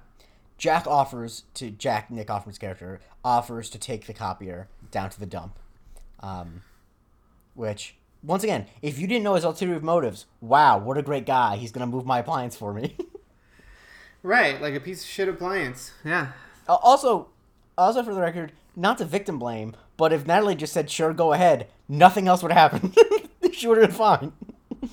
Jack 0.58 0.88
offers 0.88 1.44
to 1.56 1.72
Jack 1.72 2.10
Nick 2.10 2.28
Offerman's 2.28 2.58
character 2.58 3.02
offers 3.24 3.70
to 3.72 3.78
take 3.78 4.06
the 4.08 4.14
copier 4.14 4.70
down 4.92 5.10
to 5.10 5.20
the 5.20 5.26
dump. 5.26 5.60
Um, 6.22 6.62
which 7.54 7.96
once 8.24 8.44
again, 8.44 8.68
if 8.82 9.00
you 9.00 9.08
didn't 9.08 9.24
know 9.24 9.36
his 9.36 9.44
ulterior 9.44 9.80
motives, 9.80 10.26
wow, 10.40 10.78
what 10.78 10.98
a 10.98 11.02
great 11.02 11.26
guy! 11.26 11.56
He's 11.58 11.72
gonna 11.72 11.88
move 11.88 12.06
my 12.06 12.20
appliance 12.20 12.56
for 12.56 12.74
me. 12.74 12.96
Right, 14.24 14.62
like 14.62 14.76
a 14.76 14.80
piece 14.80 15.02
of 15.04 15.10
shit 15.10 15.28
appliance. 15.28 15.94
Yeah. 16.06 16.34
Uh, 16.70 16.76
also, 16.76 17.30
also 17.78 18.04
for 18.04 18.14
the 18.14 18.22
record, 18.22 18.52
not 18.76 19.00
to 19.00 19.06
victim 19.06 19.40
blame, 19.40 19.76
but 19.98 20.14
if 20.14 20.28
Natalie 20.28 20.56
just 20.56 20.74
said 20.74 20.90
sure, 20.92 21.14
go 21.14 21.34
ahead, 21.34 21.68
nothing 21.90 22.28
else 22.28 22.44
would 22.44 22.52
happen. 22.52 22.94
she 23.52 23.68
would 23.68 23.80
have 23.80 23.88
been 23.90 23.98
fine. 23.98 24.34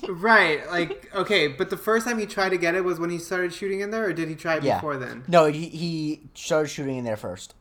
Right, 0.07 0.67
like 0.69 1.11
okay, 1.15 1.47
but 1.47 1.69
the 1.71 1.77
first 1.77 2.05
time 2.07 2.19
he 2.19 2.25
tried 2.27 2.49
to 2.49 2.57
get 2.57 2.75
it 2.75 2.83
was 2.83 2.99
when 2.99 3.09
he 3.09 3.17
started 3.17 3.53
shooting 3.53 3.79
in 3.81 3.89
there, 3.89 4.05
or 4.05 4.13
did 4.13 4.29
he 4.29 4.35
try 4.35 4.57
it 4.57 4.63
Yeah. 4.63 4.75
before 4.77 4.97
then? 4.97 5.23
No, 5.27 5.45
he, 5.45 5.67
he 5.67 6.21
started 6.35 6.67
shooting 6.69 6.97
in 6.97 7.03
there 7.05 7.17
first. 7.17 7.53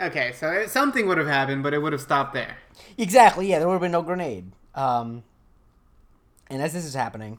Okay, 0.00 0.32
so 0.32 0.66
something 0.66 1.06
would 1.06 1.18
have 1.18 1.26
happened, 1.28 1.62
but 1.62 1.74
it 1.74 1.78
would 1.78 1.92
have 1.92 2.02
stopped 2.02 2.34
there. 2.34 2.56
Exactly. 2.96 3.48
Yeah, 3.48 3.58
there 3.58 3.68
would 3.68 3.74
have 3.74 3.80
been 3.80 3.92
no 3.92 4.02
grenade. 4.02 4.50
Um, 4.78 5.24
and 6.48 6.62
as 6.62 6.72
this 6.72 6.84
is 6.84 6.94
happening, 6.94 7.38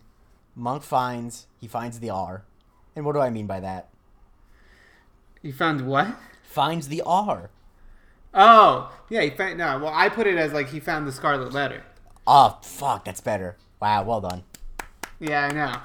Monk 0.55 0.83
finds 0.83 1.47
he 1.59 1.67
finds 1.67 1.99
the 1.99 2.09
R, 2.09 2.43
and 2.95 3.05
what 3.05 3.13
do 3.13 3.19
I 3.19 3.29
mean 3.29 3.47
by 3.47 3.61
that? 3.61 3.87
He 5.41 5.53
found 5.53 5.87
what? 5.87 6.07
Finds 6.43 6.89
the 6.89 7.01
R. 7.05 7.49
Oh, 8.33 8.93
yeah, 9.09 9.21
he 9.21 9.29
found 9.29 9.57
no. 9.57 9.79
Well, 9.79 9.93
I 9.93 10.09
put 10.09 10.27
it 10.27 10.37
as 10.37 10.51
like 10.51 10.69
he 10.69 10.81
found 10.81 11.07
the 11.07 11.13
scarlet 11.13 11.53
letter. 11.53 11.83
Oh 12.27 12.59
fuck, 12.61 13.05
that's 13.05 13.21
better. 13.21 13.55
Wow, 13.81 14.03
well 14.03 14.19
done. 14.19 14.43
Yeah, 15.21 15.45
I 15.45 15.53
know. 15.53 15.75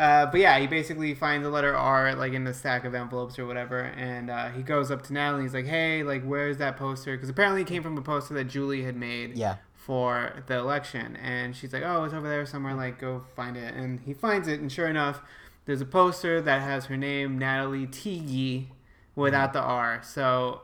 Uh, 0.00 0.26
but 0.26 0.40
yeah, 0.40 0.58
he 0.60 0.68
basically 0.68 1.12
finds 1.14 1.42
the 1.42 1.50
letter 1.50 1.74
R 1.74 2.14
like 2.14 2.34
in 2.34 2.44
the 2.44 2.54
stack 2.54 2.84
of 2.84 2.94
envelopes 2.94 3.36
or 3.36 3.46
whatever, 3.46 3.80
and 3.80 4.30
uh, 4.30 4.50
he 4.50 4.62
goes 4.62 4.92
up 4.92 5.02
to 5.04 5.12
Natalie. 5.12 5.42
He's 5.42 5.54
like, 5.54 5.66
"Hey, 5.66 6.04
like, 6.04 6.22
where's 6.22 6.58
that 6.58 6.76
poster?" 6.76 7.16
Because 7.16 7.30
apparently 7.30 7.62
it 7.62 7.66
came 7.66 7.82
from 7.82 7.98
a 7.98 8.02
poster 8.02 8.34
that 8.34 8.44
Julie 8.44 8.84
had 8.84 8.94
made 8.94 9.36
Yeah. 9.36 9.56
For 9.86 10.42
the 10.48 10.58
election, 10.58 11.14
and 11.22 11.54
she's 11.54 11.72
like, 11.72 11.84
"Oh, 11.84 12.02
it's 12.02 12.12
over 12.12 12.28
there 12.28 12.44
somewhere. 12.44 12.74
Like, 12.74 12.98
go 12.98 13.24
find 13.36 13.56
it." 13.56 13.72
And 13.72 14.00
he 14.00 14.12
finds 14.12 14.48
it, 14.48 14.58
and 14.58 14.70
sure 14.70 14.88
enough, 14.88 15.22
there's 15.64 15.80
a 15.80 15.86
poster 15.86 16.40
that 16.40 16.60
has 16.60 16.86
her 16.86 16.96
name, 16.96 17.38
Natalie 17.38 17.86
Teague, 17.86 18.66
without 19.14 19.52
the 19.52 19.60
R. 19.60 20.00
So 20.02 20.62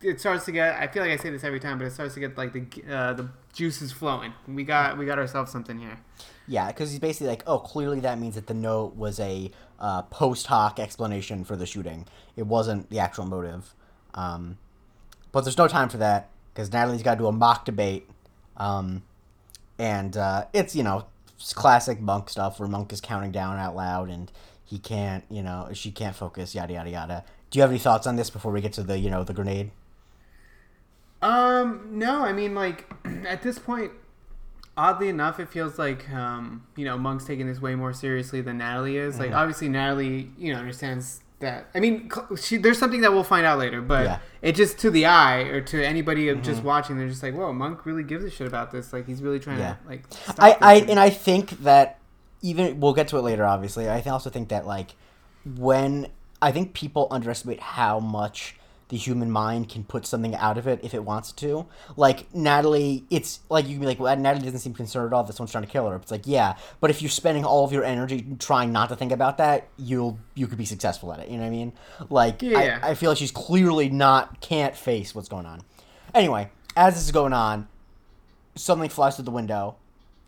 it 0.00 0.20
starts 0.20 0.46
to 0.46 0.52
get. 0.52 0.74
I 0.76 0.86
feel 0.86 1.02
like 1.02 1.12
I 1.12 1.16
say 1.16 1.28
this 1.28 1.44
every 1.44 1.60
time, 1.60 1.76
but 1.76 1.84
it 1.84 1.92
starts 1.92 2.14
to 2.14 2.20
get 2.20 2.38
like 2.38 2.54
the 2.54 2.66
uh, 2.90 3.12
the 3.12 3.28
juices 3.52 3.92
flowing. 3.92 4.32
We 4.48 4.64
got 4.64 4.96
we 4.96 5.04
got 5.04 5.18
ourselves 5.18 5.52
something 5.52 5.78
here. 5.78 5.98
Yeah, 6.48 6.68
because 6.68 6.92
he's 6.92 7.00
basically 7.00 7.28
like, 7.28 7.42
oh, 7.46 7.58
clearly 7.58 8.00
that 8.00 8.18
means 8.18 8.36
that 8.36 8.46
the 8.46 8.54
note 8.54 8.96
was 8.96 9.20
a 9.20 9.50
uh, 9.78 10.02
post 10.02 10.46
hoc 10.46 10.78
explanation 10.78 11.44
for 11.44 11.56
the 11.56 11.66
shooting. 11.66 12.06
It 12.36 12.46
wasn't 12.46 12.88
the 12.88 13.00
actual 13.00 13.26
motive. 13.26 13.74
Um, 14.14 14.56
but 15.30 15.44
there's 15.44 15.58
no 15.58 15.68
time 15.68 15.90
for 15.90 15.98
that 15.98 16.30
because 16.54 16.72
Natalie's 16.72 17.02
got 17.02 17.14
to 17.14 17.18
do 17.18 17.26
a 17.26 17.32
mock 17.32 17.64
debate. 17.64 18.08
Um, 18.56 19.02
and 19.78 20.16
uh, 20.16 20.46
it's, 20.52 20.76
you 20.76 20.82
know, 20.82 21.06
classic 21.54 22.00
Monk 22.00 22.30
stuff 22.30 22.60
where 22.60 22.68
Monk 22.68 22.92
is 22.92 23.00
counting 23.00 23.32
down 23.32 23.58
out 23.58 23.74
loud 23.74 24.08
and 24.08 24.30
he 24.64 24.78
can't, 24.78 25.24
you 25.30 25.42
know, 25.42 25.68
she 25.72 25.90
can't 25.90 26.16
focus, 26.16 26.54
yada, 26.54 26.72
yada, 26.72 26.90
yada. 26.90 27.24
Do 27.50 27.58
you 27.58 27.62
have 27.62 27.70
any 27.70 27.78
thoughts 27.78 28.06
on 28.06 28.16
this 28.16 28.30
before 28.30 28.52
we 28.52 28.60
get 28.60 28.72
to 28.74 28.82
the, 28.82 28.98
you 28.98 29.10
know, 29.10 29.24
the 29.24 29.34
grenade? 29.34 29.70
Um, 31.22 31.86
no, 31.92 32.22
I 32.22 32.32
mean, 32.32 32.54
like, 32.54 32.90
at 33.26 33.42
this 33.42 33.58
point, 33.58 33.92
oddly 34.76 35.08
enough, 35.08 35.40
it 35.40 35.48
feels 35.48 35.78
like, 35.78 36.10
um, 36.10 36.66
you 36.76 36.84
know, 36.84 36.98
Monk's 36.98 37.24
taking 37.24 37.46
this 37.46 37.60
way 37.60 37.74
more 37.74 37.92
seriously 37.92 38.40
than 38.40 38.58
Natalie 38.58 38.96
is. 38.96 39.18
Like, 39.18 39.32
obviously, 39.32 39.68
Natalie, 39.68 40.30
you 40.38 40.52
know, 40.52 40.58
understands 40.58 41.20
that. 41.40 41.68
I 41.74 41.80
mean, 41.80 42.10
she, 42.40 42.56
there's 42.56 42.78
something 42.78 43.00
that 43.02 43.12
we'll 43.12 43.24
find 43.24 43.44
out 43.44 43.58
later, 43.58 43.82
but 43.82 44.04
Yeah. 44.04 44.18
it 44.42 44.54
just, 44.54 44.78
to 44.78 44.90
the 44.90 45.06
eye 45.06 45.40
or 45.40 45.60
to 45.62 45.84
anybody 45.84 46.28
of 46.28 46.42
just 46.42 46.58
mm-hmm. 46.58 46.68
watching, 46.68 46.96
they're 46.96 47.08
just 47.08 47.22
like, 47.22 47.34
whoa, 47.34 47.52
Monk 47.52 47.84
really 47.86 48.02
gives 48.02 48.24
a 48.24 48.30
shit 48.30 48.46
about 48.46 48.70
this. 48.70 48.92
Like, 48.92 49.06
he's 49.06 49.22
really 49.22 49.40
trying 49.40 49.58
Yeah. 49.58 49.74
to, 49.74 49.88
like, 49.88 50.04
stop 50.10 50.36
I, 50.38 50.56
I 50.60 50.74
and 50.88 50.98
I 50.98 51.10
think 51.10 51.62
that 51.62 51.98
even 52.44 52.78
we'll 52.78 52.92
get 52.92 53.08
to 53.08 53.16
it 53.16 53.22
later. 53.22 53.44
Obviously, 53.44 53.88
I 53.88 54.00
also 54.02 54.28
think 54.30 54.50
that 54.50 54.66
like 54.66 54.94
when 55.56 56.08
I 56.42 56.52
think 56.52 56.74
people 56.74 57.08
underestimate 57.10 57.58
how 57.58 57.98
much 57.98 58.56
the 58.94 58.98
human 59.00 59.28
mind 59.28 59.68
can 59.68 59.82
put 59.82 60.06
something 60.06 60.36
out 60.36 60.56
of 60.56 60.68
it 60.68 60.78
if 60.84 60.94
it 60.94 61.02
wants 61.02 61.32
to. 61.32 61.66
Like 61.96 62.32
Natalie, 62.32 63.02
it's 63.10 63.40
like 63.50 63.66
you 63.66 63.72
can 63.72 63.80
be 63.80 63.86
like, 63.86 63.98
well, 63.98 64.16
Natalie 64.16 64.44
doesn't 64.44 64.60
seem 64.60 64.72
concerned 64.72 65.08
at 65.08 65.12
all. 65.12 65.24
This 65.24 65.40
one's 65.40 65.50
trying 65.50 65.64
to 65.64 65.68
kill 65.68 65.88
her. 65.88 65.96
It's 65.96 66.12
like, 66.12 66.28
yeah, 66.28 66.54
but 66.78 66.90
if 66.90 67.02
you're 67.02 67.10
spending 67.10 67.44
all 67.44 67.64
of 67.64 67.72
your 67.72 67.82
energy 67.82 68.24
trying 68.38 68.70
not 68.70 68.90
to 68.90 68.94
think 68.94 69.10
about 69.10 69.38
that, 69.38 69.66
you'll 69.76 70.20
you 70.36 70.46
could 70.46 70.58
be 70.58 70.64
successful 70.64 71.12
at 71.12 71.18
it. 71.18 71.28
You 71.28 71.38
know 71.38 71.42
what 71.42 71.48
I 71.48 71.50
mean? 71.50 71.72
Like, 72.08 72.40
Yeah. 72.40 72.78
I, 72.84 72.90
I 72.90 72.94
feel 72.94 73.10
like 73.10 73.18
she's 73.18 73.32
clearly 73.32 73.88
not 73.88 74.40
can't 74.40 74.76
face 74.76 75.12
what's 75.12 75.28
going 75.28 75.44
on. 75.46 75.62
Anyway, 76.14 76.48
as 76.76 76.94
this 76.94 77.02
is 77.02 77.10
going 77.10 77.32
on, 77.32 77.66
something 78.54 78.88
flies 78.88 79.16
through 79.16 79.24
the 79.24 79.32
window. 79.32 79.74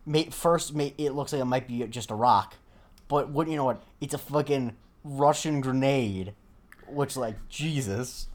May, 0.04 0.24
first, 0.24 0.74
may, 0.74 0.92
it 0.98 1.10
looks 1.12 1.32
like 1.32 1.40
it 1.40 1.44
might 1.44 1.68
be 1.68 1.86
just 1.86 2.10
a 2.10 2.16
rock, 2.16 2.56
but 3.06 3.28
what 3.28 3.46
you 3.46 3.54
know 3.54 3.64
what? 3.64 3.80
It's 4.00 4.14
a 4.14 4.18
fucking 4.18 4.74
Russian 5.04 5.60
grenade, 5.60 6.34
which 6.88 7.16
like 7.16 7.36
Jesus. 7.48 8.26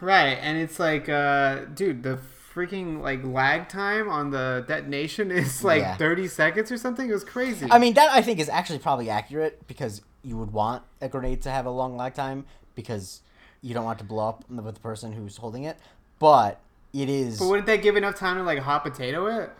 Right, 0.00 0.38
and 0.40 0.58
it's 0.58 0.78
like, 0.78 1.08
uh, 1.08 1.60
dude, 1.74 2.02
the 2.02 2.18
freaking 2.54 3.00
like 3.00 3.24
lag 3.24 3.68
time 3.68 4.08
on 4.08 4.30
the 4.30 4.64
detonation 4.68 5.30
is 5.40 5.64
like 5.64 5.80
Yeah. 5.80 5.96
30 5.96 6.28
seconds 6.28 6.70
or 6.70 6.76
something. 6.76 7.08
It 7.08 7.12
was 7.12 7.24
crazy. 7.24 7.66
I 7.70 7.78
mean, 7.78 7.94
that 7.94 8.10
I 8.10 8.22
think 8.22 8.38
is 8.38 8.48
actually 8.48 8.78
probably 8.80 9.08
accurate 9.08 9.66
because 9.66 10.02
you 10.22 10.36
would 10.36 10.52
want 10.52 10.82
a 11.00 11.08
grenade 11.08 11.42
to 11.42 11.50
have 11.50 11.66
a 11.66 11.70
long 11.70 11.96
lag 11.96 12.14
time 12.14 12.44
because 12.74 13.22
you 13.62 13.74
don't 13.74 13.84
want 13.84 13.98
to 14.00 14.04
blow 14.04 14.28
up 14.28 14.44
with 14.50 14.74
the 14.74 14.80
person 14.80 15.12
who's 15.12 15.36
holding 15.38 15.64
it. 15.64 15.78
But 16.18 16.60
it 16.92 17.08
is 17.08 17.38
but 17.38 17.48
wouldn't 17.48 17.66
that 17.66 17.82
give 17.82 17.96
enough 17.96 18.16
time 18.16 18.36
to 18.36 18.42
like 18.42 18.58
hot 18.58 18.84
potato 18.84 19.26
it? 19.26 19.50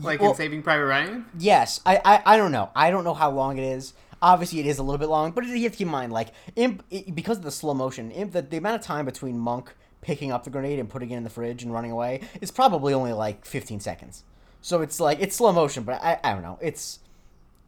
Like 0.00 0.20
well- 0.20 0.30
in 0.30 0.36
Saving 0.36 0.62
Private 0.62 0.86
Ryan? 0.86 1.26
Yes, 1.38 1.80
I, 1.86 2.00
I 2.04 2.22
I 2.34 2.36
don't 2.36 2.52
know. 2.52 2.70
I 2.74 2.90
don't 2.90 3.04
know 3.04 3.14
how 3.14 3.30
long 3.30 3.58
it 3.58 3.64
is. 3.64 3.94
Obviously, 4.22 4.60
it 4.60 4.66
is 4.66 4.78
a 4.78 4.82
little 4.84 4.98
bit 4.98 5.08
long, 5.08 5.32
but 5.32 5.44
you 5.44 5.62
have 5.64 5.72
to 5.72 5.78
keep 5.78 5.86
in 5.88 5.90
mind, 5.92 6.12
like, 6.12 6.28
imp, 6.56 6.84
it, 6.90 7.12
because 7.14 7.38
of 7.38 7.42
the 7.44 7.50
slow 7.50 7.74
motion, 7.74 8.10
imp, 8.12 8.32
the, 8.32 8.40
the 8.42 8.56
amount 8.56 8.76
of 8.76 8.82
time 8.86 9.04
between 9.04 9.36
Monk 9.36 9.74
picking 10.00 10.30
up 10.32 10.44
the 10.44 10.50
grenade 10.50 10.78
and 10.78 10.88
putting 10.88 11.10
it 11.10 11.16
in 11.16 11.24
the 11.24 11.30
fridge 11.30 11.62
and 11.62 11.72
running 11.72 11.90
away 11.90 12.20
is 12.40 12.50
probably 12.50 12.94
only 12.94 13.12
like 13.12 13.44
15 13.44 13.80
seconds. 13.80 14.22
So 14.60 14.80
it's 14.80 14.98
like 15.00 15.18
it's 15.20 15.34
slow 15.36 15.52
motion, 15.52 15.82
but 15.82 16.00
I, 16.02 16.18
I 16.22 16.32
don't 16.32 16.42
know. 16.42 16.58
It's 16.62 17.00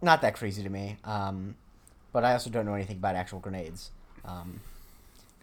not 0.01 0.21
that 0.23 0.35
crazy 0.37 0.62
to 0.62 0.69
me. 0.71 0.97
Um, 1.05 1.57
but 2.12 2.25
I 2.25 2.33
also 2.33 2.51
don't 2.51 2.67
know 2.67 2.75
anything 2.75 2.97
about 2.99 3.17
actual 3.17 3.40
grenades. 3.40 3.90
Um, 4.25 4.61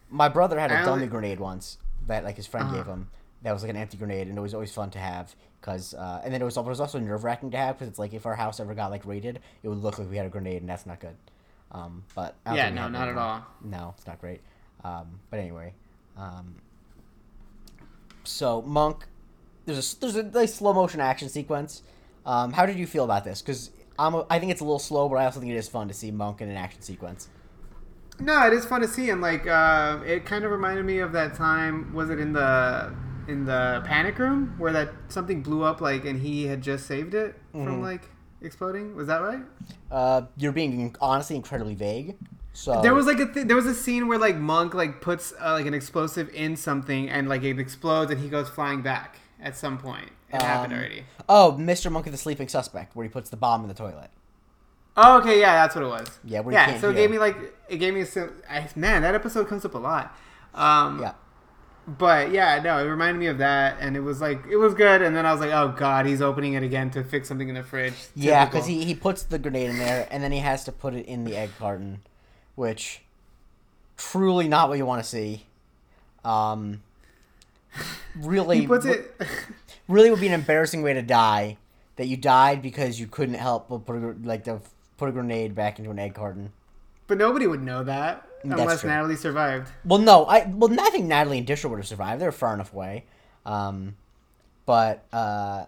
my 0.09 0.29
brother 0.29 0.57
had 0.59 0.71
a 0.71 0.75
dummy 0.85 1.07
grenade 1.07 1.39
once 1.41 1.77
that 2.07 2.23
like 2.23 2.37
his 2.37 2.47
friend 2.47 2.67
Uh-huh. 2.67 2.77
gave 2.77 2.85
him. 2.85 3.09
That 3.43 3.51
was 3.53 3.63
like 3.63 3.69
an 3.71 3.75
empty 3.77 3.97
grenade, 3.97 4.27
and 4.27 4.37
it 4.37 4.41
was 4.41 4.53
always 4.53 4.71
fun 4.73 4.91
to 4.91 4.99
have. 4.99 5.35
Cause, 5.61 5.93
uh, 5.93 6.21
and 6.23 6.33
then 6.33 6.41
it 6.41 6.45
was, 6.45 6.57
it 6.57 6.65
was 6.65 6.79
also 6.79 6.97
nerve 6.97 7.23
wracking 7.23 7.51
to 7.51 7.57
have 7.57 7.75
because 7.75 7.87
it's 7.87 7.99
like 7.99 8.13
if 8.13 8.25
our 8.25 8.35
house 8.35 8.59
ever 8.59 8.73
got 8.73 8.89
like 8.89 9.05
raided, 9.05 9.39
it 9.61 9.67
would 9.69 9.77
look 9.77 9.99
like 9.99 10.09
we 10.09 10.17
had 10.17 10.25
a 10.25 10.29
grenade, 10.29 10.61
and 10.61 10.69
that's 10.69 10.87
not 10.87 10.99
good. 10.99 11.15
Um, 11.71 12.03
but 12.15 12.35
I 12.45 12.55
Yeah, 12.55 12.69
no, 12.71 12.87
not 12.87 13.07
at 13.07 13.17
all. 13.17 13.45
No, 13.63 13.93
it's 13.95 14.07
not 14.07 14.19
great. 14.19 14.41
Um, 14.83 15.19
but 15.29 15.39
anyway, 15.39 15.73
um, 16.17 16.55
so 18.23 18.63
monk, 18.63 19.05
there's 19.65 19.93
a 19.93 19.99
there's 19.99 20.15
a 20.15 20.23
nice 20.23 20.55
slow 20.55 20.73
motion 20.73 20.99
action 20.99 21.29
sequence. 21.29 21.83
Um, 22.25 22.53
how 22.53 22.65
did 22.65 22.77
you 22.77 22.87
feel 22.87 23.03
about 23.03 23.23
this? 23.23 23.41
Because 23.41 23.69
I'm 23.97 24.15
a, 24.15 24.25
I 24.29 24.39
think 24.39 24.51
it's 24.51 24.61
a 24.61 24.63
little 24.63 24.79
slow, 24.79 25.07
but 25.09 25.17
I 25.17 25.25
also 25.25 25.39
think 25.39 25.51
it 25.51 25.57
is 25.57 25.69
fun 25.69 25.87
to 25.87 25.93
see 25.93 26.09
Monk 26.09 26.41
in 26.41 26.49
an 26.49 26.57
action 26.57 26.81
sequence. 26.81 27.29
No, 28.19 28.45
it 28.47 28.53
is 28.53 28.65
fun 28.65 28.81
to 28.81 28.87
see, 28.87 29.09
and 29.09 29.21
like 29.21 29.47
uh, 29.47 29.99
it 30.05 30.25
kind 30.25 30.43
of 30.43 30.51
reminded 30.51 30.85
me 30.85 30.99
of 30.99 31.11
that 31.13 31.35
time. 31.35 31.93
Was 31.93 32.09
it 32.09 32.19
in 32.19 32.33
the 32.33 32.93
in 33.27 33.45
the 33.45 33.81
panic 33.85 34.17
room 34.19 34.55
where 34.57 34.71
that 34.73 34.89
something 35.09 35.41
blew 35.41 35.63
up, 35.63 35.81
like, 35.81 36.05
and 36.05 36.21
he 36.21 36.45
had 36.47 36.61
just 36.61 36.85
saved 36.87 37.13
it 37.13 37.39
from 37.51 37.79
Mhm. 37.79 37.81
like 37.83 38.09
exploding? 38.41 38.95
Was 38.95 39.07
that 39.07 39.21
right? 39.21 39.43
Uh, 39.91 40.23
you're 40.37 40.51
being 40.51 40.95
honestly 40.99 41.35
incredibly 41.35 41.75
vague. 41.75 42.17
So 42.53 42.81
There 42.81 42.93
was 42.93 43.05
like 43.05 43.19
a 43.19 43.27
th- 43.31 43.47
there 43.47 43.55
was 43.55 43.65
a 43.65 43.73
scene 43.73 44.07
where 44.07 44.17
like 44.17 44.35
Monk 44.37 44.73
like 44.73 44.99
puts 44.99 45.33
uh, 45.41 45.53
like 45.53 45.65
an 45.65 45.73
explosive 45.73 46.29
in 46.33 46.55
something 46.57 47.09
and 47.09 47.29
like 47.29 47.43
it 47.43 47.59
explodes 47.59 48.11
and 48.11 48.19
he 48.19 48.27
goes 48.29 48.49
flying 48.49 48.81
back 48.81 49.19
at 49.41 49.55
some 49.55 49.77
point. 49.77 50.09
It 50.33 50.41
happened 50.41 50.73
Um, 50.73 50.79
already. 50.79 51.03
oh, 51.29 51.55
Mr. 51.59 51.91
Monk 51.91 52.07
and 52.07 52.13
the 52.13 52.17
Sleeping 52.17 52.47
Suspect, 52.47 52.95
where 52.95 53.03
he 53.03 53.09
puts 53.09 53.29
the 53.29 53.37
bomb 53.37 53.61
in 53.61 53.67
the 53.67 53.73
toilet. 53.73 54.09
Oh, 54.97 55.19
okay, 55.19 55.39
yeah, 55.39 55.53
that's 55.55 55.75
what 55.75 55.83
it 55.85 55.87
was. 55.87 56.19
Yeah, 56.25 56.41
yeah. 56.49 56.79
So 56.79 56.89
it 56.89 56.93
hear. 56.95 57.03
gave 57.03 57.11
me 57.11 57.19
like 57.19 57.37
it 57.69 57.77
gave 57.77 57.93
me 57.93 58.01
a 58.01 58.67
man 58.75 59.01
that 59.03 59.15
episode 59.15 59.47
comes 59.47 59.63
up 59.63 59.73
a 59.75 59.77
lot. 59.77 60.15
Um, 60.53 60.99
Yeah. 60.99 61.13
But 61.97 62.31
yeah, 62.31 62.61
no, 62.61 62.77
it 62.77 62.87
reminded 62.87 63.19
me 63.19 63.25
of 63.27 63.39
that, 63.39 63.77
and 63.79 63.97
it 63.97 64.01
was 64.01 64.21
like 64.21 64.45
it 64.49 64.55
was 64.55 64.73
good, 64.73 65.01
and 65.01 65.15
then 65.15 65.25
I 65.25 65.31
was 65.31 65.41
like, 65.41 65.51
oh 65.51 65.69
god, 65.69 66.05
he's 66.05 66.21
opening 66.21 66.53
it 66.53 66.63
again 66.63 66.89
to 66.91 67.03
fix 67.03 67.27
something 67.27 67.49
in 67.49 67.55
the 67.55 67.63
fridge. 67.63 67.95
Yeah, 68.15 68.45
because 68.45 68.67
he, 68.67 68.85
he 68.85 68.95
puts 68.95 69.23
the 69.23 69.39
grenade 69.39 69.71
in 69.71 69.77
there, 69.77 70.07
and 70.11 70.23
then 70.23 70.31
he 70.31 70.39
has 70.39 70.63
to 70.65 70.71
put 70.71 70.93
it 70.93 71.05
in 71.05 71.25
the 71.25 71.35
egg 71.35 71.49
carton, 71.59 72.01
which 72.55 73.01
truly 73.97 74.47
not 74.47 74.69
what 74.69 74.77
you 74.77 74.85
want 74.85 75.03
to 75.03 75.09
see. 75.09 75.45
Um, 76.23 76.81
really, 78.15 78.59
he 78.61 78.67
puts 78.67 78.85
it. 78.85 79.13
really 79.87 80.11
would 80.11 80.21
be 80.21 80.27
an 80.27 80.33
embarrassing 80.33 80.81
way 80.83 80.93
to 80.93 81.01
die. 81.01 81.57
That 81.97 82.07
you 82.07 82.15
died 82.15 82.61
because 82.61 82.99
you 82.99 83.05
couldn't 83.05 83.35
help 83.35 83.69
but 83.69 83.85
put 83.85 83.95
a, 83.97 84.15
like 84.23 84.45
to 84.45 84.61
put 84.97 85.09
a 85.09 85.11
grenade 85.11 85.55
back 85.55 85.77
into 85.77 85.91
an 85.91 85.99
egg 85.99 86.15
carton. 86.15 86.51
but 87.07 87.17
nobody 87.17 87.45
would 87.45 87.61
know 87.61 87.83
that 87.83 88.25
unless. 88.43 88.83
Natalie 88.83 89.15
survived. 89.15 89.69
Well, 89.85 89.99
no, 89.99 90.25
I 90.25 90.45
well, 90.45 90.71
I 90.79 90.89
think 90.89 91.05
Natalie 91.05 91.39
and 91.39 91.47
Disher 91.47 91.67
would 91.69 91.79
have 91.79 91.87
survived. 91.87 92.21
They're 92.21 92.31
far 92.31 92.53
enough 92.53 92.73
away. 92.73 93.05
Um, 93.45 93.95
but 94.65 95.05
uh, 95.11 95.65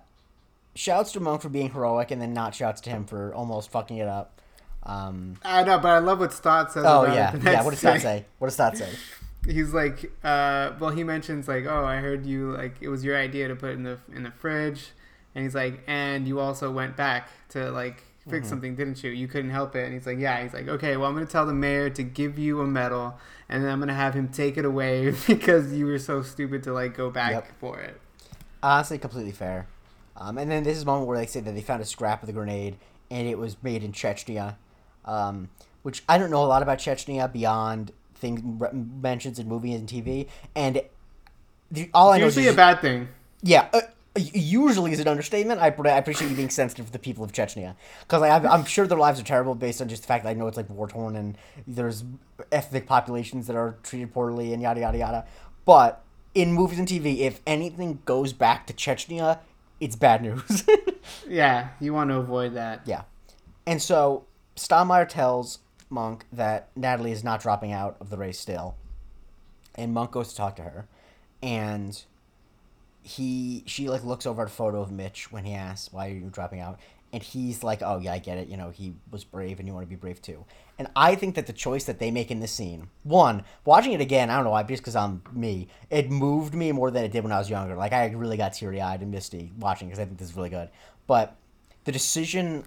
shouts 0.76 1.12
to 1.14 1.20
Monk 1.20 1.42
for 1.42 1.50
being 1.50 1.72
heroic, 1.72 2.12
and 2.12 2.22
then 2.22 2.34
not 2.34 2.56
shouts 2.56 2.82
to 2.82 2.90
him 2.90 3.06
for 3.06 3.34
almost 3.34 3.72
fucking 3.72 3.98
it 3.98 4.08
up. 4.08 4.40
Um, 4.84 5.38
I 5.44 5.64
know, 5.64 5.80
but 5.80 5.90
I 5.90 6.00
love 6.00 6.20
what 6.20 6.34
Stott 6.34 6.72
says. 6.72 6.84
oh 6.86 7.04
about 7.04 7.16
yeah, 7.16 7.36
yeah. 7.44 7.64
What 7.64 7.72
does 7.72 7.82
day. 7.82 8.00
say? 8.00 8.26
What 8.40 8.48
does 8.48 8.58
that 8.58 8.78
say? 8.78 8.90
He's 9.46 9.74
like, 9.74 10.12
uh, 10.24 10.72
well, 10.80 10.92
he 10.92 11.04
mentions 11.04 11.48
like, 11.50 11.66
oh, 11.66 11.84
I 11.84 11.98
heard 11.98 12.26
you 12.26 12.54
like 12.54 12.76
it 12.80 12.88
was 12.88 13.04
your 13.04 13.18
idea 13.18 13.50
to 13.50 13.56
put 13.56 13.72
it 13.72 13.74
in 13.74 13.84
the 13.84 13.98
in 14.16 14.24
the 14.24 14.32
fridge, 14.32 14.92
and 15.36 15.44
he's 15.44 15.54
like, 15.54 15.82
and 15.86 16.26
you 16.26 16.40
also 16.40 16.72
went 16.72 16.96
back 16.96 17.28
to 17.50 17.70
like 17.70 18.04
fix 18.30 18.48
Mhm. 18.48 18.50
something, 18.50 18.76
didn't 18.76 19.04
you? 19.04 19.12
You 19.12 19.28
couldn't 19.28 19.52
help 19.52 19.76
it, 19.76 19.84
and 19.86 19.94
he's 19.94 20.06
like, 20.06 20.18
yeah. 20.20 20.42
He's 20.42 20.54
like, 20.54 20.68
okay, 20.68 20.96
well, 20.98 21.10
I'm 21.10 21.14
gonna 21.14 21.26
tell 21.26 21.46
the 21.46 21.54
mayor 21.54 21.90
to 21.90 22.04
give 22.04 22.38
you 22.40 22.62
a 22.62 22.68
medal, 22.68 23.18
and 23.50 23.64
then 23.64 23.72
I'm 23.72 23.80
gonna 23.80 23.94
have 23.94 24.14
him 24.14 24.30
take 24.30 24.58
it 24.58 24.66
away 24.66 25.12
because 25.28 25.74
you 25.74 25.86
were 25.86 26.00
so 26.00 26.22
stupid 26.22 26.64
to 26.64 26.74
like 26.74 26.96
go 26.96 27.10
back 27.10 27.32
Yep. 27.32 27.48
for 27.60 27.80
it. 27.80 28.00
Honestly, 28.62 28.98
completely 28.98 29.32
fair. 29.34 29.68
Um, 30.16 30.38
and 30.38 30.50
then 30.50 30.64
this 30.64 30.78
is 30.78 30.84
a 30.84 30.86
moment 30.86 31.08
where 31.08 31.18
they 31.18 31.26
say 31.26 31.40
that 31.42 31.54
they 31.54 31.62
found 31.62 31.82
a 31.82 31.86
scrap 31.86 32.22
of 32.24 32.28
the 32.28 32.34
grenade, 32.34 32.78
and 33.12 33.28
it 33.28 33.38
was 33.38 33.58
made 33.64 33.84
in 33.84 33.92
Chechnya, 33.92 34.56
um, 35.06 35.50
which 35.82 36.04
I 36.08 36.18
don't 36.18 36.30
know 36.32 36.44
a 36.44 36.48
lot 36.48 36.62
about 36.62 36.78
Chechnya 36.78 37.32
beyond 37.32 37.92
things 38.16 38.42
mentions 39.02 39.38
in 39.38 39.50
movies 39.50 39.80
and 39.80 39.90
TV. 39.90 40.28
And 40.56 40.82
the, 41.72 41.90
all 41.94 42.12
I 42.12 42.20
know 42.20 42.28
is 42.28 42.38
usually 42.38 42.54
a 42.54 42.56
bad 42.56 42.80
thing. 42.80 43.10
Yeah, 43.42 43.68
uh, 43.74 43.82
usually 44.16 44.92
is 44.92 45.00
an 45.00 45.08
understatement. 45.08 45.60
I, 45.60 45.68
I 45.68 45.98
appreciate 45.98 46.30
you 46.30 46.36
being 46.36 46.50
sensitive 46.50 46.86
to 46.88 46.92
the 46.92 47.00
people 47.00 47.24
of 47.24 47.32
Chechnya 47.32 47.76
because 48.02 48.22
like, 48.22 48.32
I'm, 48.32 48.48
I'm 48.48 48.66
sure 48.66 48.86
their 48.86 48.98
lives 48.98 49.20
are 49.20 49.24
terrible 49.24 49.56
based 49.56 49.82
on 49.82 49.90
just 49.90 50.04
the 50.04 50.08
fact 50.08 50.24
that 50.24 50.30
I 50.30 50.34
know 50.34 50.48
it's 50.48 50.58
like 50.58 50.70
war 50.70 50.88
torn 50.88 51.16
and 51.16 51.38
there's 51.66 52.04
ethnic 52.52 52.86
populations 52.86 53.48
that 53.48 53.56
are 53.56 53.78
treated 53.84 54.14
poorly 54.14 54.54
and 54.54 54.62
yada 54.62 54.82
yada 54.82 54.98
yada. 54.98 55.26
But 55.66 56.04
in 56.36 56.54
movies 56.54 56.80
and 56.80 56.88
TV, 56.88 57.20
if 57.20 57.42
anything 57.48 58.00
goes 58.06 58.34
back 58.34 58.68
to 58.68 58.74
Chechnya, 58.74 59.40
it's 59.80 59.96
bad 59.96 60.22
news. 60.22 60.64
Yeah, 61.28 61.70
you 61.82 61.94
want 61.94 62.12
to 62.12 62.16
avoid 62.16 62.54
that. 62.54 62.82
yeah, 62.86 63.02
and 63.68 63.82
so 63.82 64.24
Stottlemeyer 64.56 65.08
tells 65.08 65.60
Monk 65.90 66.26
that 66.32 66.70
Natalie 66.78 67.12
is 67.12 67.26
not 67.26 67.42
dropping 67.42 67.74
out 67.74 67.98
of 68.00 68.10
the 68.10 68.16
race 68.18 68.40
still, 68.40 68.76
and 69.76 69.94
Monk 69.94 70.12
goes 70.12 70.30
to 70.30 70.36
talk 70.36 70.56
to 70.56 70.62
her, 70.62 70.88
and 71.42 72.02
he 73.04 73.64
she 73.66 73.90
like 73.90 74.04
looks 74.04 74.26
over 74.26 74.42
at 74.42 74.48
a 74.48 74.52
photo 74.52 74.82
of 74.82 74.92
Mitch 74.92 75.32
when 75.32 75.44
he 75.44 75.54
asks 75.54 75.92
why 75.92 76.08
are 76.08 76.14
you 76.14 76.30
dropping 76.32 76.60
out? 76.60 76.80
And 77.12 77.22
he's 77.22 77.64
like 77.64 77.82
oh 77.82 78.00
yeah 78.00 78.14
I 78.14 78.20
get 78.20 78.38
it. 78.38 78.48
You 78.48 78.58
know 78.58 78.70
he 78.70 78.94
was 79.12 79.24
brave 79.24 79.60
and 79.60 79.68
you 79.68 79.74
want 79.74 79.86
to 79.86 79.90
be 79.90 79.96
brave 79.96 80.22
too. 80.22 80.46
And 80.80 80.88
I 80.96 81.16
think 81.16 81.36
that 81.36 81.46
the 81.46 81.54
choice 81.54 81.84
that 81.84 82.00
they 82.00 82.10
make 82.10 82.32
in 82.32 82.40
this 82.40 82.52
scene 82.52 82.88
one 83.04 83.44
watching 83.66 83.92
it 83.92 84.02
again 84.02 84.30
I 84.30 84.36
don't 84.36 84.46
know 84.46 84.52
why 84.52 84.64
just 84.64 84.82
because 84.82 84.96
I'm 84.96 85.22
me 85.34 85.68
it 85.90 86.10
moved 86.10 86.56
me 86.56 86.72
more 86.72 86.90
than 86.90 87.04
it 87.04 87.12
did 87.12 87.24
when 87.24 87.32
I 87.32 87.40
was 87.40 87.50
younger. 87.50 87.76
Like 87.76 87.94
I 87.94 88.08
really 88.12 88.38
got 88.38 88.54
teary 88.54 88.82
eyed 88.82 89.02
and 89.02 89.12
misty 89.12 89.52
watching 89.60 89.90
because 89.90 90.00
I 90.00 90.06
think 90.06 90.18
this 90.18 90.30
is 90.30 90.36
really 90.36 90.50
good. 90.50 90.70
But 91.06 91.36
the 91.84 91.92
decision 91.92 92.64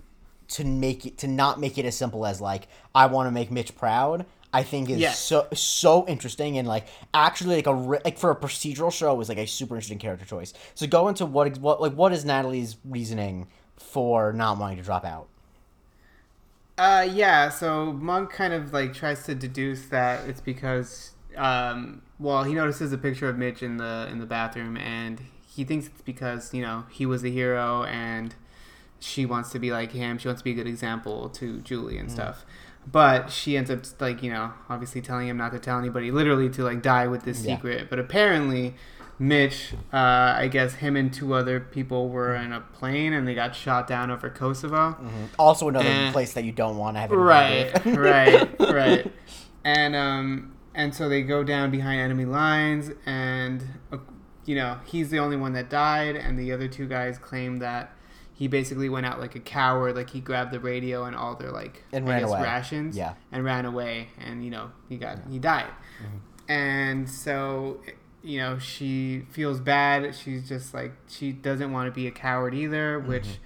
to 0.49 0.65
make 0.65 1.07
it 1.07 1.19
to 1.19 1.27
not 1.27 1.59
make 1.59 1.79
it 1.79 1.85
as 1.85 1.97
simple 1.97 2.27
as 2.27 2.41
like 2.41 2.69
I 2.95 3.07
want 3.07 3.27
to 3.27 3.31
make 3.31 3.51
Mitch 3.51 3.75
proud 3.77 4.27
I 4.57 4.63
think 4.63 4.89
is 4.91 4.99
Yes. 4.99 5.19
so 5.19 5.47
so 5.53 6.07
interesting 6.09 6.57
and 6.59 6.67
like 6.67 6.87
actually 7.13 7.57
like 7.57 7.67
a 7.67 7.73
like 8.07 8.19
for 8.19 8.31
a 8.31 8.37
procedural 8.37 8.93
show 8.93 9.21
is 9.21 9.29
like 9.29 9.39
a 9.39 9.47
super 9.47 9.75
interesting 9.75 9.99
character 9.99 10.25
choice. 10.25 10.55
So 10.75 10.87
go 10.87 11.09
into 11.09 11.27
what 11.27 11.59
what 11.59 11.81
like 11.81 11.93
what 11.93 12.13
is 12.13 12.25
Natalie's 12.25 12.77
reasoning 12.85 13.49
for 13.77 14.33
not 14.33 14.59
wanting 14.59 14.79
to 14.79 14.83
drop 14.83 15.05
out? 15.05 15.29
Uh, 16.79 17.07
yeah. 17.11 17.49
So 17.49 17.93
Monk 17.93 18.31
kind 18.31 18.53
of 18.53 18.73
like 18.73 18.95
tries 18.95 19.25
to 19.25 19.35
deduce 19.35 19.87
that 19.89 20.29
it's 20.29 20.41
because, 20.41 21.13
um, 21.37 22.03
well, 22.19 22.45
he 22.45 22.55
notices 22.55 22.93
a 22.93 22.99
picture 22.99 23.29
of 23.29 23.37
Mitch 23.39 23.63
in 23.63 23.77
the 23.79 24.09
in 24.11 24.19
the 24.19 24.27
bathroom, 24.27 24.77
and 24.77 25.21
he 25.47 25.65
thinks 25.65 25.87
it's 25.87 26.03
because 26.03 26.53
you 26.53 26.63
know 26.63 26.85
he 26.91 27.07
was 27.07 27.25
a 27.25 27.31
hero, 27.31 27.85
and 27.85 28.35
she 29.01 29.25
wants 29.27 29.51
to 29.51 29.59
be 29.59 29.71
like 29.73 29.93
him. 29.93 30.19
She 30.19 30.29
wants 30.29 30.41
to 30.41 30.45
be 30.45 30.53
a 30.53 30.55
good 30.55 30.67
example 30.67 31.29
to 31.31 31.61
Julie 31.61 31.99
and 31.99 32.11
stuff. 32.11 32.45
But 32.91 33.31
she 33.31 33.57
ends 33.57 33.71
up 33.71 33.81
like 34.01 34.23
you 34.23 34.31
know 34.31 34.53
obviously 34.69 35.01
telling 35.01 35.29
him 35.29 35.37
not 35.37 35.53
to 35.53 35.59
tell 35.59 35.79
anybody, 35.79 36.11
literally 36.11 36.49
to 36.51 36.63
like 36.63 36.83
die 36.83 37.07
with 37.09 37.25
this 37.25 37.45
Yeah. 37.45 37.57
secret. 37.57 37.91
But 37.91 37.99
apparently. 37.99 38.75
Mitch, 39.19 39.73
uh, 39.95 39.97
I 39.97 40.47
guess 40.53 40.75
him 40.75 40.95
and 40.95 41.11
two 41.11 41.33
other 41.33 41.59
people 41.59 42.11
were 42.11 42.35
in 42.35 42.53
a 42.53 42.61
plane 42.61 43.15
and 43.15 43.27
they 43.27 43.35
got 43.35 43.55
shot 43.57 43.87
down 43.87 44.11
over 44.11 44.29
Kosovo. 44.29 44.95
Also 45.39 45.71
another 45.71 45.89
Eh. 45.89 46.13
place 46.13 46.35
that 46.35 46.45
you 46.45 46.53
don't 46.53 46.77
want 46.77 46.97
to 46.99 47.01
have. 47.01 47.11
right 47.13 47.75
to 47.75 47.81
do 47.83 47.91
with. 47.93 47.99
right 47.99 48.61
right 48.75 49.13
and 49.65 49.97
um 49.97 50.53
and 50.75 50.95
so 50.95 51.09
they 51.09 51.23
go 51.23 51.43
down 51.43 51.71
behind 51.71 51.99
enemy 51.99 52.27
lines 52.27 52.91
and 53.07 53.65
uh, 53.91 53.97
you 54.45 54.55
know 54.55 54.81
he's 54.85 55.09
the 55.09 55.19
only 55.19 55.39
one 55.39 55.55
that 55.55 55.71
died 55.71 56.15
and 56.15 56.39
the 56.39 56.53
other 56.53 56.69
two 56.69 56.87
guys 56.87 57.17
claim 57.17 57.59
that 57.61 57.96
he 58.37 58.47
basically 58.49 58.89
went 58.89 59.07
out 59.07 59.19
like 59.19 59.35
a 59.35 59.41
coward 59.41 59.97
like 59.97 60.11
he 60.11 60.21
grabbed 60.21 60.53
the 60.53 60.61
radio 60.61 61.05
and 61.05 61.17
all 61.17 61.35
their 61.35 61.51
like 61.51 61.83
And 61.93 62.07
I 62.07 62.13
ran 62.13 62.21
guess, 62.21 62.31
away. 62.31 62.43
rations 62.43 62.97
Yeah. 62.97 63.15
and 63.33 63.43
ran 63.45 63.65
away 63.65 64.09
and 64.19 64.45
you 64.45 64.51
know 64.51 64.71
he 64.89 64.97
got 64.99 65.19
he 65.31 65.39
died. 65.39 65.71
And 66.49 67.09
so 67.09 67.81
you 68.23 68.39
know 68.39 68.59
she 68.59 69.23
feels 69.31 69.61
bad. 69.61 70.15
She's 70.15 70.49
just 70.49 70.75
like 70.75 70.93
she 71.09 71.33
doesn't 71.33 71.73
want 71.73 71.87
to 71.89 71.93
be 71.93 72.07
a 72.07 72.11
coward 72.11 72.55
either 72.55 72.99
which 73.01 73.39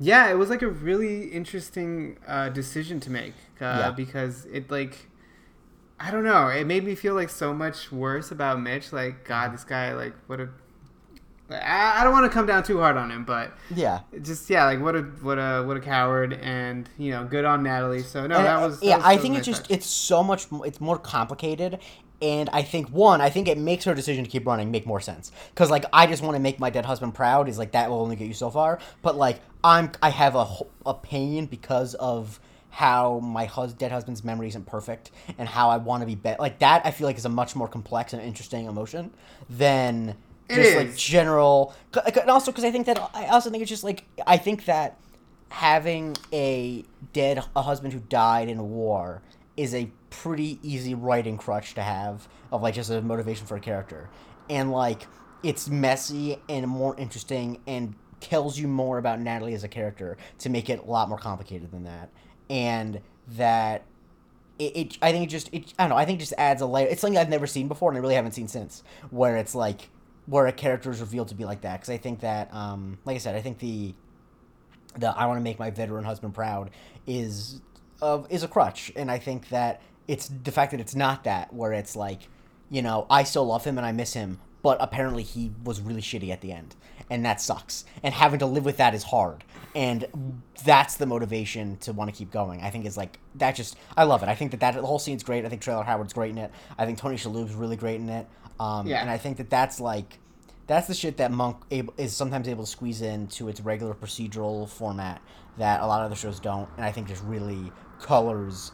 yeah 0.00 0.28
it 0.30 0.34
was 0.38 0.48
like 0.48 0.62
a 0.62 0.68
really 0.68 1.24
interesting 1.24 2.18
uh, 2.26 2.48
decision 2.48 3.00
to 3.00 3.10
make 3.10 3.34
uh, 3.60 3.64
Yeah. 3.64 3.90
because 3.90 4.46
it 4.46 4.70
like 4.70 5.08
i 6.00 6.10
don't 6.10 6.24
know. 6.24 6.46
It 6.48 6.66
made 6.66 6.84
me 6.84 6.94
feel 6.94 7.14
like 7.14 7.28
so 7.30 7.52
much 7.52 7.90
worse 7.92 8.30
about 8.30 8.60
mitch. 8.60 8.92
Like 8.92 9.24
god 9.26 9.52
this 9.52 9.64
guy 9.64 9.92
like 9.94 10.14
what 10.28 10.40
a 10.40 10.48
I 11.50 12.00
I 12.00 12.04
don't 12.04 12.12
want 12.12 12.24
to 12.26 12.30
come 12.30 12.46
down 12.46 12.62
too 12.62 12.78
hard 12.78 12.96
on 12.96 13.10
him, 13.10 13.24
but 13.24 13.52
Yeah. 13.74 14.00
just 14.22 14.48
yeah, 14.50 14.64
like 14.64 14.80
what 14.80 14.94
a 14.96 15.02
what 15.22 15.38
a 15.38 15.62
what 15.66 15.76
a 15.76 15.80
coward, 15.80 16.34
and 16.42 16.88
you 16.98 17.10
know, 17.10 17.24
good 17.24 17.44
on 17.44 17.62
Natalie. 17.62 18.02
So 18.02 18.26
no, 18.26 18.36
And, 18.36 18.46
that 18.46 18.60
was 18.60 18.80
that 18.80 18.86
yeah. 18.86 18.96
was- 18.96 19.06
I 19.06 19.16
think 19.16 19.36
it's 19.36 19.46
just 19.46 19.62
touch. 19.62 19.70
it's 19.70 19.86
so 19.86 20.22
much 20.22 20.46
it's 20.64 20.80
more 20.80 20.98
complicated, 20.98 21.78
and 22.20 22.50
I 22.52 22.62
think 22.62 22.88
one 22.90 23.20
I 23.20 23.30
think 23.30 23.48
it 23.48 23.56
makes 23.58 23.84
her 23.84 23.94
decision 23.94 24.24
to 24.24 24.30
keep 24.30 24.46
running 24.46 24.70
make 24.70 24.86
more 24.86 25.00
sense 25.00 25.32
because 25.54 25.70
like 25.70 25.84
I 25.92 26.06
just 26.06 26.22
want 26.22 26.34
to 26.36 26.40
make 26.40 26.58
my 26.60 26.70
dead 26.70 26.84
husband 26.84 27.14
proud 27.14 27.48
is 27.48 27.58
like 27.58 27.72
that 27.72 27.88
will 27.90 28.00
only 28.00 28.16
get 28.16 28.28
you 28.28 28.34
so 28.34 28.50
far, 28.50 28.78
but 29.02 29.16
like 29.16 29.40
I'm 29.64 29.90
I 30.02 30.10
have 30.10 30.34
a 30.36 30.46
a 30.84 30.94
pain 30.94 31.46
because 31.46 31.94
of 31.94 32.38
how 32.70 33.18
my 33.20 33.46
hus- 33.46 33.72
dead 33.72 33.90
husband's 33.90 34.22
memory 34.22 34.48
isn't 34.48 34.66
perfect 34.66 35.10
and 35.38 35.48
how 35.48 35.70
I 35.70 35.78
want 35.78 36.02
to 36.02 36.06
be 36.06 36.14
better 36.14 36.36
like 36.40 36.58
that 36.58 36.82
I 36.84 36.90
feel 36.90 37.06
like 37.06 37.16
is 37.16 37.24
a 37.24 37.28
much 37.30 37.56
more 37.56 37.66
complex 37.66 38.12
and 38.12 38.20
interesting 38.22 38.66
emotion 38.66 39.10
than 39.48 40.14
It 40.48 40.62
just 40.62 40.76
like 40.76 40.96
general 40.96 41.74
and 41.94 42.30
also 42.30 42.50
because 42.50 42.64
I 42.64 42.70
think 42.70 42.86
that 42.86 42.98
I 43.14 43.26
also 43.26 43.50
think 43.50 43.62
it's 43.62 43.68
just 43.68 43.84
like 43.84 44.04
I 44.26 44.36
think 44.36 44.64
that 44.64 44.96
having 45.50 46.16
a 46.32 46.84
dead 47.12 47.44
a 47.54 47.62
husband 47.62 47.92
who 47.92 48.00
died 48.00 48.48
in 48.48 48.58
a 48.58 48.64
war 48.64 49.22
is 49.56 49.74
a 49.74 49.90
pretty 50.10 50.58
easy 50.62 50.94
writing 50.94 51.36
crutch 51.36 51.74
to 51.74 51.82
have 51.82 52.28
of 52.50 52.62
like 52.62 52.74
just 52.74 52.90
a 52.90 53.02
motivation 53.02 53.46
for 53.46 53.56
a 53.56 53.60
character 53.60 54.08
and 54.48 54.72
like 54.72 55.06
it's 55.42 55.68
messy 55.68 56.38
and 56.48 56.66
more 56.66 56.96
interesting 56.96 57.60
and 57.66 57.94
tells 58.20 58.58
you 58.58 58.66
more 58.66 58.98
about 58.98 59.20
Natalie 59.20 59.54
as 59.54 59.64
a 59.64 59.68
character 59.68 60.16
to 60.38 60.48
make 60.48 60.68
it 60.68 60.80
a 60.80 60.90
lot 60.90 61.08
more 61.08 61.18
complicated 61.18 61.70
than 61.70 61.84
that, 61.84 62.10
and 62.50 63.00
that 63.28 63.84
it, 64.58 64.76
it 64.76 64.98
I 65.00 65.12
think 65.12 65.24
it 65.24 65.30
just 65.30 65.48
it 65.52 65.72
I 65.78 65.84
don't 65.84 65.90
know 65.90 65.96
I 65.96 66.04
think 66.04 66.18
it 66.18 66.22
just 66.22 66.34
adds 66.36 66.62
a 66.62 66.66
layer. 66.66 66.88
It's 66.88 67.00
something 67.00 67.18
I've 67.18 67.28
never 67.28 67.46
seen 67.46 67.68
before, 67.68 67.90
and 67.90 67.98
I 67.98 68.00
really 68.00 68.14
haven't 68.14 68.32
seen 68.32 68.48
since, 68.48 68.82
where 69.10 69.36
it's 69.36 69.54
like 69.54 69.90
where 70.28 70.46
a 70.46 70.52
character 70.52 70.90
is 70.90 71.00
revealed 71.00 71.28
to 71.28 71.34
be 71.34 71.44
like 71.44 71.62
that. 71.62 71.80
Because 71.80 71.90
I 71.90 71.96
think 71.96 72.20
that, 72.20 72.52
um, 72.52 72.98
like 73.04 73.16
I 73.16 73.18
said, 73.18 73.34
I 73.34 73.40
think 73.40 73.58
the 73.58 73.94
the 74.96 75.08
I 75.08 75.26
want 75.26 75.38
to 75.38 75.42
make 75.42 75.58
my 75.58 75.70
veteran 75.70 76.04
husband 76.04 76.34
proud 76.34 76.70
is 77.06 77.60
of 78.00 78.26
is 78.30 78.42
a 78.42 78.48
crutch, 78.48 78.92
and 78.94 79.10
I 79.10 79.18
think 79.18 79.48
that 79.48 79.80
it's 80.06 80.28
the 80.28 80.52
fact 80.52 80.72
that 80.72 80.80
it's 80.80 80.94
not 80.94 81.24
that 81.24 81.52
where 81.52 81.72
it's 81.72 81.96
like, 81.96 82.28
you 82.70 82.82
know, 82.82 83.06
I 83.10 83.24
still 83.24 83.46
love 83.46 83.64
him 83.64 83.78
and 83.78 83.86
I 83.86 83.92
miss 83.92 84.12
him, 84.14 84.38
but 84.62 84.78
apparently 84.80 85.22
he 85.22 85.52
was 85.64 85.80
really 85.80 86.00
shitty 86.00 86.30
at 86.30 86.40
the 86.40 86.52
end, 86.52 86.76
and 87.10 87.24
that 87.24 87.40
sucks. 87.40 87.84
And 88.02 88.14
having 88.14 88.38
to 88.40 88.46
live 88.46 88.64
with 88.64 88.76
that 88.78 88.94
is 88.94 89.04
hard, 89.04 89.44
and 89.74 90.42
that's 90.64 90.96
the 90.96 91.06
motivation 91.06 91.76
to 91.78 91.92
want 91.92 92.12
to 92.12 92.16
keep 92.16 92.30
going. 92.30 92.62
I 92.62 92.70
think 92.70 92.84
is 92.84 92.96
like 92.96 93.18
that. 93.36 93.54
Just 93.54 93.76
I 93.96 94.04
love 94.04 94.22
it. 94.22 94.28
I 94.28 94.34
think 94.34 94.50
that 94.50 94.60
that 94.60 94.74
the 94.74 94.86
whole 94.86 94.98
scene's 94.98 95.22
great. 95.22 95.44
I 95.44 95.48
think 95.48 95.62
Traylor 95.62 95.84
Howard's 95.84 96.12
great 96.12 96.30
in 96.30 96.38
it. 96.38 96.50
I 96.76 96.84
think 96.84 96.98
Tony 96.98 97.16
Shalhoub's 97.16 97.54
really 97.54 97.76
great 97.76 98.00
in 98.00 98.08
it. 98.08 98.26
Um, 98.60 98.86
Yeah. 98.86 99.00
And 99.00 99.10
I 99.10 99.18
think 99.18 99.36
that 99.38 99.50
that's 99.50 99.80
like 99.80 100.18
that's 100.66 100.86
the 100.86 100.94
shit 100.94 101.16
that 101.16 101.30
Monk 101.30 101.56
able, 101.70 101.94
is 101.96 102.14
sometimes 102.14 102.46
able 102.46 102.64
to 102.64 102.70
squeeze 102.70 103.00
into 103.00 103.48
its 103.48 103.60
regular 103.60 103.94
procedural 103.94 104.68
format 104.68 105.22
that 105.56 105.80
a 105.80 105.86
lot 105.86 106.00
of 106.00 106.06
other 106.06 106.14
shows 106.14 106.38
don't, 106.40 106.68
and 106.76 106.84
I 106.84 106.92
think 106.92 107.08
just 107.08 107.24
really 107.24 107.72
colors 108.00 108.70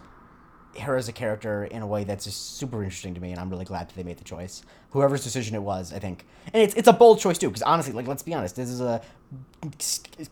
her 0.81 0.97
as 0.97 1.09
a 1.09 1.13
character 1.13 1.65
in 1.65 1.83
a 1.83 1.87
way 1.87 2.03
that's 2.03 2.25
just 2.25 2.57
super 2.57 2.83
interesting 2.83 3.15
to 3.15 3.21
me, 3.21 3.31
and 3.31 3.39
I'm 3.39 3.49
really 3.49 3.65
glad 3.65 3.89
that 3.89 3.95
they 3.95 4.03
made 4.03 4.19
the 4.19 4.25
choice. 4.25 4.65
Whoever's 4.91 5.23
decision 5.23 5.55
it 5.55 5.63
was, 5.63 5.93
I 5.93 6.01
think, 6.01 6.27
and 6.53 6.63
it's 6.63 6.75
it's 6.75 6.89
a 6.89 6.93
bold 6.93 7.21
choice 7.21 7.39
too, 7.39 7.49
because 7.49 7.63
honestly, 7.63 7.93
like 7.93 8.09
let's 8.09 8.25
be 8.25 8.35
honest, 8.35 8.57
this 8.57 8.69
is 8.69 8.81
a 8.81 9.01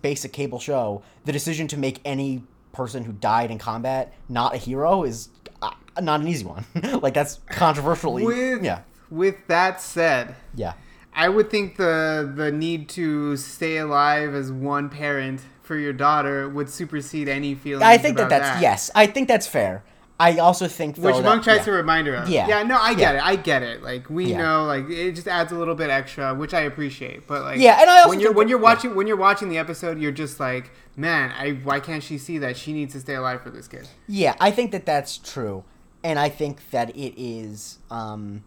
basic 0.03 0.33
cable 0.33 0.59
show. 0.59 1.03
The 1.25 1.33
decision 1.33 1.69
to 1.69 1.77
make 1.77 2.01
any 2.05 2.43
person 2.73 3.05
who 3.05 3.13
died 3.13 3.51
in 3.51 3.59
combat 3.59 4.13
not 4.29 4.55
a 4.55 4.57
hero 4.57 5.05
is 5.05 5.29
uh, 5.61 5.71
not 6.01 6.21
an 6.21 6.29
easy 6.29 6.45
one. 6.45 6.65
like 7.01 7.15
that's 7.15 7.39
controversially, 7.47 8.25
With 8.25 8.65
yeah, 8.65 8.81
with 9.13 9.47
that 9.49 9.81
said, 9.81 10.35
yeah. 10.55 10.73
I 11.15 11.29
would 11.29 11.51
think 11.51 11.77
the 11.77 12.33
the 12.35 12.51
need 12.51 12.89
to 12.91 13.37
stay 13.37 13.77
alive 13.77 14.35
as 14.35 14.51
one 14.51 14.89
parent 14.89 15.43
for 15.63 15.77
your 15.77 15.93
daughter 15.93 16.49
would 16.49 16.71
supersede 16.71 17.29
any 17.29 17.55
feelings. 17.55 17.83
I 17.83 17.99
think 17.99 18.17
that 18.17 18.31
that's 18.31 18.63
yes. 18.63 18.91
I 18.95 19.07
think 19.07 19.29
that's 19.29 19.47
fair. 19.47 19.85
I 20.19 20.39
also 20.39 20.69
think 20.69 20.97
though, 20.97 21.07
Which 21.09 21.17
that- 21.17 21.25
Monk 21.25 21.43
tries 21.43 21.59
yeah. 21.59 21.65
to 21.65 21.73
remind 21.73 22.07
her 22.07 22.15
of. 22.15 22.29
Yeah. 22.29 22.47
Yeah, 22.49 22.63
no, 22.63 22.79
I 22.79 22.95
get 22.95 23.15
Yeah. 23.15 23.21
it. 23.25 23.27
I 23.27 23.37
get 23.37 23.63
it. 23.63 23.83
Like 23.83 24.09
we 24.09 24.27
Yeah. 24.27 24.39
know, 24.39 24.65
like 24.65 24.89
it 24.89 25.13
just 25.13 25.29
adds 25.29 25.53
a 25.53 25.55
little 25.57 25.75
bit 25.75 25.91
extra, 25.91 26.33
which 26.35 26.55
I 26.55 26.61
appreciate. 26.63 27.27
But 27.27 27.43
like, 27.43 27.61
Yeah, 27.61 27.81
and 27.81 27.91
I 27.91 27.99
also 27.99 28.09
when 28.11 28.21
you're 28.21 28.33
when 28.33 28.49
you're 28.49 28.59
watching 28.59 28.95
when 28.95 29.07
you're 29.07 29.17
watching 29.29 29.49
the 29.51 29.59
episode, 29.59 29.99
you're 29.99 30.13
just 30.13 30.41
like, 30.41 30.71
man, 30.97 31.33
I 31.39 31.59
why 31.63 31.81
can't 31.81 32.03
she 32.03 32.17
see 32.19 32.39
that 32.39 32.57
she 32.57 32.73
needs 32.73 32.95
to 32.95 33.01
stay 33.01 33.15
alive 33.17 33.43
for 33.43 33.51
this 33.51 33.69
kid? 33.69 33.89
Yeah, 34.09 34.35
I 34.41 34.51
think 34.51 34.71
that 34.73 34.87
that's 34.87 35.19
true, 35.19 35.65
and 36.03 36.19
I 36.19 36.29
think 36.31 36.71
that 36.71 36.91
it 36.97 37.15
is. 37.21 37.79
Um, 37.91 38.45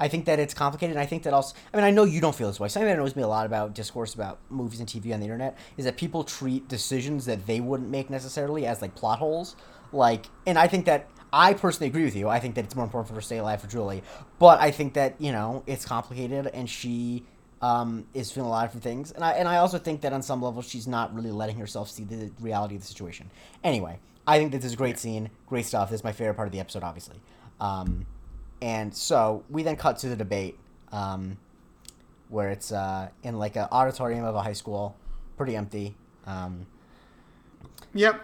I 0.00 0.08
think 0.08 0.24
that 0.24 0.38
it's 0.38 0.54
complicated. 0.54 0.96
And 0.96 1.02
I 1.02 1.06
think 1.06 1.22
that 1.22 1.32
also. 1.32 1.54
I 1.72 1.76
mean, 1.76 1.84
I 1.84 1.90
know 1.90 2.04
you 2.04 2.20
don't 2.20 2.34
feel 2.34 2.48
this 2.48 2.58
way. 2.58 2.68
Something 2.68 2.88
that 2.88 2.96
knows 2.96 3.14
me 3.14 3.22
a 3.22 3.28
lot 3.28 3.46
about 3.46 3.74
discourse 3.74 4.14
about 4.14 4.38
movies 4.50 4.80
and 4.80 4.88
TV 4.88 5.12
on 5.14 5.20
the 5.20 5.26
internet 5.26 5.56
is 5.76 5.84
that 5.84 5.96
people 5.96 6.24
treat 6.24 6.68
decisions 6.68 7.26
that 7.26 7.46
they 7.46 7.60
wouldn't 7.60 7.90
make 7.90 8.10
necessarily 8.10 8.66
as 8.66 8.82
like 8.82 8.94
plot 8.94 9.18
holes. 9.18 9.56
Like, 9.92 10.26
and 10.46 10.58
I 10.58 10.66
think 10.66 10.86
that 10.86 11.08
I 11.32 11.54
personally 11.54 11.88
agree 11.88 12.04
with 12.04 12.16
you. 12.16 12.28
I 12.28 12.40
think 12.40 12.54
that 12.56 12.64
it's 12.64 12.76
more 12.76 12.84
important 12.84 13.08
for 13.08 13.14
her 13.14 13.20
to 13.20 13.26
stay 13.26 13.38
alive 13.38 13.60
for 13.60 13.66
Julie, 13.66 14.02
but 14.38 14.60
I 14.60 14.70
think 14.70 14.94
that 14.94 15.20
you 15.20 15.32
know 15.32 15.62
it's 15.66 15.84
complicated, 15.84 16.46
and 16.48 16.68
she 16.68 17.24
um, 17.62 18.06
is 18.14 18.30
feeling 18.30 18.48
a 18.48 18.50
lot 18.50 18.64
of 18.64 18.70
different 18.70 18.84
things, 18.84 19.12
and 19.12 19.24
I 19.24 19.32
and 19.32 19.48
I 19.48 19.56
also 19.56 19.78
think 19.78 20.00
that 20.02 20.12
on 20.12 20.22
some 20.22 20.42
level 20.42 20.62
she's 20.62 20.86
not 20.86 21.14
really 21.14 21.30
letting 21.30 21.56
herself 21.56 21.90
see 21.90 22.04
the 22.04 22.30
reality 22.40 22.76
of 22.76 22.82
the 22.82 22.86
situation. 22.86 23.30
Anyway, 23.62 23.98
I 24.26 24.38
think 24.38 24.52
this 24.52 24.64
is 24.64 24.74
a 24.74 24.76
great 24.76 24.98
scene, 24.98 25.30
great 25.46 25.66
stuff. 25.66 25.90
This 25.90 26.00
is 26.00 26.04
my 26.04 26.12
favorite 26.12 26.34
part 26.34 26.46
of 26.46 26.52
the 26.52 26.60
episode, 26.60 26.82
obviously. 26.82 27.20
Um, 27.60 28.06
and 28.64 28.94
so 28.96 29.44
we 29.50 29.62
then 29.62 29.76
cut 29.76 29.98
to 29.98 30.08
the 30.08 30.16
debate, 30.16 30.58
um, 30.90 31.36
where 32.30 32.48
it's 32.48 32.72
uh, 32.72 33.10
in 33.22 33.38
like 33.38 33.56
an 33.56 33.68
auditorium 33.70 34.24
of 34.24 34.34
a 34.34 34.42
high 34.42 34.54
school, 34.54 34.96
pretty 35.36 35.54
empty. 35.54 35.94
Um, 36.26 36.66
Yep. 37.92 38.20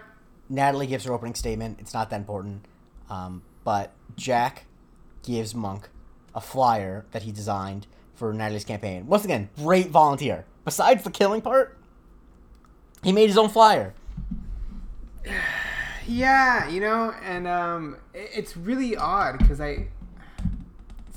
Natalie 0.49 0.87
gives 0.87 1.05
her 1.05 1.13
opening 1.13 1.35
statement. 1.35 1.77
It's 1.79 1.93
not 1.93 2.09
that 2.09 2.17
important. 2.17 2.65
Um, 3.09 3.41
but 3.63 3.93
Jack 4.17 4.65
gives 5.23 5.55
Monk 5.55 5.89
a 6.35 6.41
flyer 6.41 7.05
that 7.11 7.23
he 7.23 7.31
designed 7.31 7.87
for 8.15 8.33
Natalie's 8.33 8.65
campaign. 8.65 9.07
Once 9.07 9.23
again, 9.23 9.49
great 9.55 9.87
volunteer. 9.89 10.45
Besides 10.65 11.03
the 11.03 11.11
killing 11.11 11.41
part, 11.41 11.77
he 13.03 13.11
made 13.11 13.27
his 13.27 13.37
own 13.37 13.49
flyer. 13.49 13.93
Yeah, 16.07 16.67
you 16.67 16.81
know, 16.81 17.13
and 17.23 17.47
um, 17.47 17.95
it's 18.13 18.57
really 18.57 18.97
odd 18.97 19.37
because 19.37 19.61
I. 19.61 19.87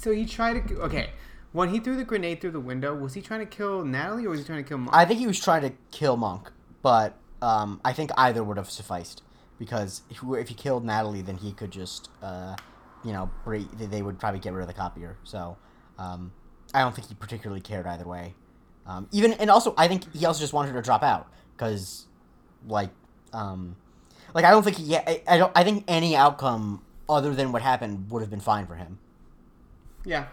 So 0.04 0.12
he 0.12 0.26
tried 0.26 0.68
to. 0.68 0.80
Okay, 0.82 1.08
when 1.52 1.70
he 1.70 1.80
threw 1.80 1.96
the 1.96 2.04
grenade 2.04 2.42
through 2.42 2.50
the 2.50 2.60
window, 2.60 2.94
was 2.94 3.14
he 3.14 3.22
trying 3.22 3.40
to 3.40 3.46
kill 3.46 3.86
Natalie 3.86 4.26
or 4.26 4.30
was 4.30 4.40
he 4.40 4.44
trying 4.44 4.62
to 4.62 4.68
kill 4.68 4.76
Monk? 4.76 4.94
I 4.94 5.06
think 5.06 5.18
he 5.18 5.26
was 5.26 5.40
trying 5.40 5.62
to 5.62 5.72
kill 5.92 6.18
Monk, 6.18 6.52
but 6.82 7.16
um, 7.40 7.80
I 7.86 7.94
think 7.94 8.10
either 8.18 8.44
would 8.44 8.58
have 8.58 8.70
sufficed 8.70 9.22
because 9.58 10.02
if, 10.10 10.18
if 10.22 10.48
he 10.48 10.54
killed 10.54 10.84
Natalie, 10.84 11.22
then 11.22 11.38
he 11.38 11.52
could 11.52 11.70
just, 11.70 12.10
uh, 12.22 12.54
you 13.02 13.12
know, 13.12 13.30
they 13.78 14.02
would 14.02 14.18
probably 14.18 14.40
get 14.40 14.52
rid 14.52 14.60
of 14.60 14.68
the 14.68 14.74
copier. 14.74 15.16
So 15.24 15.56
um, 15.98 16.32
I 16.74 16.80
don't 16.80 16.94
think 16.94 17.08
he 17.08 17.14
particularly 17.14 17.62
cared 17.62 17.86
either 17.86 18.06
way. 18.06 18.34
Um, 18.86 19.08
even 19.10 19.32
and 19.32 19.50
also, 19.50 19.72
I 19.78 19.88
think 19.88 20.12
he 20.12 20.26
also 20.26 20.40
just 20.40 20.52
wanted 20.52 20.72
her 20.72 20.82
to 20.82 20.84
drop 20.84 21.02
out 21.02 21.32
because, 21.56 22.08
like, 22.68 22.90
um, 23.32 23.74
like 24.34 24.44
I 24.44 24.50
don't 24.50 24.64
think 24.64 24.76
he. 24.76 24.98
I, 24.98 25.22
I 25.26 25.38
don't. 25.38 25.52
I 25.54 25.64
think 25.64 25.84
any 25.88 26.14
outcome 26.14 26.84
other 27.08 27.34
than 27.34 27.52
what 27.52 27.62
happened 27.62 28.10
would 28.10 28.20
have 28.20 28.28
been 28.28 28.40
fine 28.40 28.66
for 28.66 28.74
him. 28.74 28.98
Yeah, 30.04 30.26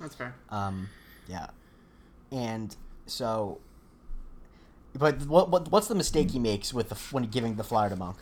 that's 0.00 0.14
fair. 0.14 0.34
Um, 0.50 0.88
yeah, 1.28 1.48
and 2.30 2.74
so, 3.06 3.58
but 4.94 5.22
what, 5.26 5.50
what 5.50 5.70
what's 5.70 5.88
the 5.88 5.94
mistake 5.94 6.30
he 6.30 6.38
makes 6.38 6.72
with 6.74 6.88
the 6.88 6.94
when 7.10 7.24
giving 7.24 7.56
the 7.56 7.64
flyer 7.64 7.88
to 7.90 7.96
Monk? 7.96 8.16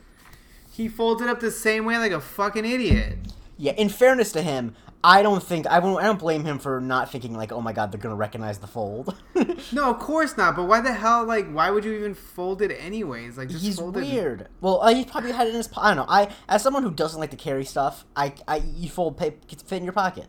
He 0.72 0.88
folded 0.88 1.24
it 1.24 1.30
up 1.30 1.40
the 1.40 1.50
same 1.50 1.84
way 1.84 1.98
like 1.98 2.12
a 2.12 2.20
fucking 2.20 2.64
idiot. 2.64 3.18
Yeah, 3.56 3.72
in 3.72 3.88
fairness 3.88 4.32
to 4.32 4.42
him, 4.42 4.74
I 5.04 5.22
don't 5.22 5.42
think 5.42 5.66
I 5.68 5.78
won't 5.78 6.02
I 6.02 6.06
don't 6.06 6.18
blame 6.18 6.44
him 6.44 6.58
for 6.58 6.80
not 6.80 7.12
thinking 7.12 7.34
like, 7.36 7.52
oh 7.52 7.60
my 7.60 7.72
god, 7.72 7.92
they're 7.92 8.00
gonna 8.00 8.16
recognize 8.16 8.58
the 8.58 8.66
fold. 8.66 9.14
No, 9.72 9.90
of 9.90 9.98
course 9.98 10.36
not. 10.36 10.54
But 10.56 10.64
why 10.64 10.80
the 10.80 10.92
hell? 10.92 11.24
Like, 11.24 11.50
why 11.50 11.70
would 11.70 11.84
you 11.84 11.92
even 11.94 12.14
fold 12.14 12.60
it 12.62 12.70
anyways? 12.78 13.38
Like, 13.38 13.48
just 13.48 13.64
He's 13.64 13.78
fold 13.78 13.96
it. 13.96 14.00
weird. 14.00 14.48
Well, 14.60 14.80
uh, 14.82 14.94
he 14.94 15.04
probably 15.04 15.32
had 15.32 15.46
it 15.46 15.50
in 15.50 15.56
his. 15.56 15.68
po- 15.68 15.80
I 15.80 15.94
don't 15.94 16.06
know. 16.06 16.12
I 16.12 16.28
as 16.48 16.62
someone 16.62 16.82
who 16.82 16.90
doesn't 16.90 17.18
like 17.18 17.30
to 17.30 17.36
carry 17.36 17.64
stuff, 17.64 18.04
I 18.14 18.34
I 18.46 18.56
you 18.56 18.88
fold 18.88 19.16
paper 19.16 19.38
fit 19.66 19.76
in 19.78 19.84
your 19.84 19.92
pocket. 19.92 20.26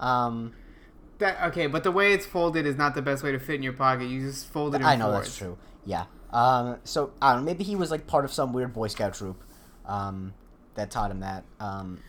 Um, 0.00 0.52
That 1.18 1.40
okay, 1.48 1.66
but 1.66 1.84
the 1.84 1.92
way 1.92 2.12
it's 2.12 2.26
folded 2.26 2.66
is 2.66 2.76
not 2.76 2.94
the 2.94 3.02
best 3.02 3.22
way 3.22 3.32
to 3.32 3.38
fit 3.38 3.56
in 3.56 3.62
your 3.62 3.72
pocket. 3.72 4.06
You 4.06 4.20
just 4.20 4.50
fold 4.52 4.74
it. 4.74 4.80
In 4.80 4.86
I 4.86 4.96
know 4.96 5.12
fours. 5.12 5.26
that's 5.26 5.38
true. 5.38 5.56
Yeah. 5.84 6.04
Um, 6.32 6.78
so 6.84 7.12
I 7.22 7.32
don't 7.32 7.42
know. 7.42 7.46
Maybe 7.46 7.62
he 7.64 7.76
was 7.76 7.90
like 7.90 8.06
part 8.06 8.24
of 8.24 8.32
some 8.32 8.52
weird 8.52 8.72
Boy 8.72 8.88
Scout 8.88 9.14
troop, 9.14 9.40
um, 9.86 10.34
that 10.74 10.90
taught 10.90 11.10
him 11.10 11.20
that. 11.20 11.44
Um, 11.60 12.00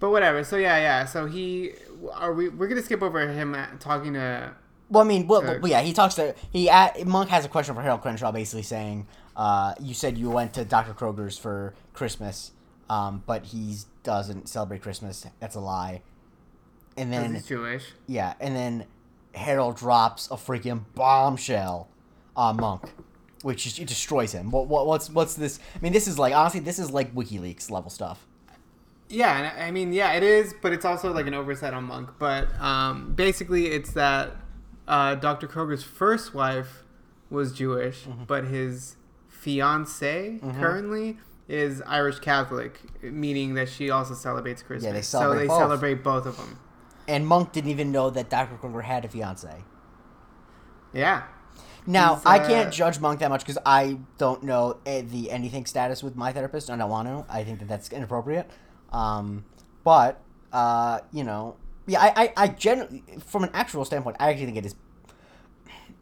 But 0.00 0.10
whatever. 0.10 0.42
So 0.44 0.56
yeah, 0.56 0.78
yeah. 0.78 1.04
So 1.04 1.26
he 1.26 1.72
are 2.14 2.32
we? 2.32 2.48
We're 2.48 2.68
gonna 2.68 2.82
skip 2.82 3.02
over 3.02 3.28
him 3.28 3.54
uh, 3.54 3.66
talking 3.78 4.14
to. 4.14 4.54
Well, 4.90 5.02
I 5.02 5.06
mean, 5.06 5.26
well, 5.26 5.42
well, 5.42 5.66
yeah, 5.66 5.80
he 5.82 5.92
talks 5.92 6.14
to 6.16 6.34
he. 6.50 6.68
At, 6.68 7.06
Monk 7.06 7.28
has 7.30 7.44
a 7.44 7.48
question 7.48 7.74
for 7.74 7.82
Harold 7.82 8.02
Crenshaw, 8.02 8.32
basically 8.32 8.62
saying, 8.62 9.06
uh, 9.36 9.74
"You 9.80 9.94
said 9.94 10.16
you 10.18 10.30
went 10.30 10.54
to 10.54 10.64
Dr. 10.64 10.92
Kroger's 10.94 11.38
for 11.38 11.74
Christmas, 11.94 12.52
um, 12.88 13.22
but 13.26 13.46
he 13.46 13.76
doesn't 14.02 14.48
celebrate 14.48 14.82
Christmas. 14.82 15.26
That's 15.40 15.56
a 15.56 15.60
lie." 15.60 16.02
And 16.96 17.12
then 17.12 17.34
he's 17.34 17.46
Jewish. 17.46 17.84
yeah, 18.06 18.34
and 18.40 18.54
then 18.54 18.84
Harold 19.34 19.76
drops 19.76 20.26
a 20.30 20.34
freaking 20.34 20.84
bombshell 20.94 21.88
on 22.36 22.56
Monk, 22.56 22.92
which 23.42 23.66
is, 23.66 23.78
it 23.78 23.88
destroys 23.88 24.32
him. 24.32 24.50
What, 24.50 24.68
what 24.68 24.86
what's 24.86 25.10
what's 25.10 25.34
this? 25.34 25.58
I 25.74 25.78
mean, 25.80 25.92
this 25.92 26.06
is 26.06 26.18
like 26.18 26.34
honestly, 26.34 26.60
this 26.60 26.78
is 26.78 26.90
like 26.90 27.14
WikiLeaks 27.14 27.70
level 27.70 27.90
stuff. 27.90 28.26
Yeah, 29.08 29.36
and 29.52 29.62
I 29.62 29.70
mean, 29.70 29.92
yeah, 29.92 30.12
it 30.12 30.22
is, 30.22 30.54
but 30.62 30.72
it's 30.72 30.84
also 30.84 31.12
like 31.12 31.26
an 31.26 31.34
oversight 31.34 31.74
on 31.74 31.84
Monk. 31.84 32.10
But 32.18 32.48
um, 32.60 33.12
basically, 33.14 33.66
it's 33.66 33.92
that 33.92 34.30
uh, 34.88 35.16
Dr. 35.16 35.46
Kroger's 35.46 35.82
first 35.84 36.32
wife 36.34 36.84
was 37.30 37.52
Jewish, 37.52 38.04
Mm-hmm. 38.04 38.24
but 38.24 38.44
his 38.44 38.96
fiance 39.28 40.38
currently 40.58 41.18
is 41.48 41.82
Irish 41.82 42.18
Catholic, 42.20 42.80
meaning 43.02 43.54
that 43.54 43.68
she 43.68 43.90
also 43.90 44.14
celebrates 44.14 44.62
Christmas. 44.62 45.06
so 45.06 45.18
celebrate 45.18 45.42
they 45.42 45.46
both. 45.48 45.58
celebrate 45.58 46.02
both 46.02 46.26
of 46.26 46.36
them. 46.38 46.58
And 47.06 47.26
Monk 47.26 47.52
didn't 47.52 47.70
even 47.70 47.92
know 47.92 48.10
that 48.10 48.30
Dr. 48.30 48.56
Kroger 48.56 48.84
had 48.84 49.04
a 49.04 49.08
fiance. 49.08 49.64
Yeah. 50.92 51.24
Now 51.86 52.16
He's, 52.16 52.26
I 52.26 52.38
uh, 52.38 52.46
can't 52.46 52.72
judge 52.72 52.98
Monk 52.98 53.20
that 53.20 53.28
much 53.28 53.40
because 53.40 53.58
I 53.66 53.98
don't 54.16 54.42
know 54.42 54.78
eh, 54.86 55.02
the 55.02 55.30
anything 55.30 55.66
status 55.66 56.02
with 56.02 56.16
my 56.16 56.32
therapist. 56.32 56.68
and 56.70 56.80
I 56.80 56.84
don't 56.84 56.90
want 56.90 57.08
to. 57.08 57.32
I 57.32 57.44
think 57.44 57.58
that 57.58 57.68
that's 57.68 57.90
inappropriate. 57.90 58.48
Um, 58.90 59.44
but 59.82 60.20
uh, 60.52 61.00
you 61.12 61.24
know, 61.24 61.56
yeah, 61.86 62.00
I, 62.00 62.12
I, 62.16 62.32
I 62.36 62.48
generally, 62.48 63.02
from 63.26 63.44
an 63.44 63.50
actual 63.52 63.84
standpoint, 63.84 64.16
I 64.18 64.30
actually 64.30 64.46
think 64.46 64.58
it 64.58 64.66
is 64.66 64.74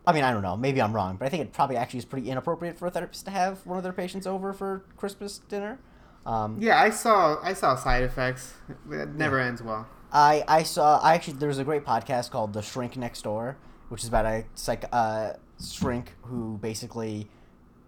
I 0.06 0.12
mean, 0.12 0.24
I 0.24 0.32
don't 0.32 0.42
know. 0.42 0.56
Maybe 0.56 0.82
I'm 0.82 0.92
wrong, 0.92 1.16
but 1.16 1.26
I 1.26 1.28
think 1.28 1.42
it 1.42 1.52
probably 1.52 1.76
actually 1.76 1.98
is 1.98 2.04
pretty 2.04 2.28
inappropriate 2.28 2.78
for 2.78 2.86
a 2.86 2.90
therapist 2.90 3.24
to 3.26 3.30
have 3.30 3.64
one 3.64 3.76
of 3.76 3.84
their 3.84 3.92
patients 3.92 4.26
over 4.26 4.52
for 4.52 4.84
Christmas 4.96 5.38
dinner. 5.38 5.78
Um, 6.26 6.56
Yeah, 6.60 6.80
I 6.80 6.90
saw 6.90 7.38
I 7.42 7.52
saw 7.52 7.76
side 7.76 8.02
effects. 8.02 8.54
It 8.90 9.10
never 9.10 9.38
ends 9.38 9.62
well. 9.62 9.88
I 10.12 10.44
I 10.46 10.62
saw 10.62 10.98
I 11.00 11.14
actually 11.14 11.34
there's 11.34 11.58
a 11.58 11.64
great 11.64 11.84
podcast 11.84 12.30
called 12.30 12.52
The 12.52 12.62
Shrink 12.62 12.96
Next 12.96 13.22
Door, 13.22 13.56
which 13.88 14.02
is 14.02 14.08
about 14.08 14.26
a 14.26 14.44
psych 14.54 14.84
uh 14.92 15.34
shrink 15.64 16.14
who 16.22 16.58
basically 16.60 17.28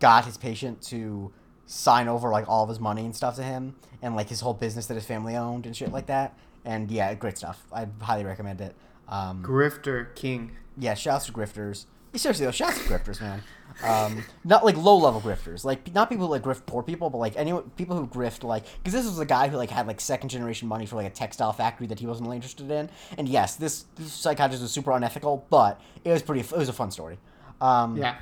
got 0.00 0.24
his 0.24 0.36
patient 0.36 0.80
to 0.82 1.32
sign 1.66 2.08
over 2.08 2.30
like 2.30 2.48
all 2.48 2.62
of 2.62 2.68
his 2.68 2.78
money 2.80 3.04
and 3.04 3.14
stuff 3.16 3.36
to 3.36 3.42
him 3.42 3.74
and 4.02 4.14
like 4.14 4.28
his 4.28 4.40
whole 4.40 4.54
business 4.54 4.86
that 4.86 4.94
his 4.94 5.04
family 5.06 5.34
owned 5.36 5.66
and 5.66 5.76
shit 5.76 5.92
like 5.92 6.06
that. 6.06 6.36
And 6.64 6.90
yeah, 6.90 7.12
great 7.14 7.36
stuff. 7.38 7.64
I 7.72 7.86
highly 8.00 8.24
recommend 8.24 8.60
it. 8.60 8.74
Um, 9.08 9.42
Grifter 9.42 10.14
King. 10.14 10.52
yeah, 10.78 10.94
shouts 10.94 11.26
to 11.26 11.32
grifters. 11.32 11.86
Seriously 12.14 12.46
though, 12.46 12.52
shouts 12.52 12.78
to 12.78 12.84
grifters, 12.84 13.20
man. 13.20 13.42
Um, 13.82 14.22
not 14.44 14.64
like 14.64 14.76
low 14.76 14.96
level 14.96 15.20
grifters, 15.20 15.64
like 15.64 15.92
not 15.92 16.08
people 16.08 16.26
who 16.26 16.30
like 16.32 16.42
grift 16.42 16.64
poor 16.64 16.82
people, 16.82 17.10
but 17.10 17.18
like 17.18 17.34
anyone 17.36 17.70
people 17.70 17.96
who 17.96 18.06
grift 18.06 18.44
like 18.44 18.64
because 18.78 18.92
this 18.92 19.04
was 19.04 19.18
a 19.18 19.26
guy 19.26 19.48
who 19.48 19.56
like 19.56 19.70
had 19.70 19.86
like 19.88 20.00
second 20.00 20.28
generation 20.28 20.68
money 20.68 20.86
for 20.86 20.94
like 20.96 21.06
a 21.06 21.10
textile 21.10 21.52
factory 21.52 21.86
that 21.88 21.98
he 21.98 22.06
wasn't 22.06 22.26
really 22.26 22.36
interested 22.36 22.70
in. 22.70 22.88
And 23.18 23.28
yes, 23.28 23.56
this, 23.56 23.84
this 23.96 24.12
psychiatrist 24.12 24.62
was 24.62 24.70
super 24.70 24.92
unethical, 24.92 25.44
but 25.50 25.80
it 26.04 26.12
was 26.12 26.22
pretty. 26.22 26.40
It 26.42 26.52
was 26.56 26.68
a 26.68 26.72
fun 26.72 26.90
story. 26.92 27.18
Um, 27.60 27.96
Yeah. 27.96 28.14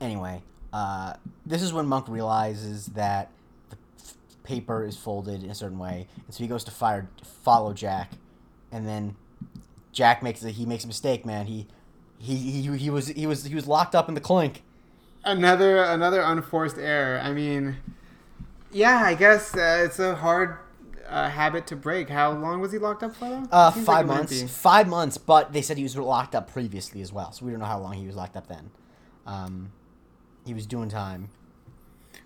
Anyway, 0.00 0.42
uh, 0.72 1.14
this 1.44 1.60
is 1.62 1.72
when 1.74 1.84
Monk 1.86 2.08
realizes 2.08 2.86
that 2.86 3.28
the 3.68 3.76
f- 3.98 4.14
paper 4.44 4.82
is 4.84 4.96
folded 4.96 5.42
in 5.44 5.50
a 5.50 5.54
certain 5.54 5.78
way, 5.78 6.06
and 6.26 6.34
so 6.34 6.42
he 6.42 6.48
goes 6.48 6.64
to 6.64 6.70
fire 6.70 7.08
follow 7.42 7.74
Jack, 7.74 8.12
and 8.72 8.88
then 8.88 9.16
Jack 9.92 10.22
makes 10.22 10.42
a, 10.42 10.50
he 10.50 10.64
makes 10.64 10.84
a 10.84 10.86
mistake. 10.86 11.26
Man, 11.26 11.44
he 11.46 11.66
he, 12.20 12.36
he 12.36 12.76
he 12.76 12.90
was 12.90 13.08
he 13.08 13.26
was 13.26 13.44
he 13.44 13.54
was 13.54 13.66
locked 13.66 13.94
up 13.94 14.08
in 14.08 14.14
the 14.14 14.20
clink. 14.20 14.62
Another 15.24 15.82
another 15.82 16.20
unforced 16.20 16.76
error. 16.78 17.18
I 17.18 17.32
mean, 17.32 17.78
yeah, 18.70 19.02
I 19.04 19.14
guess 19.14 19.56
uh, 19.56 19.82
it's 19.84 19.98
a 19.98 20.14
hard 20.14 20.58
uh, 21.08 21.30
habit 21.30 21.66
to 21.68 21.76
break. 21.76 22.10
How 22.10 22.32
long 22.32 22.60
was 22.60 22.72
he 22.72 22.78
locked 22.78 23.02
up 23.02 23.16
for? 23.16 23.42
Uh, 23.50 23.70
five 23.70 24.06
like 24.06 24.06
months. 24.06 24.42
Five 24.60 24.86
months, 24.86 25.16
but 25.16 25.52
they 25.54 25.62
said 25.62 25.78
he 25.78 25.82
was 25.82 25.96
locked 25.96 26.34
up 26.34 26.50
previously 26.50 27.00
as 27.00 27.10
well, 27.12 27.32
so 27.32 27.46
we 27.46 27.52
don't 27.52 27.60
know 27.60 27.66
how 27.66 27.80
long 27.80 27.94
he 27.94 28.06
was 28.06 28.16
locked 28.16 28.36
up 28.36 28.48
then. 28.48 28.70
Um, 29.26 29.72
he 30.44 30.52
was 30.52 30.66
doing 30.66 30.90
time. 30.90 31.30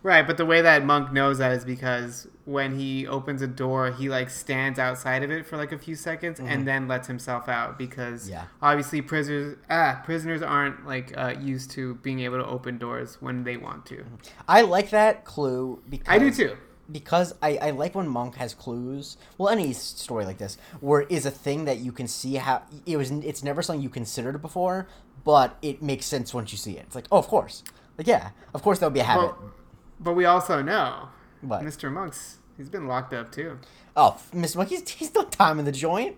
Right, 0.05 0.25
but 0.27 0.37
the 0.37 0.45
way 0.45 0.61
that 0.61 0.85
Monk 0.85 1.13
knows 1.13 1.39
that 1.39 1.53
is 1.53 1.65
because 1.65 2.29
when 2.45 2.79
he 2.79 3.07
opens 3.07 3.41
a 3.41 3.47
door, 3.47 3.91
he 3.91 4.11
like 4.11 4.29
stands 4.29 4.79
outside 4.79 5.23
of 5.23 5.31
it 5.31 5.47
for 5.47 5.57
like 5.57 5.73
a 5.73 5.79
few 5.79 5.97
seconds 5.97 6.39
and 6.39 6.69
then 6.69 6.87
lets 6.87 7.09
himself 7.09 7.49
out 7.49 7.79
because 7.79 8.25
Mm-hmm. 8.25 8.33
Yeah. 8.33 8.45
obviously 8.61 9.01
prisoners 9.01 9.57
ah 9.71 10.03
prisoners 10.05 10.43
aren't 10.43 10.87
like 10.87 11.13
uh, 11.17 11.35
used 11.41 11.71
to 11.73 11.95
being 12.07 12.21
able 12.21 12.37
to 12.37 12.47
open 12.47 12.77
doors 12.77 13.17
when 13.21 13.45
they 13.45 13.57
want 13.57 13.87
to. 13.87 14.05
I 14.47 14.61
like 14.61 14.91
that 14.91 15.25
clue 15.25 15.83
because 15.89 16.15
I 16.15 16.19
do 16.19 16.31
too. 16.31 16.57
because 16.93 17.35
I, 17.41 17.57
I 17.57 17.71
like 17.71 17.95
when 17.95 18.07
Monk 18.07 18.37
has 18.37 18.53
clues. 18.53 19.17
Well, 19.39 19.49
any 19.49 19.73
story 19.73 20.27
like 20.27 20.37
this 20.37 20.59
where 20.81 21.01
it 21.01 21.11
is 21.11 21.25
a 21.25 21.31
thing 21.31 21.65
that 21.65 21.79
you 21.79 21.93
can 21.93 22.09
see 22.09 22.35
how 22.35 22.63
it 22.85 22.99
was. 22.99 23.11
It's 23.11 23.43
never 23.43 23.63
something 23.63 23.83
you 23.83 23.89
considered 23.89 24.43
before, 24.43 24.87
but 25.25 25.57
it 25.63 25.81
makes 25.83 26.05
sense 26.05 26.35
once 26.35 26.53
you 26.53 26.59
see 26.59 26.73
it. 26.77 26.85
It's 26.89 26.95
like, 26.95 27.07
oh, 27.11 27.17
of 27.17 27.27
course, 27.27 27.65
like 27.97 28.07
yeah, 28.07 28.31
of 28.53 28.61
course 28.63 28.81
that 28.81 28.87
would 28.87 28.93
be 28.95 29.01
a 29.01 29.05
habit. 29.05 29.29
Well, 29.41 29.53
but 30.01 30.13
we 30.15 30.25
also 30.25 30.63
know 30.63 31.09
What? 31.41 31.63
Mr. 31.63 31.91
Monk's 31.93 32.39
he's 32.57 32.69
been 32.69 32.87
locked 32.87 33.13
up 33.13 33.31
too. 33.33 33.59
oh, 33.97 34.19
Mr. 34.35 34.57
Monk, 34.57 34.69
he's 34.71 34.89
he's 34.89 35.11
done 35.11 35.31
time 35.31 35.59
in 35.59 35.65
the 35.65 35.73
joint. 35.73 36.17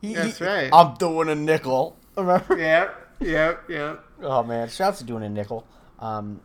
He, 0.00 0.14
That's 0.14 0.38
he- 0.38 0.44
right. 0.44 0.70
I'm 0.72 0.94
doing 0.96 1.28
a 1.28 1.34
nickel. 1.34 1.96
Remember? 2.16 2.56
Yep, 2.58 3.06
yep, 3.20 3.64
yep. 3.68 4.04
Oh 4.22 4.42
man, 4.42 4.68
shouts 4.68 4.98
to 4.98 5.04
doing 5.04 5.22
a 5.24 5.28
nickel. 5.28 5.66
Um, 5.98 6.40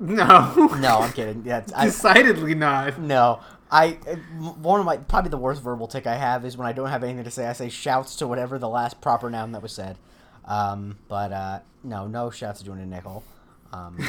No, 0.00 0.52
no, 0.78 0.98
I'm 0.98 1.12
kidding. 1.12 1.42
Yeah, 1.44 1.58
it's- 1.58 1.72
I, 1.76 1.86
decidedly 1.86 2.54
not. 2.54 2.98
No, 3.00 3.40
I 3.70 3.90
one 4.60 4.80
of 4.80 4.86
my 4.86 4.96
probably 4.98 5.30
the 5.30 5.38
worst 5.38 5.62
verbal 5.62 5.86
tick 5.88 6.06
I 6.06 6.16
have 6.16 6.44
is 6.44 6.56
when 6.56 6.66
I 6.66 6.72
don't 6.72 6.88
have 6.88 7.02
anything 7.04 7.24
to 7.24 7.30
say. 7.30 7.46
I 7.46 7.52
say 7.52 7.68
shouts 7.68 8.16
to 8.16 8.26
whatever 8.26 8.58
the 8.58 8.68
last 8.68 9.00
proper 9.00 9.30
noun 9.30 9.52
that 9.52 9.62
was 9.62 9.72
said. 9.72 9.96
Um, 10.44 10.98
but 11.08 11.32
uh, 11.32 11.60
no, 11.82 12.06
no 12.06 12.30
shouts 12.30 12.58
to 12.60 12.64
doing 12.64 12.80
a 12.80 12.86
nickel. 12.86 13.24
Um, 13.72 13.98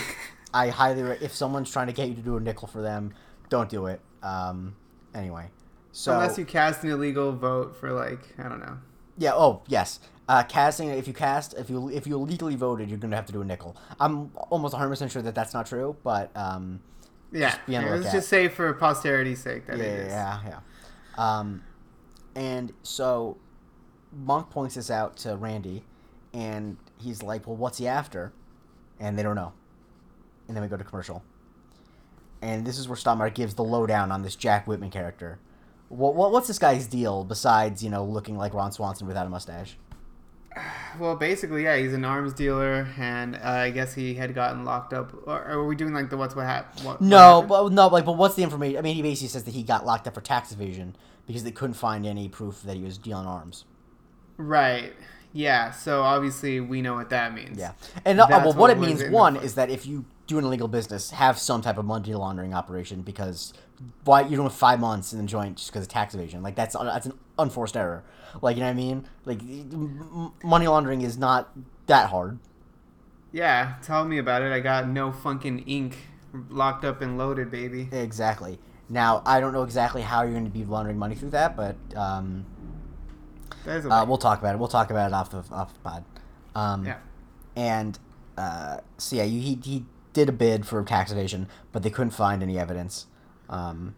I 0.53 0.69
highly 0.69 1.03
re- 1.03 1.17
if 1.21 1.33
someone's 1.33 1.71
trying 1.71 1.87
to 1.87 1.93
get 1.93 2.07
you 2.09 2.15
to 2.15 2.21
do 2.21 2.37
a 2.37 2.39
nickel 2.39 2.67
for 2.67 2.81
them, 2.81 3.13
don't 3.49 3.69
do 3.69 3.87
it. 3.87 4.01
Um, 4.23 4.75
anyway, 5.13 5.49
so 5.91 6.13
Unless 6.13 6.37
you 6.37 6.45
cast 6.45 6.83
an 6.83 6.89
illegal 6.91 7.31
vote 7.33 7.75
for 7.75 7.91
like 7.91 8.19
I 8.39 8.43
don't 8.49 8.59
know. 8.59 8.77
yeah. 9.17 9.33
Oh 9.33 9.61
yes. 9.67 9.99
Uh, 10.29 10.43
casting. 10.43 10.89
If 10.89 11.07
you 11.07 11.13
cast, 11.13 11.53
if 11.53 11.69
you 11.69 11.89
if 11.89 12.05
you 12.05 12.15
illegally 12.15 12.55
voted, 12.55 12.89
you're 12.89 12.97
gonna 12.97 13.15
have 13.15 13.25
to 13.27 13.33
do 13.33 13.41
a 13.41 13.45
nickel. 13.45 13.77
I'm 13.99 14.31
almost 14.49 14.73
100 14.73 14.89
percent 14.89 15.11
sure 15.11 15.21
that 15.21 15.35
that's 15.35 15.53
not 15.53 15.67
true, 15.67 15.95
but 16.03 16.35
um, 16.35 16.81
Yeah, 17.31 17.55
on 17.67 17.83
the 17.85 17.89
let's 17.97 18.11
just 18.11 18.27
say 18.27 18.47
for 18.49 18.73
posterity's 18.73 19.41
sake 19.41 19.67
that 19.67 19.77
yeah, 19.77 19.83
it 19.83 19.99
is. 19.99 20.11
yeah, 20.11 20.39
yeah. 20.47 20.59
Um, 21.17 21.63
and 22.35 22.73
so 22.83 23.37
Monk 24.11 24.49
points 24.49 24.75
this 24.75 24.91
out 24.91 25.15
to 25.17 25.35
Randy, 25.37 25.83
and 26.33 26.77
he's 26.97 27.23
like, 27.23 27.47
"Well, 27.47 27.55
what's 27.55 27.77
he 27.77 27.87
after?" 27.87 28.33
And 28.99 29.17
they 29.17 29.23
don't 29.23 29.35
know. 29.35 29.53
And 30.47 30.55
then 30.55 30.61
we 30.63 30.69
go 30.69 30.77
to 30.77 30.83
commercial. 30.83 31.23
And 32.41 32.65
this 32.65 32.77
is 32.77 32.87
where 32.87 32.95
Stottlemeyer 32.95 33.33
gives 33.33 33.55
the 33.55 33.63
lowdown 33.63 34.11
on 34.11 34.21
this 34.21 34.35
Jack 34.35 34.67
Whitman 34.67 34.91
character. 34.91 35.39
What, 35.89 36.15
what 36.15 36.31
what's 36.31 36.47
this 36.47 36.59
guy's 36.59 36.85
deal 36.87 37.23
besides 37.23 37.83
you 37.83 37.89
know 37.89 38.03
looking 38.03 38.37
like 38.37 38.53
Ron 38.53 38.71
Swanson 38.71 39.07
without 39.07 39.25
a 39.25 39.29
mustache? 39.29 39.77
Well, 40.99 41.15
basically, 41.15 41.63
yeah, 41.63 41.77
he's 41.77 41.93
an 41.93 42.03
arms 42.03 42.33
dealer, 42.33 42.87
and 42.97 43.35
uh, 43.35 43.39
I 43.43 43.69
guess 43.69 43.93
he 43.93 44.15
had 44.15 44.33
gotten 44.33 44.65
locked 44.65 44.93
up. 44.93 45.13
Or, 45.27 45.35
or 45.35 45.59
are 45.59 45.65
we 45.67 45.75
doing 45.75 45.93
like 45.93 46.09
the 46.09 46.17
what's 46.17 46.35
what 46.35 46.45
happened? 46.47 46.83
What, 46.83 47.01
No, 47.01 47.41
what 47.41 47.41
happened? 47.41 47.49
but 47.49 47.73
no, 47.73 47.87
like, 47.89 48.05
but 48.05 48.13
what's 48.13 48.33
the 48.33 48.41
information? 48.41 48.79
I 48.79 48.81
mean, 48.81 48.95
he 48.95 49.03
basically 49.03 49.27
says 49.27 49.43
that 49.43 49.53
he 49.53 49.61
got 49.61 49.85
locked 49.85 50.07
up 50.07 50.15
for 50.15 50.21
tax 50.21 50.51
evasion 50.51 50.95
because 51.27 51.43
they 51.43 51.51
couldn't 51.51 51.75
find 51.75 52.03
any 52.07 52.27
proof 52.29 52.63
that 52.63 52.75
he 52.75 52.81
was 52.81 52.97
dealing 52.97 53.27
arms. 53.27 53.65
right, 54.37 54.93
yeah. 55.33 55.69
So 55.69 56.01
obviously, 56.01 56.59
we 56.61 56.81
know 56.81 56.95
what 56.95 57.11
that 57.11 57.31
means. 57.31 57.59
Yeah, 57.59 57.73
and 58.03 58.19
uh, 58.19 58.25
well, 58.27 58.45
what, 58.47 58.57
what 58.57 58.69
it 58.71 58.79
means 58.79 59.03
one 59.11 59.35
is 59.35 59.53
that 59.53 59.69
if 59.69 59.85
you 59.85 60.05
do 60.27 60.37
an 60.37 60.43
illegal 60.43 60.67
business, 60.67 61.11
have 61.11 61.39
some 61.39 61.61
type 61.61 61.77
of 61.77 61.85
money 61.85 62.13
laundering 62.13 62.53
operation 62.53 63.01
because 63.01 63.53
why 64.03 64.21
you're 64.21 64.37
doing 64.37 64.49
five 64.49 64.79
months 64.79 65.13
in 65.13 65.19
the 65.19 65.25
joint 65.25 65.57
just 65.57 65.71
because 65.71 65.83
of 65.83 65.89
tax 65.89 66.13
evasion? 66.13 66.43
Like 66.43 66.55
that's 66.55 66.75
that's 66.75 67.05
an 67.05 67.13
unforced 67.39 67.75
error. 67.77 68.03
Like 68.41 68.57
you 68.57 68.61
know 68.61 68.67
what 68.67 68.71
I 68.71 68.75
mean? 68.75 69.07
Like 69.25 69.41
money 70.43 70.67
laundering 70.67 71.01
is 71.01 71.17
not 71.17 71.49
that 71.87 72.09
hard. 72.09 72.39
Yeah, 73.31 73.75
tell 73.81 74.05
me 74.05 74.17
about 74.17 74.41
it. 74.41 74.51
I 74.51 74.59
got 74.59 74.87
no 74.87 75.11
fucking 75.11 75.59
ink 75.59 75.97
locked 76.49 76.85
up 76.85 77.01
and 77.01 77.17
loaded, 77.17 77.49
baby. 77.49 77.89
Exactly. 77.91 78.59
Now 78.89 79.21
I 79.25 79.39
don't 79.39 79.53
know 79.53 79.63
exactly 79.63 80.01
how 80.01 80.23
you're 80.23 80.31
going 80.31 80.45
to 80.45 80.49
be 80.51 80.65
laundering 80.65 80.97
money 80.97 81.15
through 81.15 81.31
that, 81.31 81.55
but 81.55 81.75
um, 81.95 82.45
That 83.65 83.77
is 83.77 83.85
a 83.85 83.91
uh, 83.91 84.05
we'll 84.05 84.17
talk 84.17 84.39
about 84.39 84.55
it. 84.55 84.57
We'll 84.57 84.67
talk 84.67 84.91
about 84.91 85.11
it 85.11 85.13
off 85.13 85.29
the 85.31 85.43
off 85.53 85.73
the 85.73 85.79
pod. 85.79 86.03
Um, 86.55 86.85
yeah. 86.85 86.97
And 87.55 87.97
uh, 88.37 88.77
so 88.97 89.15
yeah, 89.15 89.23
you, 89.23 89.41
he 89.41 89.59
he 89.63 89.85
did 90.17 90.27
a 90.29 90.31
bid 90.31 90.65
for 90.65 90.83
tax 90.83 91.11
evasion, 91.11 91.47
but 91.71 91.83
they 91.83 91.91
couldn't 91.91 92.09
find 92.09 92.41
any 92.41 92.57
evidence. 92.57 93.05
Um, 93.49 93.93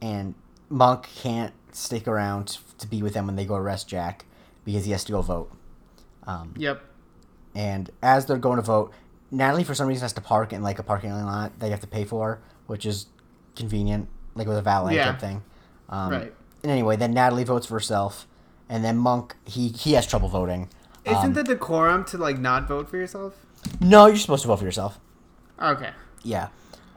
and 0.00 0.34
Monk 0.68 1.08
can't 1.14 1.52
stick 1.70 2.08
around 2.08 2.58
to 2.78 2.86
be 2.88 3.00
with 3.00 3.14
them 3.14 3.26
when 3.26 3.36
they 3.36 3.44
go 3.44 3.54
arrest 3.54 3.88
Jack 3.88 4.24
because 4.64 4.84
he 4.86 4.90
has 4.90 5.04
to 5.04 5.12
go 5.12 5.22
vote. 5.22 5.52
Um, 6.26 6.52
Yep. 6.56 6.82
and 7.54 7.90
as 8.02 8.26
they're 8.26 8.38
going 8.38 8.56
to 8.56 8.62
vote, 8.62 8.92
Natalie 9.30 9.62
for 9.64 9.74
some 9.74 9.86
reason 9.86 10.02
has 10.02 10.12
to 10.14 10.20
park 10.20 10.52
in 10.52 10.62
like 10.64 10.80
a 10.80 10.82
parking 10.82 11.12
lot 11.12 11.56
that 11.60 11.66
you 11.66 11.70
have 11.72 11.80
to 11.80 11.86
pay 11.86 12.04
for, 12.04 12.40
which 12.66 12.84
is 12.84 13.06
convenient, 13.54 14.08
like 14.34 14.48
with 14.48 14.58
a 14.58 14.62
valet 14.62 14.96
Yeah. 14.96 15.12
type 15.12 15.20
thing. 15.20 15.42
Um, 15.88 16.10
Right. 16.10 16.34
And 16.64 16.70
anyway, 16.72 16.96
then 16.96 17.12
Natalie 17.14 17.44
votes 17.44 17.66
for 17.66 17.74
herself, 17.74 18.26
and 18.68 18.84
then 18.84 18.96
Monk 18.98 19.36
he 19.44 19.68
he 19.68 19.92
has 19.92 20.06
trouble 20.08 20.28
voting. 20.28 20.68
Isn't 21.04 21.16
Um, 21.24 21.32
the 21.34 21.42
decorum 21.44 22.04
to 22.06 22.18
like 22.18 22.38
not 22.38 22.66
vote 22.68 22.88
for 22.88 22.96
yourself? 22.96 23.34
No, 23.80 24.06
you're 24.06 24.16
supposed 24.16 24.42
to 24.42 24.48
vote 24.48 24.58
for 24.58 24.64
yourself. 24.64 24.98
Okay. 25.62 25.90
Yeah. 26.22 26.48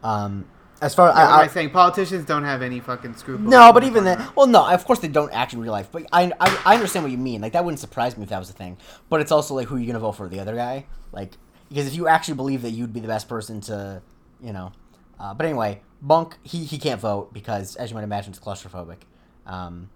Um, 0.03 0.45
as 0.81 0.93
far 0.93 1.07
Yeah, 1.09 1.13
what 1.13 1.23
am 1.23 1.33
I, 1.33 1.41
I 1.41 1.43
I, 1.43 1.47
saying? 1.47 1.69
Politicians 1.71 2.25
don't 2.25 2.43
have 2.43 2.61
any 2.61 2.79
fucking 2.79 3.15
scruples. 3.15 3.49
no, 3.49 3.71
but 3.71 3.83
even 3.83 4.03
then, 4.03 4.23
well, 4.35 4.47
no, 4.47 4.67
of 4.67 4.83
course 4.85 4.99
they 4.99 5.07
don't 5.07 5.31
act 5.33 5.53
in 5.53 5.59
real 5.59 5.71
life. 5.71 5.89
But 5.91 6.05
I, 6.11 6.31
I, 6.39 6.61
I 6.65 6.75
understand 6.75 7.03
what 7.03 7.11
you 7.11 7.17
mean. 7.17 7.41
Like 7.41 7.53
that 7.53 7.63
wouldn't 7.63 7.79
surprise 7.79 8.17
me 8.17 8.23
if 8.23 8.29
that 8.29 8.39
was 8.39 8.49
the 8.49 8.53
thing. 8.53 8.77
But 9.09 9.21
it's 9.21 9.31
also 9.31 9.55
like 9.55 9.67
who 9.67 9.75
are 9.75 9.79
you 9.79 9.87
gonna 9.87 9.99
vote 9.99 10.13
for? 10.13 10.27
The 10.27 10.39
other 10.39 10.55
guy? 10.55 10.85
Like 11.11 11.33
because 11.69 11.87
if 11.87 11.95
you 11.95 12.07
actually 12.07 12.35
believe 12.35 12.61
that 12.61 12.71
you'd 12.71 12.93
be 12.93 12.99
the 12.99 13.07
best 13.07 13.27
person 13.29 13.61
to, 13.61 14.01
you 14.41 14.53
know. 14.53 14.71
Uh, 15.19 15.33
but 15.33 15.45
anyway, 15.45 15.81
Monk 16.01 16.37
he 16.43 16.65
he 16.65 16.77
can't 16.77 16.99
vote 16.99 17.33
because 17.33 17.75
as 17.77 17.89
you 17.89 17.95
might 17.95 18.03
imagine, 18.03 18.31
it's 18.33 18.39
claustrophobic. 18.39 18.97
Um, 19.45 19.89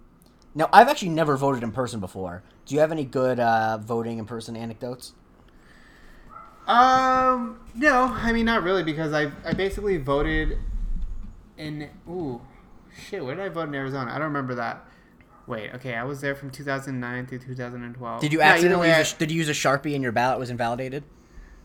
now 0.55 0.69
I've 0.71 0.87
actually 0.87 1.09
never 1.09 1.37
voted 1.37 1.61
in 1.61 1.71
person 1.71 1.99
before. 1.99 2.41
Do 2.65 2.73
you 2.73 2.81
have 2.81 2.91
any 2.91 3.03
good 3.05 3.39
uh, 3.39 3.77
voting 3.79 4.17
in 4.17 4.25
person 4.25 4.55
anecdotes? 4.55 5.13
Um, 6.69 7.59
no, 7.75 8.03
I 8.05 8.31
mean 8.31 8.45
not 8.45 8.61
really 8.63 8.83
because 8.83 9.11
I 9.11 9.31
I 9.43 9.53
basically 9.53 9.97
voted 9.97 10.57
in 11.57 11.89
ooh 12.07 12.41
shit. 12.95 13.25
Where 13.25 13.35
did 13.35 13.43
I 13.43 13.49
vote 13.49 13.69
in 13.69 13.75
Arizona? 13.75 14.11
I 14.11 14.15
don't 14.15 14.27
remember 14.27 14.55
that. 14.55 14.85
Wait, 15.47 15.73
okay, 15.73 15.95
I 15.95 16.03
was 16.03 16.21
there 16.21 16.35
from 16.35 16.51
2009 16.51 17.25
through 17.25 17.39
2012. 17.39 18.21
Did 18.21 18.31
you 18.31 18.41
accidentally 18.41 18.89
use 18.95 19.13
a, 19.13 19.17
did 19.17 19.31
you 19.31 19.37
use 19.37 19.49
a 19.49 19.53
sharpie 19.53 19.95
and 19.95 20.03
your 20.03 20.11
ballot 20.11 20.37
was 20.37 20.51
invalidated? 20.51 21.03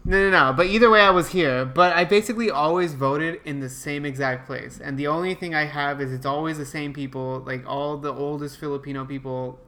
No, 0.07 0.31
no, 0.31 0.31
no. 0.31 0.53
But 0.55 0.67
either 0.67 0.89
way, 0.89 1.03
I 1.03 1.11
was 1.11 1.29
here. 1.29 1.67
But 1.67 1.95
I 1.95 2.05
basically 2.05 2.51
always 2.51 2.95
voted 2.95 3.41
in 3.45 3.61
the 3.61 3.69
same 3.69 4.07
exact 4.07 4.47
place. 4.47 4.81
And 4.83 4.99
the 4.99 5.07
only 5.07 5.35
thing 5.35 5.55
I 5.55 5.65
have 5.67 6.01
is 6.01 6.13
it's 6.13 6.25
always 6.27 6.57
the 6.57 6.65
same 6.67 6.95
people, 6.95 7.43
like 7.47 7.67
all 7.67 7.99
the 7.99 8.13
oldest 8.13 8.59
Filipino 8.59 9.05
people. 9.05 9.59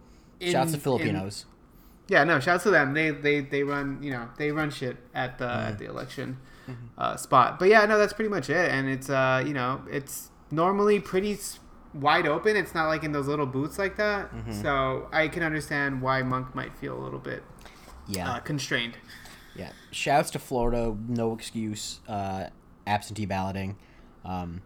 in- 0.41 0.53
Shouts 0.53 0.71
to 0.73 0.77
in- 0.77 0.83
Filipinos. 0.83 1.45
Yeah, 2.09 2.25
no, 2.25 2.41
shouts 2.41 2.65
to 2.65 2.71
them. 2.71 2.95
They 2.95 3.11
they 3.11 3.41
they 3.41 3.63
run, 3.63 4.03
you 4.03 4.11
know, 4.11 4.29
they 4.39 4.51
run 4.53 4.71
shit 4.71 4.97
at 5.15 5.39
the 5.39 5.47
Mm-hmm. 5.47 5.69
at 5.69 5.79
the 5.79 5.87
election 5.87 6.39
uh, 6.99 7.17
spot. 7.17 7.59
But 7.59 7.69
yeah, 7.69 7.85
no, 7.87 7.99
that's 7.99 8.13
pretty 8.13 8.29
much 8.31 8.51
it. 8.51 8.71
And 8.71 8.89
it's 8.89 9.09
uh, 9.11 9.43
you 9.47 9.55
know, 9.55 9.83
it's 9.91 10.31
normally 10.51 11.01
pretty 11.01 11.39
wide 11.95 12.27
open. 12.27 12.57
It's 12.57 12.75
not 12.75 12.89
like 12.89 13.05
in 13.05 13.13
those 13.13 13.27
little 13.27 13.47
booths 13.47 13.79
like 13.79 13.97
that. 13.97 14.35
Mm-hmm. 14.35 14.63
So 14.63 15.09
I 15.13 15.29
can 15.29 15.43
understand 15.43 16.03
why 16.03 16.23
Monk 16.23 16.55
might 16.55 16.77
feel 16.77 16.97
a 16.97 17.03
little 17.03 17.19
bit 17.19 17.43
yeah. 18.07 18.33
uh, 18.33 18.39
constrained. 18.41 18.97
Yeah. 19.55 19.71
Shouts 19.91 20.31
to 20.33 20.39
Florida, 20.39 20.95
no 21.09 21.33
excuse. 21.33 22.01
Uh, 22.07 22.49
absentee 22.87 23.25
balloting. 23.27 23.77
Um, 24.25 24.61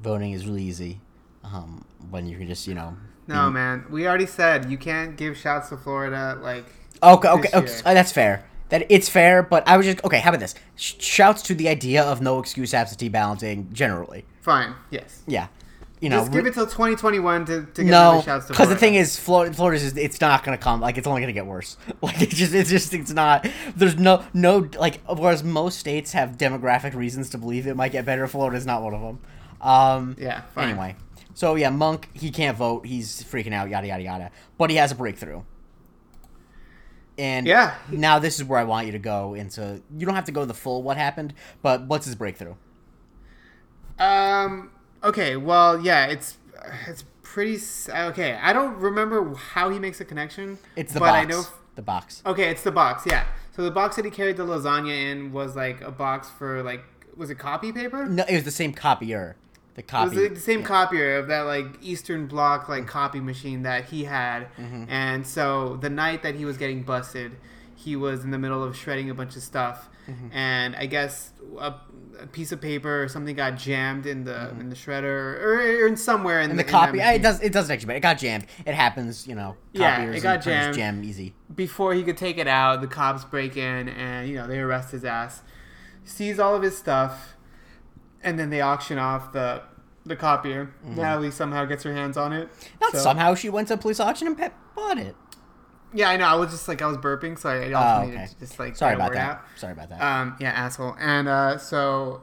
voting 0.00 0.32
is 0.32 0.46
really 0.46 0.64
easy. 0.64 1.00
Um, 1.44 1.84
when 2.10 2.26
you 2.26 2.36
can 2.36 2.48
just, 2.48 2.66
you 2.66 2.74
know. 2.74 2.96
No, 3.28 3.46
be- 3.48 3.54
man. 3.54 3.84
We 3.90 4.06
already 4.08 4.26
said 4.26 4.70
you 4.70 4.78
can't 4.78 5.16
give 5.16 5.36
shouts 5.36 5.68
to 5.68 5.76
Florida. 5.76 6.38
Like, 6.42 6.66
Okay, 7.02 7.28
okay, 7.28 7.48
okay 7.52 7.80
uh, 7.84 7.94
that's 7.94 8.12
fair. 8.12 8.44
That 8.68 8.86
it's 8.88 9.08
fair, 9.08 9.42
but 9.42 9.68
I 9.68 9.76
was 9.76 9.84
just 9.84 10.02
okay. 10.04 10.20
How 10.20 10.30
about 10.30 10.40
this? 10.40 10.54
Sh- 10.76 10.94
shouts 10.98 11.42
to 11.42 11.54
the 11.54 11.68
idea 11.68 12.02
of 12.02 12.22
no 12.22 12.38
excuse 12.38 12.72
absentee 12.72 13.10
balloting 13.10 13.68
generally. 13.72 14.24
fine. 14.40 14.74
Yes. 14.90 15.22
Yeah, 15.26 15.48
you 16.00 16.08
know. 16.08 16.20
Just 16.20 16.32
give 16.32 16.46
it 16.46 16.54
till 16.54 16.64
2021 16.64 17.44
to, 17.46 17.62
to 17.64 17.84
get 17.84 17.90
no, 17.90 18.22
shouts 18.24 18.46
to 18.46 18.52
because 18.54 18.70
the 18.70 18.76
thing 18.76 18.94
is, 18.94 19.18
Florida, 19.18 19.54
Florida's 19.54 19.82
just, 19.82 19.98
it's 19.98 20.20
not 20.22 20.42
gonna 20.42 20.56
come. 20.56 20.80
Like 20.80 20.96
it's 20.96 21.06
only 21.06 21.20
gonna 21.20 21.34
get 21.34 21.44
worse. 21.46 21.76
Like 22.02 22.22
it's 22.22 22.34
just, 22.34 22.54
it's 22.54 22.70
just, 22.70 22.94
it's 22.94 23.12
not. 23.12 23.46
There's 23.76 23.98
no, 23.98 24.24
no, 24.32 24.68
like. 24.78 25.00
Whereas 25.06 25.44
most 25.44 25.78
states 25.78 26.12
have 26.12 26.38
demographic 26.38 26.94
reasons 26.94 27.28
to 27.30 27.38
believe 27.38 27.66
it 27.66 27.76
might 27.76 27.92
get 27.92 28.04
better. 28.06 28.26
Florida's 28.26 28.64
not 28.64 28.82
one 28.82 28.94
of 28.94 29.00
them. 29.02 29.20
Um, 29.60 30.16
Yeah, 30.18 30.40
fine. 30.54 30.70
Anyway, 30.70 30.96
so 31.34 31.56
yeah, 31.56 31.68
Monk, 31.70 32.08
he 32.14 32.30
can't 32.30 32.56
vote. 32.56 32.86
He's 32.86 33.22
freaking 33.22 33.52
out. 33.52 33.68
Yada 33.68 33.86
yada 33.86 34.02
yada. 34.02 34.30
But 34.56 34.70
he 34.70 34.76
has 34.76 34.92
a 34.92 34.94
breakthrough. 34.94 35.42
And 37.18 37.46
Yeah. 37.46 37.74
now 37.90 38.18
this 38.18 38.38
is 38.38 38.44
where 38.44 38.58
I 38.58 38.64
want 38.64 38.86
you 38.86 38.92
to 38.92 38.98
go 38.98 39.34
into. 39.34 39.82
You 39.96 40.06
don't 40.06 40.14
have 40.14 40.24
to 40.24 40.32
go 40.32 40.44
the 40.44 40.54
full 40.54 40.82
what 40.82 40.96
happened, 40.96 41.34
but 41.62 41.86
what's 41.86 42.06
his 42.06 42.14
breakthrough? 42.14 42.54
Um. 43.98 44.70
Okay. 45.04 45.36
Well, 45.36 45.80
yeah. 45.80 46.06
It's 46.06 46.36
it's 46.88 47.04
pretty. 47.22 47.58
Okay. 47.88 48.38
I 48.40 48.52
don't 48.52 48.76
remember 48.78 49.34
how 49.34 49.70
he 49.70 49.78
makes 49.78 50.00
a 50.00 50.04
connection. 50.04 50.58
It's 50.76 50.92
the 50.92 51.00
but 51.00 51.06
box. 51.06 51.18
I 51.18 51.24
know. 51.24 51.42
the 51.74 51.82
box. 51.82 52.22
Okay, 52.26 52.48
it's 52.50 52.62
the 52.62 52.72
box. 52.72 53.04
Yeah. 53.06 53.24
So 53.54 53.62
the 53.62 53.70
box 53.70 53.96
that 53.96 54.04
he 54.04 54.10
carried 54.10 54.36
the 54.38 54.44
lasagna 54.46 55.10
in 55.12 55.32
was 55.32 55.54
like 55.56 55.80
a 55.82 55.90
box 55.90 56.28
for 56.30 56.62
like 56.62 56.82
was 57.16 57.28
it 57.30 57.38
copy 57.38 57.72
paper? 57.72 58.06
No, 58.06 58.24
it 58.28 58.34
was 58.34 58.44
the 58.44 58.50
same 58.50 58.72
copier. 58.72 59.36
The 59.74 59.80
It 59.82 59.92
was 59.92 60.12
the 60.12 60.36
same 60.40 60.62
copier 60.62 61.16
of 61.16 61.28
that 61.28 61.42
like 61.42 61.66
Eastern 61.82 62.26
Bloc 62.26 62.68
like 62.68 62.86
copy 62.86 63.20
machine 63.20 63.62
that 63.62 63.86
he 63.86 64.04
had, 64.04 64.48
Mm-hmm. 64.58 64.84
and 64.88 65.26
so 65.26 65.76
the 65.80 65.88
night 65.90 66.22
that 66.24 66.34
he 66.34 66.44
was 66.44 66.56
getting 66.58 66.82
busted, 66.82 67.32
he 67.74 67.96
was 67.96 68.22
in 68.24 68.30
the 68.30 68.38
middle 68.38 68.62
of 68.62 68.76
shredding 68.76 69.08
a 69.10 69.14
bunch 69.14 69.34
of 69.36 69.42
stuff, 69.42 69.88
Mm-hmm. 70.08 70.32
and 70.32 70.76
I 70.76 70.86
guess 70.86 71.30
a, 71.58 71.74
a 72.20 72.26
piece 72.26 72.50
of 72.52 72.60
paper 72.60 73.02
or 73.04 73.08
something 73.08 73.34
got 73.36 73.56
jammed 73.56 74.04
in 74.04 74.24
the 74.24 74.50
in 74.60 74.68
the 74.68 74.74
shredder 74.76 75.04
or, 75.04 75.54
or 75.54 75.86
in 75.86 75.96
somewhere 75.96 76.40
in, 76.42 76.50
and 76.50 76.58
the 76.58 76.64
in 76.64 76.66
that 76.66 76.72
copy, 76.72 77.00
I- 77.00 77.12
it 77.14 77.22
does 77.22 77.40
it 77.40 77.52
doesn't 77.52 77.72
actually 77.72 77.86
but 77.86 77.96
It 77.96 78.00
got 78.00 78.18
jammed. 78.18 78.46
It 78.66 78.74
happens, 78.74 79.26
you 79.26 79.34
know. 79.36 79.56
Yeah, 79.72 80.02
it 80.10 80.20
got 80.22 80.42
jammed. 80.42 80.74
Jam 80.76 81.02
easy. 81.04 81.34
before 81.54 81.94
he 81.94 82.02
could 82.02 82.16
take 82.18 82.36
it 82.36 82.46
out, 82.48 82.80
the 82.82 82.88
cops 82.88 83.24
break 83.24 83.56
in 83.56 83.88
and 83.88 84.28
you 84.28 84.34
know 84.36 84.46
they 84.46 84.58
arrest 84.60 84.90
his 84.90 85.04
ass, 85.04 85.40
seize 86.04 86.38
all 86.38 86.54
of 86.54 86.62
his 86.62 86.76
stuff, 86.76 87.31
and 88.22 88.38
then 88.38 88.50
they 88.50 88.60
auction 88.60 88.98
off 88.98 89.32
the 89.32 89.62
the 90.04 90.16
copier. 90.16 90.72
Natalie 90.84 91.30
somehow 91.30 91.64
gets 91.64 91.84
her 91.84 91.92
hands 91.92 92.16
on 92.16 92.32
it. 92.32 92.48
Mm-hmm. 92.48 92.68
Not 92.80 92.92
So- 92.92 92.98
somehow 92.98 93.34
she 93.34 93.48
went 93.48 93.68
to 93.68 93.74
a 93.74 93.76
police 93.76 94.00
auction 94.00 94.26
and 94.26 94.50
bought 94.74 94.98
it. 94.98 95.14
Yeah, 95.94 96.08
I 96.08 96.16
know. 96.16 96.24
I 96.26 96.34
was 96.36 96.50
just 96.50 96.68
like 96.68 96.80
I 96.82 96.86
was 96.86 96.96
burping, 96.96 97.38
so 97.38 97.50
I 97.50 97.70
also 97.72 98.02
Oh, 98.02 98.06
needed 98.10 98.26
to 98.28 98.38
just 98.40 98.58
like 98.58 98.76
Sorry 98.76 98.94
about 98.94 99.12
that. 99.12 99.30
out. 99.30 99.40
Sorry 99.56 99.72
about 99.74 99.90
that. 99.90 100.00
Um, 100.00 100.36
yeah, 100.40 100.50
asshole. 100.50 100.96
And 100.98 101.28
uh, 101.28 101.58
so, 101.58 102.22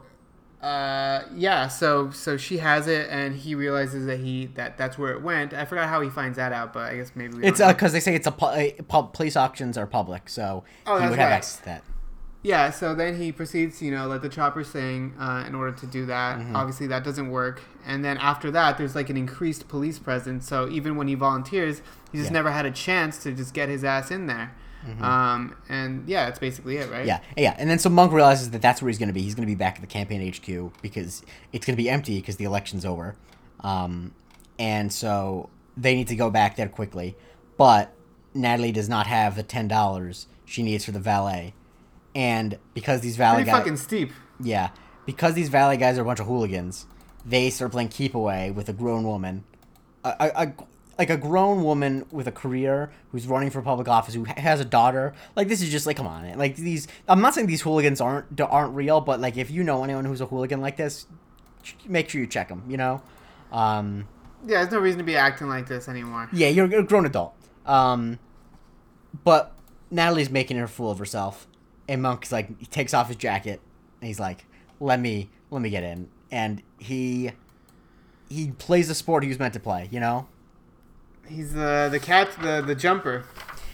uh, 0.61 1.21
yeah, 1.35 1.67
so 1.67 2.09
so 2.09 2.35
she 2.35 2.57
has 2.57 2.87
it, 2.87 3.07
and 3.11 3.35
he 3.35 3.53
realizes 3.55 4.07
that 4.07 4.19
he 4.19 4.47
that 4.55 4.75
that's 4.77 4.97
where 4.97 5.11
it 5.13 5.21
went. 5.21 5.53
I 5.53 5.65
forgot 5.65 5.87
how 5.87 6.01
he 6.01 6.09
finds 6.09 6.35
that 6.37 6.51
out, 6.51 6.73
but 6.73 6.91
I 6.91 6.95
guess 6.97 7.11
maybe 7.15 7.37
we 7.37 7.45
it's 7.45 7.61
because 7.63 7.93
they 7.93 7.99
say 7.99 8.15
it's 8.15 8.25
a, 8.27 8.31
pu- 8.31 9.03
police 9.13 9.37
auctions 9.37 9.77
are 9.77 9.85
public, 9.87 10.29
so 10.29 10.63
Oh, 10.87 10.97
he 10.99 11.07
would 11.07 11.19
have 11.19 11.29
right. 11.29 11.35
access 11.35 11.57
to 11.59 11.65
that. 11.65 11.83
Yeah, 12.41 12.71
so 12.71 12.95
then 12.95 13.17
he 13.17 13.33
proceeds, 13.33 13.81
you 13.81 13.91
know, 13.91 14.07
let 14.07 14.21
the 14.21 14.29
chopper 14.29 14.63
sing 14.63 15.13
uh, 15.19 15.43
in 15.45 15.55
order 15.55 15.73
to 15.77 15.85
do 15.85 16.05
that. 16.05 16.39
Mm-hmm. 16.39 16.55
Obviously, 16.55 16.87
that 16.87 17.03
doesn't 17.03 17.29
work. 17.29 17.61
And 17.85 18.03
then 18.05 18.17
after 18.17 18.49
that, 18.51 18.77
there's 18.77 18.95
like 18.95 19.09
an 19.09 19.17
increased 19.17 19.67
police 19.67 19.99
presence. 19.99 20.47
So 20.47 20.69
even 20.69 20.95
when 20.95 21.09
he 21.09 21.15
volunteers, 21.15 21.81
he 22.11 22.17
just 22.17 22.29
Yeah. 22.29 22.35
never 22.35 22.51
had 22.51 22.65
a 22.65 22.71
chance 22.71 23.21
to 23.23 23.33
just 23.33 23.53
get 23.53 23.67
his 23.67 23.83
ass 23.83 24.09
in 24.09 24.27
there. 24.27 24.53
Um, 25.01 25.57
and 25.67 26.07
yeah, 26.07 26.25
that's 26.25 26.39
basically 26.39 26.77
it, 26.77 26.89
right? 26.89 26.99
Mm-hmm. 26.99 27.07
Yeah, 27.07 27.19
yeah, 27.35 27.55
and 27.59 27.69
then 27.69 27.79
so 27.79 27.89
Monk 27.89 28.13
realizes 28.13 28.51
that 28.51 28.61
that's 28.61 28.81
where 28.81 28.87
he's 28.87 28.97
going 28.97 29.09
to 29.09 29.13
be. 29.13 29.21
He's 29.21 29.35
going 29.35 29.45
to 29.45 29.51
be 29.51 29.55
back 29.55 29.75
at 29.75 29.81
the 29.81 29.87
campaign 29.87 30.25
HQ 30.31 30.71
because 30.81 31.21
it's 31.51 31.65
going 31.65 31.75
to 31.75 31.83
be 31.83 31.89
empty 31.89 32.15
because 32.19 32.37
the 32.37 32.45
election's 32.45 32.85
over, 32.85 33.15
um, 33.59 34.13
and 34.57 34.91
so 34.91 35.49
they 35.75 35.95
need 35.95 36.07
to 36.07 36.15
go 36.15 36.29
back 36.29 36.55
there 36.55 36.69
quickly. 36.69 37.17
But 37.57 37.93
Natalie 38.33 38.71
does 38.71 38.87
not 38.87 39.05
have 39.05 39.35
the 39.35 39.43
ten 39.43 39.67
dollars 39.67 40.27
she 40.45 40.63
needs 40.63 40.85
for 40.85 40.91
the 40.91 40.99
valet, 40.99 41.53
and 42.15 42.57
because 42.73 43.01
these 43.01 43.15
valley 43.17 43.37
Pretty 43.43 43.51
guys, 43.51 43.59
fucking 43.59 43.77
steep. 43.77 44.11
yeah, 44.41 44.69
because 45.05 45.33
these 45.33 45.49
valet 45.49 45.77
guys 45.77 45.97
are 45.97 46.01
a 46.01 46.05
bunch 46.05 46.19
of 46.19 46.25
hooligans, 46.27 46.85
they 47.25 47.49
start 47.49 47.71
playing 47.71 47.89
keep 47.89 48.15
away 48.15 48.51
with 48.51 48.69
a 48.69 48.73
grown 48.73 49.03
woman, 49.03 49.43
a, 50.03 50.09
a, 50.19 50.31
a- 50.47 50.53
like 50.97 51.09
a 51.09 51.15
grown 51.17 51.63
woman 51.63 52.05
with 52.11 52.27
a 52.27 52.31
career 52.31 52.91
who's 53.13 53.25
running 53.25 53.49
for 53.49 53.61
public 53.61 53.87
office 53.87 54.13
who 54.15 54.25
has 54.25 54.59
a 54.59 54.65
daughter. 54.65 55.13
Like 55.35 55.47
this 55.47 55.61
is 55.61 55.69
just 55.69 55.85
like 55.85 55.95
come 55.97 56.07
on, 56.07 56.37
like 56.37 56.55
these. 56.57 56.87
I'm 57.07 57.21
not 57.21 57.33
saying 57.35 57.47
these 57.47 57.61
hooligans 57.61 58.01
aren't 58.01 58.39
aren't 58.41 58.75
real, 58.75 58.99
but 58.99 59.21
like 59.21 59.37
if 59.37 59.49
you 59.49 59.63
know 59.63 59.83
anyone 59.83 60.03
who's 60.05 60.19
a 60.21 60.25
hooligan 60.25 60.59
like 60.59 60.75
this, 60.75 61.05
make 61.87 62.09
sure 62.09 62.19
you 62.19 62.27
check 62.27 62.49
them. 62.49 62.63
You 62.67 62.75
know, 62.77 63.01
um, 63.53 64.07
Yeah, 64.45 64.59
there's 64.61 64.71
no 64.73 64.79
reason 64.79 64.97
to 64.97 65.05
be 65.05 65.15
acting 65.15 65.47
like 65.47 65.67
this 65.67 65.87
anymore. 65.87 66.27
yeah, 66.33 66.49
you're, 66.49 66.65
a 66.79 66.83
grown 66.83 67.05
adult. 67.05 67.33
Um, 67.65 68.19
but 69.23 69.53
Natalie's 69.91 70.29
making 70.29 70.57
her 70.57 70.65
a 70.65 70.67
fool 70.67 70.91
of 70.91 70.99
herself, 70.99 71.47
and 71.89 72.01
Monk's 72.01 72.31
like 72.31 72.57
he 72.59 72.65
takes 72.67 72.93
off 72.93 73.07
his 73.09 73.17
jacket, 73.17 73.59
and 73.99 74.07
he's 74.07 74.19
like, 74.19 74.45
"Let 74.79 74.99
me, 75.01 75.29
let 75.51 75.61
me 75.61 75.69
get 75.69 75.83
in," 75.83 76.07
and 76.31 76.61
he 76.77 77.31
he 78.29 78.51
plays 78.51 78.87
the 78.87 78.95
sport 78.95 79.23
he 79.23 79.29
was 79.29 79.39
meant 79.39 79.53
to 79.55 79.59
play. 79.59 79.89
You 79.91 79.99
know. 79.99 80.27
He's 81.27 81.53
the 81.53 81.89
the 81.91 81.99
cat, 81.99 82.29
the 82.41 82.61
the 82.65 82.75
jumper. 82.75 83.25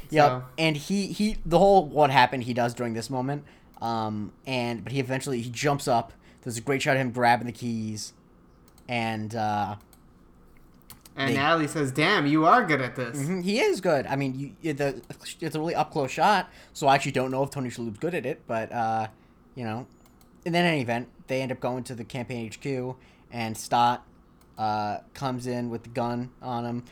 Yep. 0.10 0.28
So- 0.30 0.44
And 0.58 0.76
he 0.78 1.08
he 1.08 1.38
the 1.46 1.60
whole 1.60 1.86
what 1.86 2.10
happened 2.10 2.44
he 2.44 2.54
does 2.54 2.74
during 2.74 2.94
this 2.94 3.10
moment. 3.10 3.44
Um 3.82 4.32
and 4.48 4.84
but 4.84 4.92
he 4.94 5.00
eventually 5.00 5.42
he 5.42 5.50
jumps 5.50 5.88
up. 5.88 6.14
There's 6.42 6.58
a 6.58 6.62
great 6.62 6.82
shot 6.82 6.96
of 6.96 7.02
him 7.02 7.12
grabbing 7.12 7.48
the 7.48 7.54
keys, 7.54 8.14
and 8.88 9.34
uh, 9.36 9.76
And 11.18 11.30
They- 11.32 11.36
Natalie 11.36 11.68
says, 11.68 11.92
"Damn, 11.92 12.26
you 12.26 12.46
are 12.46 12.66
good 12.66 12.82
at 12.82 12.96
this." 12.96 13.18
mhm, 13.18 13.44
he 13.44 13.60
is 13.60 13.80
good. 13.80 14.06
I 14.08 14.16
mean, 14.18 14.56
you, 14.62 14.74
the 14.74 15.02
it's 15.40 15.56
a 15.56 15.60
really 15.60 15.76
up 15.76 15.92
close 15.92 16.12
shot. 16.12 16.50
So 16.74 16.88
I 16.88 16.96
actually 16.96 17.14
don't 17.14 17.32
know 17.32 17.44
if 17.44 17.50
Tony 17.52 17.70
Shalhoub's 17.70 18.00
good 18.00 18.14
at 18.14 18.26
it, 18.26 18.42
but 18.48 18.72
uh, 18.72 19.08
you 19.56 19.64
know. 19.64 19.88
And 20.46 20.54
then 20.54 20.66
in 20.66 20.72
any 20.74 20.82
event, 20.82 21.08
they 21.28 21.42
end 21.42 21.52
up 21.52 21.60
going 21.60 21.84
to 21.86 21.96
the 21.96 22.04
campaign 22.04 22.52
HQ, 22.52 22.96
and 23.32 23.58
Stott 23.58 24.06
uh, 24.58 25.00
comes 25.14 25.48
in 25.48 25.70
with 25.72 25.84
the 25.84 25.90
gun 25.90 26.30
on 26.42 26.66
him, 26.66 26.84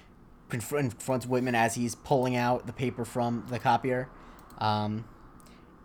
confr- 0.50 0.80
confronts 0.90 1.28
Whitman 1.28 1.54
as 1.54 1.76
he's 1.76 1.94
pulling 1.94 2.36
out 2.36 2.66
the 2.66 2.74
paper 2.74 3.06
from 3.06 3.46
the 3.50 3.60
copier. 3.60 4.10
Um, 4.58 5.06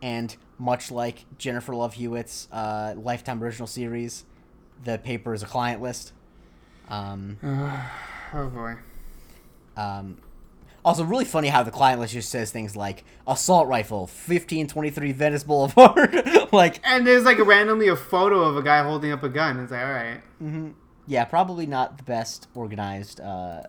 and 0.00 0.34
much 0.58 0.90
like 0.90 1.24
Jennifer 1.38 1.74
Love 1.74 1.94
Hewitt's 1.94 2.48
uh, 2.52 2.94
Lifetime 2.96 3.42
original 3.42 3.66
series, 3.66 4.24
the 4.84 4.96
paper 4.96 5.34
is 5.34 5.42
a 5.42 5.46
client 5.46 5.82
list. 5.82 6.12
Um, 6.88 7.36
Oh 8.34 8.46
boy. 8.48 8.74
um, 9.76 10.18
also, 10.84 11.04
really 11.04 11.24
funny 11.24 11.48
how 11.48 11.62
the 11.62 11.70
client 11.70 12.00
list 12.00 12.14
just 12.14 12.30
says 12.30 12.50
things 12.50 12.74
like 12.76 13.04
assault 13.26 13.66
rifle, 13.68 14.06
fifteen 14.06 14.66
twenty 14.66 14.90
three 14.90 15.12
Venice 15.12 15.44
Boulevard. 15.44 16.24
like, 16.52 16.80
And 16.84 17.06
there's 17.06 17.24
like 17.24 17.38
randomly 17.44 17.88
a 17.88 17.96
photo 17.96 18.40
of 18.42 18.56
a 18.56 18.62
guy 18.62 18.82
holding 18.82 19.12
up 19.12 19.22
a 19.22 19.28
gun. 19.28 19.58
It's 19.60 19.72
like, 19.72 19.82
all 19.82 19.92
right. 19.92 20.20
yeah, 21.06 21.24
probably 21.24 21.66
not 21.66 21.98
the 21.98 22.04
best 22.04 22.48
organized 22.54 23.20
uh, 23.20 23.62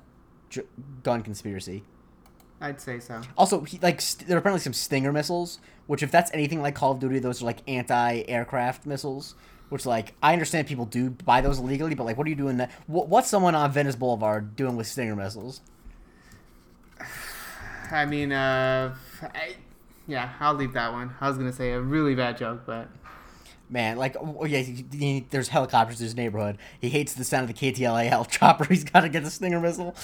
j- 0.50 0.62
gun 1.04 1.22
conspiracy. 1.24 1.84
I'd 2.62 2.80
say 2.80 3.00
so. 3.00 3.22
Also, 3.38 3.62
he, 3.62 3.80
like 3.80 4.00
st- 4.02 4.28
there 4.28 4.38
are 4.38 4.40
apparently 4.40 4.62
some 4.62 4.74
Stinger 4.74 5.12
missiles, 5.12 5.60
which 5.88 6.04
if 6.04 6.12
that's 6.12 6.30
anything 6.34 6.62
like 6.62 6.76
Call 6.76 6.92
of 6.92 7.00
Duty, 7.00 7.20
those 7.20 7.42
are 7.42 7.46
like 7.46 7.60
anti-aircraft 7.68 8.86
missiles. 8.86 9.36
Which 9.70 9.86
like 9.86 10.14
I 10.22 10.34
understand 10.34 10.68
people 10.68 10.86
do 10.86 11.12
buy 11.12 11.42
those 11.42 11.60
illegally, 11.60 11.96
but 11.96 12.04
like 12.04 12.18
what 12.18 12.26
are 12.26 12.30
you 12.30 12.36
doing 12.36 12.58
that? 12.58 12.72
What, 12.88 13.08
what's 13.08 13.30
someone 13.30 13.56
on 13.56 13.72
Venice 13.72 13.96
Boulevard 13.96 14.56
doing 14.56 14.76
with 14.76 14.88
Stinger 14.88 15.16
missiles? 15.16 15.62
I 17.92 18.06
mean, 18.06 18.32
uh, 18.32 18.96
I, 19.22 19.56
yeah, 20.08 20.34
I'll 20.40 20.54
leave 20.54 20.74
that 20.74 20.92
one. 20.92 21.14
I 21.22 21.28
was 21.28 21.38
gonna 21.38 21.54
say 21.54 21.72
a 21.72 21.80
really 21.80 22.16
bad 22.16 22.38
joke, 22.38 22.62
but 22.66 22.88
Man, 23.72 23.98
like, 23.98 24.16
oh, 24.20 24.46
yeah, 24.46 24.60
he, 24.60 24.84
he- 24.92 25.26
there's 25.30 25.50
helicopters 25.50 26.00
in 26.02 26.06
his 26.06 26.16
neighborhood. 26.16 26.58
He 26.82 26.90
hates 26.90 27.14
the 27.14 27.24
sound 27.24 27.48
of 27.48 27.56
the 27.56 27.72
KTLA 27.72 28.28
chopper. 28.32 28.64
He's 28.70 28.84
got 28.84 29.02
to 29.02 29.10
get 29.10 29.24
the 29.24 29.30
Stinger 29.30 29.60
missile. 29.60 29.96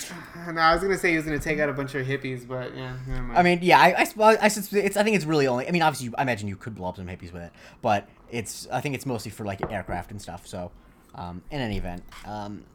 no, 0.54 0.62
I 0.62 0.74
was 0.74 0.84
gonna 0.84 0.98
say 1.00 1.10
he 1.12 1.16
was 1.16 1.26
gonna 1.26 1.40
take 1.40 1.58
out 1.60 1.68
a 1.70 1.74
bunch 1.74 1.96
of 1.96 2.06
hippies, 2.06 2.48
but 2.48 2.76
yeah. 2.78 2.96
I 3.34 3.42
mean, 3.42 3.60
yeah, 3.64 3.80
I, 3.80 4.02
I, 4.02 4.04
suppose- 4.04 4.38
I, 4.40 4.46
it's, 4.46 4.98
I 4.98 5.04
think 5.04 5.16
it's 5.16 5.26
really 5.26 5.48
only. 5.48 5.68
I 5.68 5.72
mean, 5.72 5.82
obviously, 5.82 6.06
you, 6.10 6.14
I 6.18 6.22
imagine 6.22 6.48
you 6.48 6.56
could 6.56 6.76
blow 6.76 6.90
up 6.90 6.98
some 6.98 7.08
hippies 7.08 7.34
with 7.34 7.42
it, 7.42 7.52
but 7.82 8.08
it's. 8.30 8.68
I 8.72 8.82
think 8.82 8.94
it's 8.94 9.06
mostly 9.08 9.32
for 9.32 9.46
like 9.46 9.62
aircraft 9.72 10.12
and 10.12 10.22
stuff. 10.22 10.46
So, 10.46 10.70
um, 11.16 11.42
in 11.50 11.60
any 11.60 11.78
event, 11.78 12.04
um, 12.26 12.66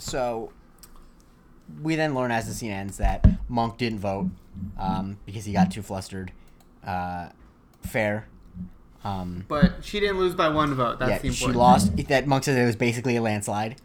so 0.00 0.50
we 1.80 1.94
then 1.94 2.14
learn 2.14 2.30
as 2.32 2.46
the 2.48 2.54
scene 2.54 2.72
ends 2.72 2.96
that 2.98 3.24
Monk 3.48 3.78
didn't 3.78 4.00
vote 4.00 4.26
um, 4.78 5.18
because 5.26 5.44
he 5.44 5.52
got 5.52 5.70
too 5.70 5.82
flustered. 5.82 6.32
Uh, 6.84 7.28
fair. 7.82 8.26
Um, 9.04 9.44
but 9.48 9.84
she 9.84 10.00
didn't 10.00 10.18
lose 10.18 10.34
by 10.34 10.48
one 10.48 10.74
vote. 10.74 10.98
That's 10.98 11.10
yeah, 11.10 11.18
the 11.18 11.32
she 11.32 11.46
lost. 11.48 11.94
That 12.08 12.26
Monk 12.26 12.44
said 12.44 12.58
it 12.58 12.64
was 12.64 12.76
basically 12.76 13.16
a 13.16 13.22
landslide, 13.22 13.76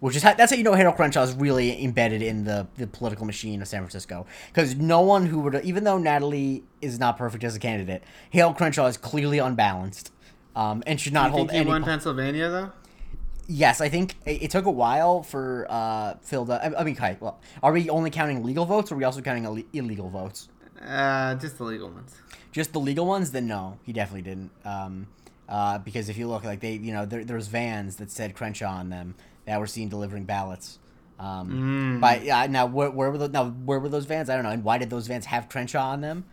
which 0.00 0.14
is 0.16 0.22
how, 0.22 0.34
that's 0.34 0.52
how 0.52 0.56
you 0.58 0.64
know 0.64 0.74
Harold 0.74 0.96
Crenshaw 0.96 1.22
is 1.22 1.32
really 1.34 1.82
embedded 1.82 2.20
in 2.22 2.44
the, 2.44 2.66
the 2.76 2.86
political 2.86 3.24
machine 3.24 3.62
of 3.62 3.68
San 3.68 3.80
Francisco. 3.80 4.26
Because 4.48 4.76
no 4.76 5.00
one 5.00 5.26
who 5.26 5.40
would, 5.40 5.64
even 5.64 5.84
though 5.84 5.96
Natalie 5.96 6.62
is 6.82 6.98
not 6.98 7.16
perfect 7.16 7.42
as 7.42 7.56
a 7.56 7.58
candidate, 7.58 8.02
Harold 8.32 8.56
Crenshaw 8.58 8.86
is 8.86 8.98
clearly 8.98 9.38
unbalanced, 9.38 10.12
um, 10.54 10.82
and 10.86 11.00
should 11.00 11.10
Do 11.10 11.14
not 11.14 11.26
you 11.26 11.30
hold 11.32 11.48
think 11.48 11.52
he 11.52 11.58
any. 11.60 11.68
won 11.70 11.82
Pennsylvania 11.82 12.50
though? 12.50 12.72
yes, 13.48 13.80
I 13.80 13.88
think 13.88 14.16
it, 14.26 14.42
it 14.42 14.50
took 14.50 14.66
a 14.66 14.70
while 14.70 15.22
for 15.22 15.66
uh, 15.70 16.14
Phil. 16.20 16.44
To, 16.46 16.52
I, 16.54 16.80
I 16.80 16.84
mean, 16.84 16.96
Kai. 16.96 17.16
Well, 17.20 17.40
are 17.62 17.72
we 17.72 17.88
only 17.88 18.10
counting 18.10 18.42
legal 18.44 18.66
votes, 18.66 18.90
or 18.90 18.94
are 18.94 18.98
we 18.98 19.04
also 19.04 19.20
counting 19.22 19.44
Ill- 19.44 19.62
illegal 19.72 20.10
votes? 20.10 20.48
Uh, 20.86 21.34
just 21.36 21.58
the 21.58 21.64
legal 21.64 21.88
ones. 21.90 22.14
just 22.52 22.72
the 22.72 22.80
legal 22.80 23.06
ones, 23.06 23.32
then 23.32 23.46
no, 23.46 23.78
he 23.82 23.92
definitely 23.92 24.22
didn't. 24.22 24.50
Um, 24.64 25.06
uh, 25.48 25.78
because 25.78 26.08
if 26.08 26.16
you 26.18 26.26
look, 26.28 26.44
like 26.44 26.60
they, 26.60 26.74
you 26.74 26.92
know, 26.92 27.04
there, 27.06 27.24
there's 27.24 27.48
vans 27.48 27.96
that 27.96 28.10
said 28.10 28.34
Crenshaw 28.34 28.70
on 28.70 28.88
them 28.90 29.14
that 29.46 29.58
were 29.60 29.66
seen 29.66 29.88
delivering 29.88 30.24
ballots. 30.24 30.78
Um, 31.18 31.96
Mm. 31.98 32.00
But 32.00 32.24
yeah, 32.24 32.46
now 32.46 32.66
where, 32.66 32.90
where 32.90 33.10
were 33.10 33.18
the, 33.18 33.28
now 33.28 33.46
where 33.46 33.78
were 33.80 33.88
those 33.88 34.04
vans? 34.06 34.28
I 34.28 34.34
don't 34.34 34.44
know. 34.44 34.50
And 34.50 34.64
why 34.64 34.78
did 34.78 34.90
those 34.90 35.06
vans 35.06 35.26
have 35.26 35.48
Crenshaw 35.48 35.90
on 35.90 36.00
them? 36.02 36.24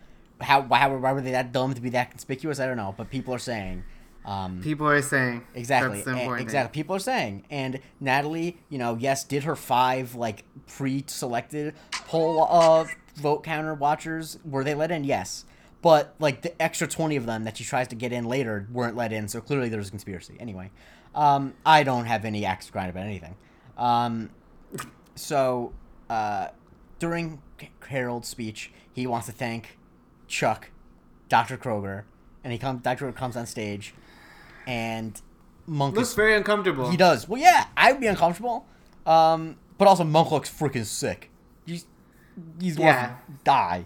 How 0.42 0.62
why, 0.62 0.88
why 0.88 1.12
were 1.14 1.22
they 1.22 1.32
that 1.32 1.52
dumb 1.54 1.74
to 1.74 1.80
be 1.82 1.90
that 1.92 2.10
conspicuous? 2.12 2.60
I 2.60 2.66
don't 2.66 2.76
know. 2.78 2.94
But 2.98 3.10
people 3.10 3.34
are 3.34 3.40
saying. 3.40 3.84
Um, 4.26 4.62
People 4.62 4.88
are 4.88 5.02
saying 5.02 5.44
Exactly. 5.54 5.98
That's 5.98 6.08
a- 6.08 6.12
important 6.12 6.42
exactly. 6.44 6.74
People 6.82 6.96
are 6.96 7.00
saying, 7.00 7.44
and 7.50 7.80
Natalie, 8.00 8.58
you 8.70 8.78
know, 8.78 8.96
yes, 9.00 9.26
did 9.26 9.44
her 9.44 9.56
five 9.56 10.16
like 10.16 10.44
pre-selected 10.68 11.74
poll 12.08 12.42
of 12.44 12.94
vote 13.16 13.44
counter 13.44 13.74
watchers 13.74 14.40
were 14.46 14.64
they 14.64 14.74
let 14.76 14.92
in? 14.92 15.04
Yes, 15.04 15.46
but 15.82 16.16
like 16.20 16.42
the 16.42 16.60
extra 16.62 16.88
twenty 16.88 17.16
of 17.16 17.26
them 17.26 17.44
that 17.44 17.58
she 17.58 17.64
tries 17.64 17.88
to 17.90 17.96
get 17.96 18.12
in 18.12 18.26
later 18.26 18.68
weren't 18.72 18.96
let 18.96 19.12
in. 19.14 19.28
So 19.28 19.42
clearly 19.42 19.70
there 19.70 19.80
was 19.80 19.88
a 19.90 19.92
conspiracy. 19.92 20.36
Anyway, 20.40 20.72
um, 21.16 21.54
I 21.66 21.84
don't 21.84 22.06
have 22.06 22.26
any 22.26 22.46
axe 22.46 22.68
to 22.68 22.72
grind 22.72 22.90
about 22.90 23.06
anything. 23.06 23.36
Um, 23.78 24.30
so 25.16 25.74
uh, 26.10 26.48
during 27.00 27.42
Harold's 27.88 28.28
speech, 28.28 28.72
he 28.92 29.08
wants 29.08 29.28
to 29.28 29.32
thank 29.34 29.78
Chuck, 30.28 30.70
Dr. 31.30 31.58
Kroger, 31.58 32.04
and 32.44 32.52
he 32.54 32.60
comes. 32.60 32.82
Dr. 32.82 33.06
Kroger 33.12 33.16
comes 33.16 33.36
on 33.38 33.46
stage, 33.46 33.94
and 34.68 35.22
Monk 35.66 35.96
looks 35.96 36.10
is 36.10 36.16
very 36.16 36.36
uncomfortable. 36.36 36.90
he 36.90 36.98
does. 36.98 37.28
Well, 37.28 37.40
yeah, 37.42 37.68
I 37.78 37.92
would 37.92 38.02
be 38.02 38.08
uncomfortable. 38.08 38.66
Um, 39.06 39.58
but 39.78 39.88
also 39.88 40.04
Monk 40.04 40.32
looks 40.32 40.50
freaking 40.50 40.86
sick. 40.86 41.30
He's 42.60 42.76
he's 42.76 42.80
Yeah. 42.80 43.16
die. 43.44 43.86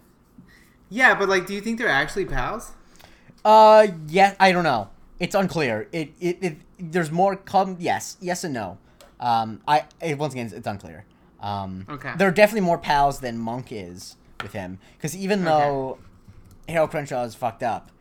Yeah, 0.89 1.16
but 1.16 1.28
like, 1.28 1.45
do 1.48 1.54
you 1.54 1.62
think 1.62 1.78
they're 1.80 1.88
actually 1.89 2.26
pals? 2.26 2.72
Uh, 3.43 3.88
yeah, 4.08 4.36
I 4.39 4.52
don't 4.52 4.64
know. 4.64 4.89
It's 5.20 5.36
unclear. 5.36 5.88
It 5.91 6.14
it, 6.20 6.38
it 6.41 6.58
there's 6.80 7.12
more 7.12 7.36
come. 7.36 7.78
Yes, 7.80 8.18
yes 8.22 8.43
and 8.43 8.54
no. 8.54 8.78
Um, 9.20 9.62
I 9.68 9.86
it, 10.02 10.18
once 10.18 10.34
again 10.34 10.52
it's 10.54 10.68
unclear. 10.68 11.06
Um, 11.39 11.86
Okay. 11.89 12.14
There 12.18 12.28
are 12.28 12.32
definitely 12.32 12.62
more 12.66 12.78
pals 12.78 13.20
than 13.20 13.38
Monk 13.38 13.68
is 13.72 14.16
with 14.41 14.54
him 14.54 14.80
because 14.98 15.16
even 15.16 15.43
though 15.43 15.98
Harold 16.70 16.89
Crenshaw 16.91 17.24
is 17.24 17.36
fucked 17.36 17.64
up, 17.64 17.91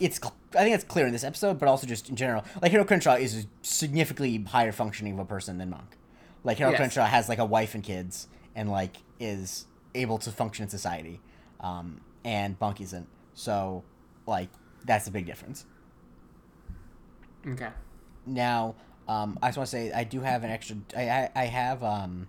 it's 0.00 0.20
I 0.54 0.62
think 0.64 0.74
it's 0.74 0.84
clear 0.84 1.06
in 1.06 1.12
this 1.12 1.24
episode, 1.24 1.58
but 1.58 1.68
also 1.68 1.86
just 1.86 2.08
in 2.08 2.16
general. 2.16 2.44
Like 2.62 2.70
Harold 2.72 2.88
Crenshaw 2.88 3.14
is 3.14 3.44
a 3.44 3.46
significantly 3.62 4.42
higher 4.44 4.72
functioning 4.72 5.14
of 5.14 5.18
a 5.20 5.24
person 5.24 5.58
than 5.58 5.70
Monk. 5.70 5.96
Like 6.44 6.58
Harold 6.58 6.74
Yes. 6.74 6.78
Crenshaw 6.80 7.06
has 7.06 7.28
like 7.28 7.38
a 7.38 7.44
wife 7.44 7.74
and 7.74 7.82
kids, 7.84 8.28
and 8.56 8.70
like 8.70 8.96
is 9.20 9.66
able 9.94 10.18
to 10.18 10.32
function 10.32 10.64
in 10.64 10.68
society, 10.68 11.20
um, 11.60 12.00
and 12.24 12.56
Monk 12.60 12.80
isn't. 12.80 13.06
So, 13.34 13.84
like 14.26 14.48
that's 14.84 15.06
a 15.06 15.10
big 15.12 15.26
difference. 15.26 15.66
Okay. 17.46 17.68
Now, 18.24 18.74
um, 19.06 19.38
I 19.40 19.48
just 19.48 19.58
want 19.58 19.68
to 19.68 19.70
say 19.70 19.92
I 19.92 20.02
do 20.02 20.20
have 20.20 20.42
an 20.42 20.50
extra. 20.50 20.76
I 20.96 21.08
I, 21.08 21.30
I 21.36 21.44
have 21.44 21.84
um, 21.84 22.26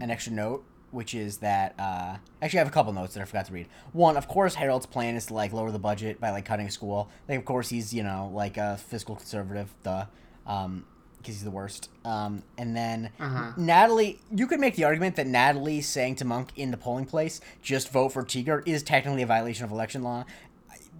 an 0.00 0.10
extra 0.10 0.32
note, 0.32 0.64
which 0.90 1.14
is 1.14 1.38
that 1.38 1.74
uh, 1.78 2.16
actually 2.42 2.58
I 2.58 2.62
have 2.62 2.68
a 2.68 2.72
couple 2.72 2.92
notes 2.92 3.14
that 3.14 3.22
I 3.22 3.24
forgot 3.24 3.46
to 3.46 3.52
read. 3.52 3.68
One, 3.92 4.16
of 4.16 4.28
course, 4.28 4.56
Harold's 4.56 4.86
plan 4.86 5.14
is 5.14 5.26
to 5.26 5.34
like 5.34 5.52
lower 5.52 5.70
the 5.70 5.78
budget 5.78 6.20
by 6.20 6.30
like 6.30 6.44
cutting 6.44 6.68
school. 6.68 7.08
Like, 7.28 7.38
of 7.38 7.44
course, 7.44 7.68
he's 7.70 7.94
you 7.94 8.02
know 8.02 8.30
like 8.34 8.56
a 8.56 8.76
fiscal 8.76 9.14
conservative, 9.16 9.72
duh, 9.82 10.06
um, 10.46 10.84
because 11.22 11.36
he's 11.36 11.44
the 11.44 11.50
worst. 11.50 11.88
Um, 12.04 12.42
and 12.58 12.76
then 12.76 13.10
Uh-huh. 13.20 13.52
Natalie, 13.56 14.18
you 14.34 14.46
could 14.46 14.60
make 14.60 14.74
the 14.76 14.84
argument 14.84 15.16
that 15.16 15.26
Natalie 15.26 15.80
saying 15.80 16.16
to 16.16 16.24
Monk 16.24 16.50
in 16.56 16.70
the 16.70 16.76
polling 16.76 17.06
place, 17.06 17.40
"Just 17.62 17.90
vote 17.90 18.10
for 18.10 18.22
Teeger," 18.24 18.62
is 18.66 18.82
technically 18.82 19.22
a 19.22 19.26
violation 19.26 19.64
of 19.64 19.70
election 19.70 20.02
law. 20.02 20.24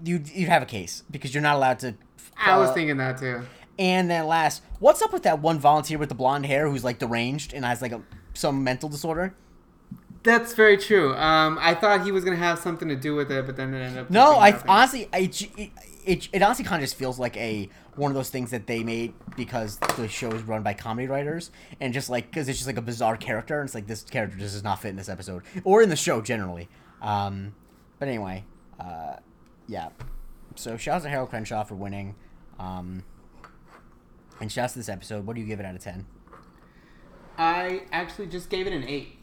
You 0.04 0.22
you 0.32 0.46
have 0.48 0.62
a 0.62 0.66
case 0.66 1.02
because 1.10 1.34
you're 1.34 1.42
not 1.42 1.56
allowed 1.56 1.78
to. 1.80 1.94
I 2.36 2.56
was 2.58 2.70
uh, 2.70 2.74
thinking 2.74 2.96
that 2.96 3.18
too. 3.18 3.42
and 3.78 4.10
then 4.10 4.26
last, 4.26 4.62
what's 4.80 5.02
up 5.02 5.12
with 5.12 5.22
that 5.24 5.40
one 5.40 5.58
volunteer 5.58 5.98
with 5.98 6.08
the 6.08 6.14
blonde 6.14 6.46
hair 6.46 6.68
who's 6.70 6.82
like 6.84 6.98
deranged 6.98 7.52
and 7.52 7.64
has 7.64 7.82
like 7.82 7.92
a 7.92 8.02
some 8.34 8.64
mental 8.64 8.88
disorder? 8.88 9.34
That's 10.24 10.54
very 10.54 10.76
true. 10.76 11.14
Um, 11.16 11.58
I 11.60 11.74
thought 11.74 12.04
he 12.04 12.12
was 12.12 12.24
gonna 12.24 12.36
have 12.36 12.58
something 12.60 12.88
to 12.88 12.94
do 12.96 13.14
with 13.14 13.30
it, 13.32 13.44
but 13.44 13.56
then 13.56 13.74
it 13.74 13.80
ended 13.80 13.98
up. 14.02 14.10
No, 14.10 14.38
I 14.38 14.50
nothing. 14.50 14.70
honestly, 14.70 15.08
I, 15.12 15.18
it, 15.18 15.70
it, 16.04 16.28
it 16.32 16.42
honestly 16.42 16.64
kind 16.64 16.80
of 16.82 16.86
just 16.88 16.96
feels 16.96 17.18
like 17.18 17.36
a 17.36 17.68
one 17.97 18.11
of 18.11 18.14
those 18.14 18.30
things 18.30 18.51
that 18.51 18.66
they 18.66 18.82
made 18.82 19.12
because 19.36 19.78
the 19.97 20.09
show 20.09 20.30
is 20.32 20.43
run 20.43 20.62
by 20.62 20.72
comedy 20.72 21.07
writers 21.07 21.51
and 21.80 21.93
just 21.93 22.09
like 22.09 22.30
because 22.30 22.49
it's 22.49 22.59
just 22.59 22.66
like 22.66 22.78
a 22.78 22.82
bizarre 22.82 23.16
character 23.16 23.61
and 23.61 23.68
it's 23.68 23.74
like 23.74 23.86
this 23.86 24.03
character 24.03 24.38
just 24.38 24.55
does 24.55 24.64
not 24.64 24.80
fit 24.80 24.88
in 24.88 24.97
this 24.97 25.11
episode 25.11 25.43
or 25.64 25.82
in 25.82 25.88
the 25.90 25.97
show 25.97 26.20
generally. 26.22 26.68
Um, 27.03 27.55
but 27.99 28.09
anyway, 28.09 28.45
uh, 28.80 29.16
yeah. 29.68 29.90
So 30.57 30.76
shouts 30.76 31.05
to 31.05 31.11
Harold 31.11 31.30
Crenshaw 31.30 31.64
for 31.64 31.74
winning. 31.74 32.14
Um, 32.59 33.05
and 34.40 34.51
shouts 34.51 34.72
to 34.74 34.78
this 34.78 34.88
episode. 34.88 35.26
What 35.26 35.34
do 35.34 35.40
you 35.40 35.47
give 35.47 35.61
it 35.61 35.66
out 35.66 35.74
of 35.74 35.80
ten? 35.80 36.07
I 37.38 37.82
actually 37.93 38.26
just 38.26 38.51
gave 38.51 38.66
it 38.66 38.72
an 38.72 38.84
eight. 38.84 39.18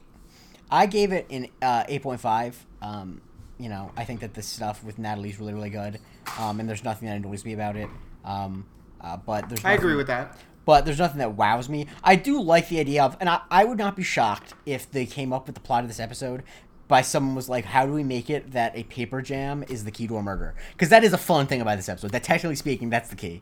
I 0.72 0.86
gave 0.86 1.12
it 1.12 1.28
an 1.30 1.48
uh, 1.62 1.84
eight 1.88 2.04
point 2.04 2.22
five. 2.22 2.66
Um, 2.82 3.22
you 3.58 3.70
know, 3.70 3.92
I 3.98 4.06
think 4.06 4.22
that 4.22 4.34
the 4.34 4.42
stuff 4.42 4.84
with 4.84 4.98
Natalie's 4.98 5.40
really, 5.40 5.54
really 5.54 5.70
good. 5.70 6.00
Um, 6.38 6.60
and 6.60 6.70
there's 6.70 6.84
nothing 6.84 7.08
that 7.10 7.18
annoys 7.18 7.44
me 7.44 7.54
about 7.54 7.76
it. 7.76 7.90
Um, 8.24 8.66
uh, 9.02 9.18
but 9.18 9.50
there's 9.50 9.64
I 9.64 9.74
agree 9.74 9.96
with 9.96 10.08
that. 10.08 10.38
But 10.66 10.86
there's 10.86 11.00
nothing 11.00 11.20
that 11.20 11.36
wows 11.36 11.68
me. 11.68 11.88
I 12.04 12.16
do 12.16 12.42
like 12.42 12.70
the 12.70 12.80
idea 12.80 13.04
of, 13.04 13.18
and 13.20 13.28
I, 13.28 13.42
I 13.50 13.64
would 13.64 13.78
not 13.78 13.96
be 13.96 14.04
shocked 14.04 14.54
if 14.66 14.92
they 14.92 15.06
came 15.06 15.34
up 15.34 15.48
with 15.48 15.56
the 15.56 15.62
plot 15.62 15.84
of 15.84 15.90
this 15.90 16.00
episode 16.00 16.44
by 16.88 17.02
someone 17.02 17.36
was 17.36 17.48
like, 17.48 17.66
how 17.66 17.86
do 17.86 17.94
we 17.94 18.04
make 18.04 18.30
it 18.30 18.52
that 18.52 18.76
a 18.76 18.84
paper 18.84 19.22
jam 19.22 19.64
is 19.70 19.86
the 19.86 19.92
key 19.92 20.08
to 20.08 20.18
a 20.18 20.22
murder? 20.22 20.56
Because 20.74 20.90
that 20.90 21.04
is 21.04 21.14
a 21.14 21.18
fun 21.18 21.48
thing 21.48 21.62
about 21.62 21.78
this 21.78 21.88
episode. 21.88 22.12
That 22.12 22.24
technically 22.24 22.56
speaking, 22.56 22.90
that's 22.90 23.10
the 23.10 23.16
key. 23.16 23.42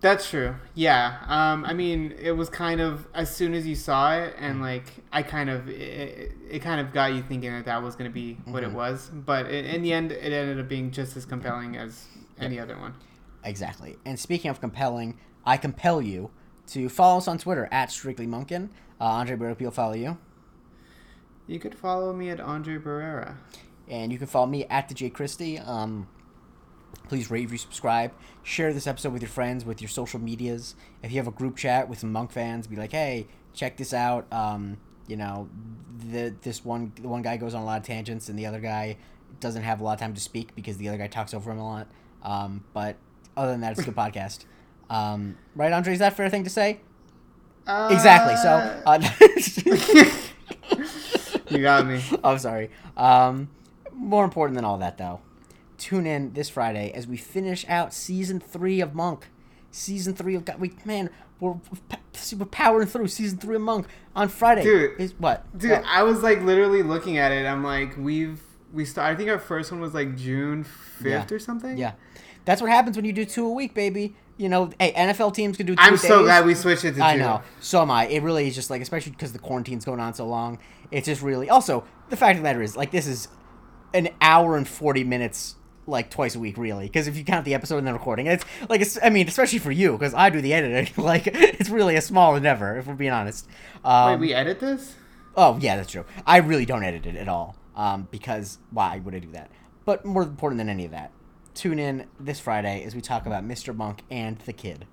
That's 0.00 0.28
true. 0.28 0.54
Yeah. 0.74 1.18
Um, 1.26 1.64
I 1.64 1.72
mean, 1.72 2.14
it 2.18 2.32
was 2.32 2.48
kind 2.48 2.80
of 2.80 3.08
as 3.14 3.34
soon 3.34 3.54
as 3.54 3.66
you 3.66 3.74
saw 3.74 4.16
it, 4.16 4.34
and 4.38 4.60
like 4.60 4.84
I 5.10 5.22
kind 5.22 5.50
of 5.50 5.68
it, 5.68 6.32
it 6.48 6.60
kind 6.60 6.80
of 6.80 6.92
got 6.92 7.14
you 7.14 7.22
thinking 7.22 7.50
that 7.50 7.64
that 7.64 7.82
was 7.82 7.96
going 7.96 8.10
to 8.10 8.14
be 8.14 8.34
what 8.44 8.62
it 8.62 8.70
was. 8.70 9.10
But 9.12 9.46
in, 9.46 9.64
in 9.64 9.82
the 9.82 9.92
end, 9.92 10.12
it 10.12 10.32
ended 10.32 10.60
up 10.60 10.68
being 10.68 10.90
just 10.90 11.16
as 11.16 11.24
compelling 11.24 11.76
as 11.76 12.04
any 12.38 12.60
other 12.60 12.78
one. 12.78 12.94
Exactly. 13.46 13.96
And 14.04 14.18
speaking 14.18 14.50
of 14.50 14.60
compelling, 14.60 15.18
I 15.44 15.56
compel 15.56 16.02
you 16.02 16.30
to 16.68 16.88
follow 16.88 17.18
us 17.18 17.28
on 17.28 17.38
Twitter 17.38 17.68
at 17.70 17.92
Strictly 17.92 18.26
Monkin'. 18.26 18.70
Uh, 19.00 19.04
Andre 19.04 19.36
Burke 19.36 19.60
will 19.60 19.70
follow 19.70 19.94
you. 19.94 20.18
You 21.46 21.60
could 21.60 21.76
follow 21.76 22.12
me 22.12 22.28
at 22.28 22.40
Andre 22.40 22.76
Barrera. 22.76 23.36
And 23.88 24.10
you 24.10 24.18
can 24.18 24.26
follow 24.26 24.46
me 24.46 24.64
at 24.64 24.88
the 24.88 24.94
Jake 24.94 25.14
Christie. 25.14 25.60
Um, 25.60 26.08
please 27.08 27.30
rate, 27.30 27.42
review, 27.42 27.58
subscribe. 27.58 28.10
Share 28.42 28.72
this 28.72 28.88
episode 28.88 29.12
with 29.12 29.22
your 29.22 29.28
friends, 29.28 29.64
with 29.64 29.80
your 29.80 29.88
social 29.88 30.18
medias. 30.18 30.74
If 31.04 31.12
you 31.12 31.18
have 31.18 31.28
a 31.28 31.32
group 31.32 31.56
chat 31.56 31.88
with 31.88 32.00
some 32.00 32.10
Monk 32.10 32.32
fans, 32.32 32.66
be 32.66 32.74
like, 32.74 32.90
hey, 32.90 33.28
check 33.54 33.76
this 33.76 33.94
out. 33.94 34.26
Um, 34.32 34.78
you 35.06 35.16
know, 35.16 35.48
the, 36.10 36.34
this 36.42 36.64
one 36.64 36.90
the 37.00 37.06
one 37.06 37.22
guy 37.22 37.36
goes 37.36 37.54
on 37.54 37.62
a 37.62 37.64
lot 37.64 37.78
of 37.78 37.86
tangents, 37.86 38.28
and 38.28 38.36
the 38.36 38.46
other 38.46 38.58
guy 38.58 38.96
doesn't 39.38 39.62
have 39.62 39.80
a 39.80 39.84
lot 39.84 39.92
of 39.92 40.00
time 40.00 40.14
to 40.14 40.20
speak 40.20 40.56
because 40.56 40.78
the 40.78 40.88
other 40.88 40.98
guy 40.98 41.06
talks 41.06 41.32
over 41.32 41.52
him 41.52 41.58
a 41.58 41.64
lot. 41.64 41.86
Um, 42.24 42.64
but 42.72 42.96
other 43.36 43.52
than 43.52 43.60
that, 43.60 43.72
it's 43.72 43.80
a 43.80 43.84
good 43.84 43.94
podcast. 43.96 44.44
Um, 44.90 45.36
right, 45.54 45.72
Andre? 45.72 45.92
Is 45.92 45.98
that 46.00 46.12
a 46.12 46.16
fair 46.16 46.28
thing 46.30 46.44
to 46.44 46.50
say? 46.50 46.80
Uh, 47.66 47.88
Exactly. 47.92 48.36
So, 48.36 48.82
uh, 48.86 48.98
You 51.48 51.62
got 51.62 51.86
me. 51.86 52.02
I'm 52.24 52.38
sorry. 52.38 52.70
Um, 52.96 53.48
more 53.92 54.24
important 54.24 54.56
than 54.56 54.64
all 54.64 54.78
that, 54.78 54.98
though, 54.98 55.20
tune 55.78 56.06
in 56.06 56.32
this 56.32 56.48
Friday 56.48 56.90
as 56.92 57.06
we 57.06 57.16
finish 57.16 57.64
out 57.68 57.94
season 57.94 58.40
three 58.40 58.80
of 58.80 58.94
Monk. 58.94 59.28
Season 59.70 60.14
three 60.14 60.34
of 60.34 60.44
God. 60.44 60.58
We 60.58 60.72
man, 60.84 61.10
we're 61.38 61.56
we're 62.36 62.46
powering 62.46 62.88
through 62.88 63.08
season 63.08 63.38
three 63.38 63.56
of 63.56 63.62
Monk 63.62 63.86
on 64.14 64.28
Friday. 64.28 64.62
Dude. 64.62 64.98
is 65.00 65.14
what? 65.18 65.44
Dude, 65.56 65.70
What? 65.72 65.84
I 65.86 66.02
was 66.02 66.22
like 66.22 66.42
literally 66.42 66.82
looking 66.82 67.18
at 67.18 67.30
it. 67.30 67.46
I'm 67.46 67.62
like, 67.62 67.94
we've 67.98 68.40
we 68.72 68.84
start. 68.84 69.12
I 69.12 69.16
think 69.16 69.28
our 69.30 69.38
first 69.38 69.70
one 69.70 69.80
was 69.80 69.94
like 69.94 70.16
June 70.16 70.64
fifth 70.64 71.30
Yeah. 71.30 71.36
or 71.36 71.38
something. 71.38 71.76
Yeah, 71.78 71.92
that's 72.46 72.62
what 72.62 72.70
happens 72.70 72.96
when 72.96 73.04
you 73.04 73.12
do 73.12 73.26
two 73.26 73.46
a 73.46 73.52
week, 73.52 73.74
baby. 73.74 74.16
You 74.38 74.48
know, 74.48 74.70
hey, 74.78 74.92
NFL 74.92 75.34
teams 75.34 75.56
can 75.56 75.66
do. 75.66 75.74
2 75.74 75.82
I'm 75.82 75.96
so 75.96 76.18
days. 76.18 76.26
glad 76.26 76.46
we 76.46 76.54
switched 76.54 76.84
it 76.84 76.92
to 76.92 76.96
two. 76.96 77.02
I 77.02 77.16
know. 77.16 77.42
So 77.60 77.82
am 77.82 77.90
I. 77.90 78.06
It 78.06 78.22
really 78.22 78.46
is 78.46 78.54
just 78.54 78.70
like, 78.70 78.82
especially 78.82 79.12
because 79.12 79.32
the 79.32 79.38
quarantine's 79.38 79.84
going 79.84 80.00
on 80.00 80.14
so 80.14 80.26
long. 80.26 80.58
It's 80.90 81.06
just 81.06 81.22
really. 81.22 81.50
Also, 81.50 81.84
the 82.10 82.16
fact 82.16 82.32
of 82.32 82.38
the 82.38 82.42
matter 82.42 82.62
is, 82.62 82.76
like, 82.76 82.90
this 82.90 83.06
is 83.06 83.28
an 83.94 84.10
hour 84.20 84.56
and 84.56 84.68
forty 84.68 85.04
minutes, 85.04 85.56
like 85.86 86.10
twice 86.10 86.34
a 86.34 86.38
week, 86.38 86.58
really. 86.58 86.86
Because 86.86 87.08
if 87.08 87.16
you 87.16 87.24
count 87.24 87.46
the 87.46 87.54
episode 87.54 87.78
and 87.78 87.86
the 87.86 87.94
recording, 87.94 88.26
it's 88.26 88.44
like, 88.68 88.82
it's. 88.82 88.98
I 89.02 89.08
mean, 89.08 89.26
especially 89.26 89.58
for 89.58 89.72
you, 89.72 89.92
because 89.92 90.12
I 90.12 90.28
do 90.28 90.40
the 90.42 90.52
editing. 90.52 90.92
like, 91.02 91.26
it's 91.26 91.70
really 91.70 91.96
a 91.96 92.02
small 92.02 92.36
endeavor, 92.36 92.76
if 92.76 92.86
we're 92.86 92.94
being 92.94 93.12
honest. 93.12 93.48
Um, 93.84 94.12
Wait, 94.12 94.20
we 94.20 94.34
edit 94.34 94.60
this? 94.60 94.94
Oh 95.34 95.58
yeah, 95.60 95.76
that's 95.76 95.90
true. 95.92 96.04
I 96.26 96.38
really 96.38 96.66
don't 96.66 96.84
edit 96.84 97.06
it 97.06 97.16
at 97.16 97.28
all. 97.28 97.56
Um, 97.74 98.08
because 98.10 98.58
why 98.70 98.98
would 98.98 99.14
I 99.14 99.18
do 99.18 99.32
that? 99.32 99.50
But 99.84 100.04
more 100.04 100.22
important 100.22 100.58
than 100.58 100.68
any 100.68 100.84
of 100.84 100.90
that, 100.92 101.12
tune 101.56 101.78
in 101.78 102.06
this 102.20 102.38
Friday 102.38 102.84
as 102.84 102.94
we 102.94 103.00
talk 103.00 103.26
about 103.26 103.42
Mr. 103.42 103.74
Monk 103.74 104.02
and 104.10 104.38
the 104.40 104.52
kid. 104.52 104.86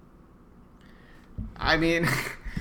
I 1.57 1.78
mean, 1.78 2.07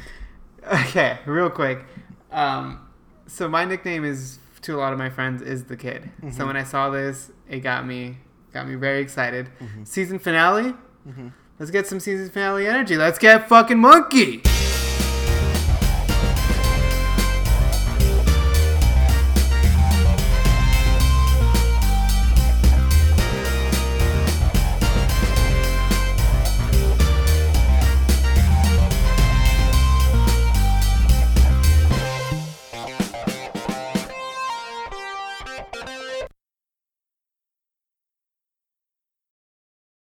okay, 0.67 1.19
real 1.25 1.51
quick. 1.51 1.85
Um, 2.31 2.87
so 3.27 3.49
my 3.49 3.65
nickname 3.65 4.05
is 4.05 4.39
to 4.63 4.77
a 4.77 4.79
lot 4.79 4.93
of 4.93 4.99
my 4.99 5.11
friends 5.11 5.43
is 5.43 5.65
the 5.65 5.77
kid. 5.77 6.03
Mm-hmm. 6.03 6.31
So 6.31 6.47
when 6.47 6.57
I 6.57 6.65
saw 6.65 6.91
this, 6.91 7.31
it 7.49 7.61
got 7.61 7.87
me 7.87 8.19
got 8.53 8.69
me 8.69 8.75
very 8.75 9.01
excited. 9.01 9.49
Mm-hmm. 9.61 9.85
Season 9.85 10.19
finale. 10.19 10.75
Let's 11.59 11.71
get 11.71 11.87
some 11.87 12.01
season 12.01 12.29
finale 12.31 12.67
energy. 12.67 12.97
Let's 12.97 13.19
get 13.19 13.49
fucking 13.49 13.79
monkey. 13.79 14.43